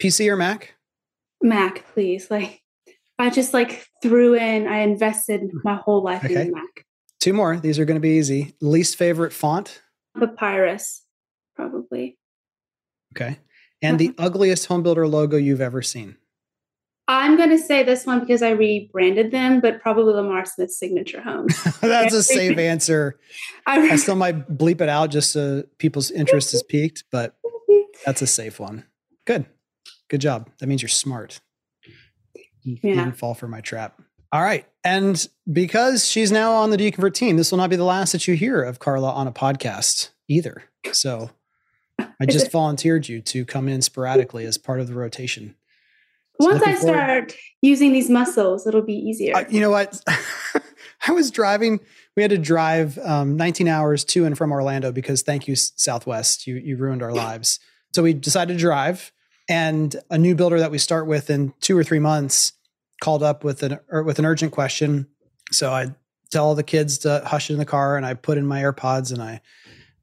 PC 0.00 0.28
or 0.28 0.36
Mac? 0.36 0.74
Mac, 1.42 1.84
please. 1.94 2.30
Like, 2.30 2.62
I 3.18 3.30
just 3.30 3.52
like 3.54 3.86
threw 4.02 4.34
in. 4.34 4.66
I 4.66 4.78
invested 4.78 5.42
hmm. 5.42 5.58
my 5.62 5.76
whole 5.76 6.02
life 6.02 6.24
okay. 6.24 6.42
in 6.42 6.52
Mac. 6.52 6.86
Two 7.20 7.32
more. 7.34 7.58
These 7.58 7.78
are 7.78 7.84
going 7.84 7.96
to 7.96 8.00
be 8.00 8.16
easy. 8.16 8.54
Least 8.60 8.96
favorite 8.96 9.32
font? 9.32 9.82
Papyrus, 10.18 11.02
probably. 11.54 12.18
Okay. 13.14 13.38
And 13.82 13.98
the 13.98 14.14
ugliest 14.18 14.66
home 14.66 14.82
builder 14.82 15.06
logo 15.06 15.36
you've 15.36 15.60
ever 15.60 15.82
seen? 15.82 16.16
I'm 17.08 17.36
going 17.36 17.50
to 17.50 17.58
say 17.58 17.82
this 17.82 18.06
one 18.06 18.20
because 18.20 18.40
I 18.40 18.50
rebranded 18.50 19.32
them, 19.32 19.60
but 19.60 19.82
probably 19.82 20.14
Lamar 20.14 20.44
Smith's 20.44 20.78
signature 20.78 21.20
homes. 21.20 21.60
That's 21.80 22.14
a 22.14 22.22
safe 22.22 22.56
answer. 22.56 23.18
I, 23.66 23.90
I 23.90 23.96
still 23.96 24.14
might 24.14 24.48
bleep 24.48 24.80
it 24.80 24.88
out 24.88 25.10
just 25.10 25.32
so 25.32 25.64
people's 25.78 26.12
interest 26.12 26.54
is 26.54 26.62
piqued, 26.68 27.04
but 27.10 27.36
that's 28.06 28.22
a 28.22 28.26
safe 28.26 28.58
one. 28.58 28.84
Good. 29.26 29.44
Good 30.10 30.20
job. 30.20 30.50
That 30.58 30.66
means 30.66 30.82
you're 30.82 30.88
smart. 30.90 31.40
You 32.62 32.76
yeah. 32.82 32.96
didn't 32.96 33.16
fall 33.16 33.32
for 33.32 33.48
my 33.48 33.62
trap. 33.62 34.00
All 34.32 34.42
right. 34.42 34.66
And 34.84 35.26
because 35.50 36.06
she's 36.06 36.30
now 36.30 36.52
on 36.52 36.70
the 36.70 36.76
Do 36.76 36.84
You 36.84 36.92
Convert 36.92 37.14
team, 37.14 37.36
this 37.36 37.50
will 37.50 37.58
not 37.58 37.70
be 37.70 37.76
the 37.76 37.84
last 37.84 38.12
that 38.12 38.28
you 38.28 38.34
hear 38.34 38.62
of 38.62 38.78
Carla 38.78 39.10
on 39.10 39.26
a 39.26 39.32
podcast 39.32 40.10
either. 40.28 40.64
So 40.92 41.30
I 41.98 42.26
just 42.26 42.50
volunteered 42.52 43.08
you 43.08 43.20
to 43.22 43.44
come 43.44 43.68
in 43.68 43.82
sporadically 43.82 44.44
as 44.44 44.58
part 44.58 44.80
of 44.80 44.88
the 44.88 44.94
rotation. 44.94 45.54
So 46.40 46.48
Once 46.48 46.62
I 46.62 46.74
start 46.74 47.34
using 47.60 47.92
these 47.92 48.08
muscles, 48.08 48.66
it'll 48.66 48.82
be 48.82 48.94
easier. 48.94 49.36
Uh, 49.36 49.44
you 49.48 49.60
know 49.60 49.70
what? 49.70 50.00
I 51.06 51.12
was 51.12 51.30
driving. 51.30 51.80
We 52.16 52.22
had 52.22 52.30
to 52.30 52.38
drive 52.38 52.98
um, 52.98 53.36
19 53.36 53.68
hours 53.68 54.04
to 54.06 54.24
and 54.24 54.36
from 54.36 54.52
Orlando 54.52 54.90
because 54.90 55.22
thank 55.22 55.48
you, 55.48 55.56
Southwest. 55.56 56.46
You 56.46 56.56
you 56.56 56.76
ruined 56.76 57.02
our 57.02 57.12
lives. 57.14 57.60
So 57.94 58.02
we 58.02 58.14
decided 58.14 58.54
to 58.54 58.58
drive, 58.58 59.12
and 59.50 59.96
a 60.08 60.16
new 60.16 60.36
builder 60.36 60.60
that 60.60 60.70
we 60.70 60.78
start 60.78 61.08
with 61.08 61.28
in 61.28 61.52
two 61.60 61.76
or 61.76 61.82
three 61.82 61.98
months 61.98 62.52
called 63.02 63.22
up 63.22 63.42
with 63.42 63.62
an 63.64 63.80
with 64.04 64.18
an 64.18 64.24
urgent 64.24 64.52
question. 64.52 65.08
So 65.50 65.72
I 65.72 65.88
tell 66.30 66.46
all 66.46 66.54
the 66.54 66.62
kids 66.62 66.98
to 66.98 67.22
hush 67.26 67.50
in 67.50 67.58
the 67.58 67.66
car, 67.66 67.96
and 67.96 68.06
I 68.06 68.14
put 68.14 68.38
in 68.38 68.46
my 68.46 68.62
AirPods, 68.62 69.12
and 69.12 69.20
I 69.20 69.42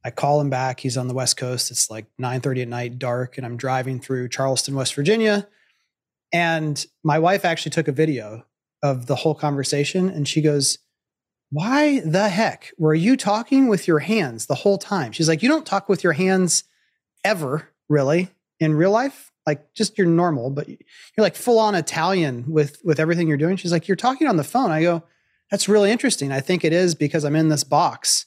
I 0.04 0.12
call 0.12 0.42
him 0.42 0.50
back. 0.50 0.82
He's 0.82 0.98
on 0.98 1.08
the 1.08 1.14
West 1.14 1.38
Coast. 1.38 1.72
It's 1.72 1.90
like 1.90 2.06
9:30 2.20 2.64
at 2.64 2.68
night, 2.68 3.00
dark, 3.00 3.38
and 3.38 3.46
I'm 3.46 3.58
driving 3.58 4.00
through 4.02 4.30
Charleston, 4.30 4.76
West 4.76 4.94
Virginia. 4.94 5.48
And 6.34 6.86
my 7.04 7.18
wife 7.18 7.46
actually 7.46 7.72
took 7.72 7.88
a 7.88 7.94
video 7.94 8.46
of 8.84 9.06
the 9.06 9.16
whole 9.16 9.34
conversation, 9.34 10.10
and 10.10 10.28
she 10.28 10.42
goes, 10.42 10.78
"Why 11.52 12.02
the 12.02 12.28
heck 12.28 12.74
were 12.78 12.94
you 12.94 13.16
talking 13.16 13.70
with 13.70 13.88
your 13.88 14.00
hands 14.00 14.48
the 14.48 14.56
whole 14.56 14.78
time?" 14.78 15.14
She's 15.14 15.30
like, 15.30 15.42
"You 15.42 15.48
don't 15.48 15.66
talk 15.66 15.88
with 15.88 16.04
your 16.04 16.14
hands 16.14 16.66
ever, 17.24 17.70
really, 17.88 18.32
in 18.60 18.76
real 18.76 18.92
life." 18.92 19.32
Like 19.48 19.74
just 19.74 19.98
you're 19.98 20.06
normal, 20.06 20.50
but 20.50 20.68
you're 20.68 20.78
like 21.18 21.36
full 21.36 21.58
on 21.58 21.74
Italian 21.74 22.44
with 22.52 22.80
with 22.84 23.00
everything 23.00 23.28
you're 23.28 23.38
doing. 23.38 23.56
She's 23.56 23.72
like, 23.72 23.88
you're 23.88 23.96
talking 23.96 24.28
on 24.28 24.36
the 24.36 24.44
phone. 24.44 24.70
I 24.70 24.82
go, 24.84 25.04
that's 25.50 25.70
really 25.70 25.90
interesting. 25.90 26.34
I 26.34 26.42
think 26.42 26.66
it 26.66 26.74
is 26.74 26.94
because 26.94 27.24
I'm 27.24 27.36
in 27.36 27.48
this 27.48 27.64
box, 27.64 28.26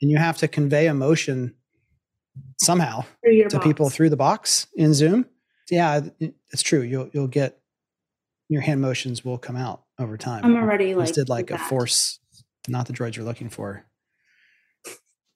and 0.00 0.10
you 0.10 0.16
have 0.16 0.38
to 0.38 0.48
convey 0.48 0.86
emotion 0.86 1.56
somehow 2.60 3.04
to 3.24 3.48
box. 3.50 3.66
people 3.66 3.90
through 3.90 4.10
the 4.10 4.16
box 4.16 4.68
in 4.76 4.94
Zoom. 4.94 5.26
Yeah, 5.70 6.02
it's 6.50 6.62
true. 6.62 6.82
You'll 6.82 7.10
you'll 7.12 7.26
get 7.26 7.58
your 8.48 8.62
hand 8.62 8.80
motions 8.80 9.24
will 9.24 9.38
come 9.38 9.56
out 9.56 9.82
over 9.98 10.16
time. 10.16 10.44
I'm 10.44 10.56
already 10.56 10.94
like 10.94 11.12
did 11.12 11.28
like 11.28 11.50
a 11.50 11.58
force, 11.58 12.20
not 12.68 12.86
the 12.86 12.92
droids 12.92 13.16
you're 13.16 13.24
looking 13.24 13.48
for. 13.48 13.84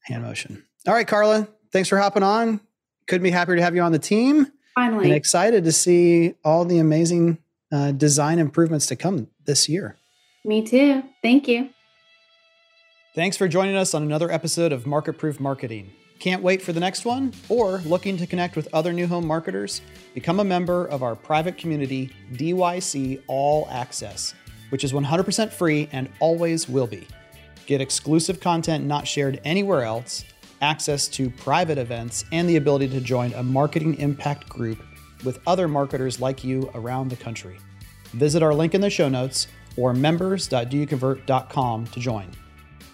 Hand 0.05 0.23
motion. 0.23 0.65
All 0.87 0.95
right, 0.95 1.07
Carla. 1.07 1.49
Thanks 1.73 1.89
for 1.89 1.99
hopping 1.99 2.23
on. 2.23 2.61
Couldn't 3.09 3.25
be 3.25 3.31
happier 3.31 3.57
to 3.57 3.63
have 3.63 3.75
you 3.75 3.83
on 3.83 3.91
the 3.91 3.99
team. 3.99 4.47
Finally. 4.75 5.07
And 5.07 5.15
excited 5.15 5.65
to 5.65 5.73
see 5.73 6.35
all 6.45 6.65
the 6.65 6.79
amazing 6.79 7.39
uh, 7.73 7.93
design 7.93 8.39
improvements 8.39 8.87
to 8.87 8.97
come 8.97 9.29
this 9.45 9.69
year. 9.69 9.97
Me 10.45 10.63
too. 10.63 11.03
Thank 11.23 11.49
you. 11.49 11.71
Thanks 13.15 13.37
for 13.37 13.47
joining 13.47 13.77
us 13.77 13.95
on 13.95 14.03
another 14.03 14.31
episode 14.31 14.73
of 14.73 14.87
Market 14.87 15.15
Proof 15.15 15.39
Marketing. 15.39 15.93
Can't 16.19 16.43
wait 16.43 16.63
for 16.63 16.73
the 16.73 16.81
next 16.81 17.05
one? 17.05 17.33
Or 17.49 17.79
looking 17.79 18.17
to 18.17 18.27
connect 18.27 18.57
with 18.57 18.69
other 18.73 18.93
new 18.93 19.07
home 19.07 19.27
marketers? 19.27 19.81
Become 20.15 20.41
a 20.41 20.45
member 20.45 20.87
of 20.87 21.03
our 21.03 21.15
private 21.15 21.57
community, 21.57 22.11
DYC 22.33 23.23
All 23.27 23.69
Access, 23.71 24.35
which 24.71 24.85
is 24.85 24.93
100% 24.93 25.53
free 25.53 25.89
and 25.93 26.09
always 26.21 26.69
will 26.69 26.87
be. 26.87 27.07
Get 27.67 27.81
exclusive 27.81 28.41
content 28.41 28.85
not 28.85 29.07
shared 29.07 29.41
anywhere 29.45 29.83
else 29.83 30.25
access 30.65 31.07
to 31.09 31.31
private 31.31 31.79
events, 31.79 32.25
and 32.33 32.49
the 32.49 32.57
ability 32.57 32.89
to 32.89 33.01
join 33.01 33.33
a 33.35 33.43
marketing 33.43 33.95
impact 33.99 34.49
group 34.49 34.83
with 35.23 35.39
other 35.47 35.69
marketers 35.69 36.21
like 36.21 36.43
you 36.43 36.71
around 36.75 37.11
the 37.11 37.17
country. 37.17 37.59
Visit 38.15 38.43
our 38.43 38.55
link 38.55 38.75
in 38.75 38.81
the 38.81 38.91
show 38.91 39.09
notes 39.09 39.47
or 39.77 39.93
members.doyouconvert.com 39.93 41.87
to 41.87 42.01
join. 42.01 42.31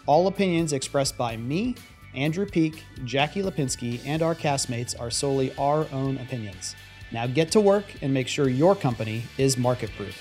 All 0.07 0.27
opinions 0.27 0.73
expressed 0.73 1.17
by 1.17 1.37
me, 1.37 1.77
Andrew 2.15 2.47
Peek, 2.47 2.83
Jackie 3.05 3.43
Lipinski, 3.43 4.01
and 4.05 4.23
our 4.23 4.35
castmates 4.35 4.99
are 4.99 5.11
solely 5.11 5.55
our 5.57 5.87
own 5.93 6.19
opinions. 6.19 6.75
Now 7.13 7.27
get 7.27 7.53
to 7.53 7.61
work 7.61 7.85
and 8.03 8.13
make 8.13 8.29
sure 8.29 8.49
your 8.49 8.75
company 8.75 9.23
is 9.39 9.57
market 9.57 9.91
proof. 9.97 10.17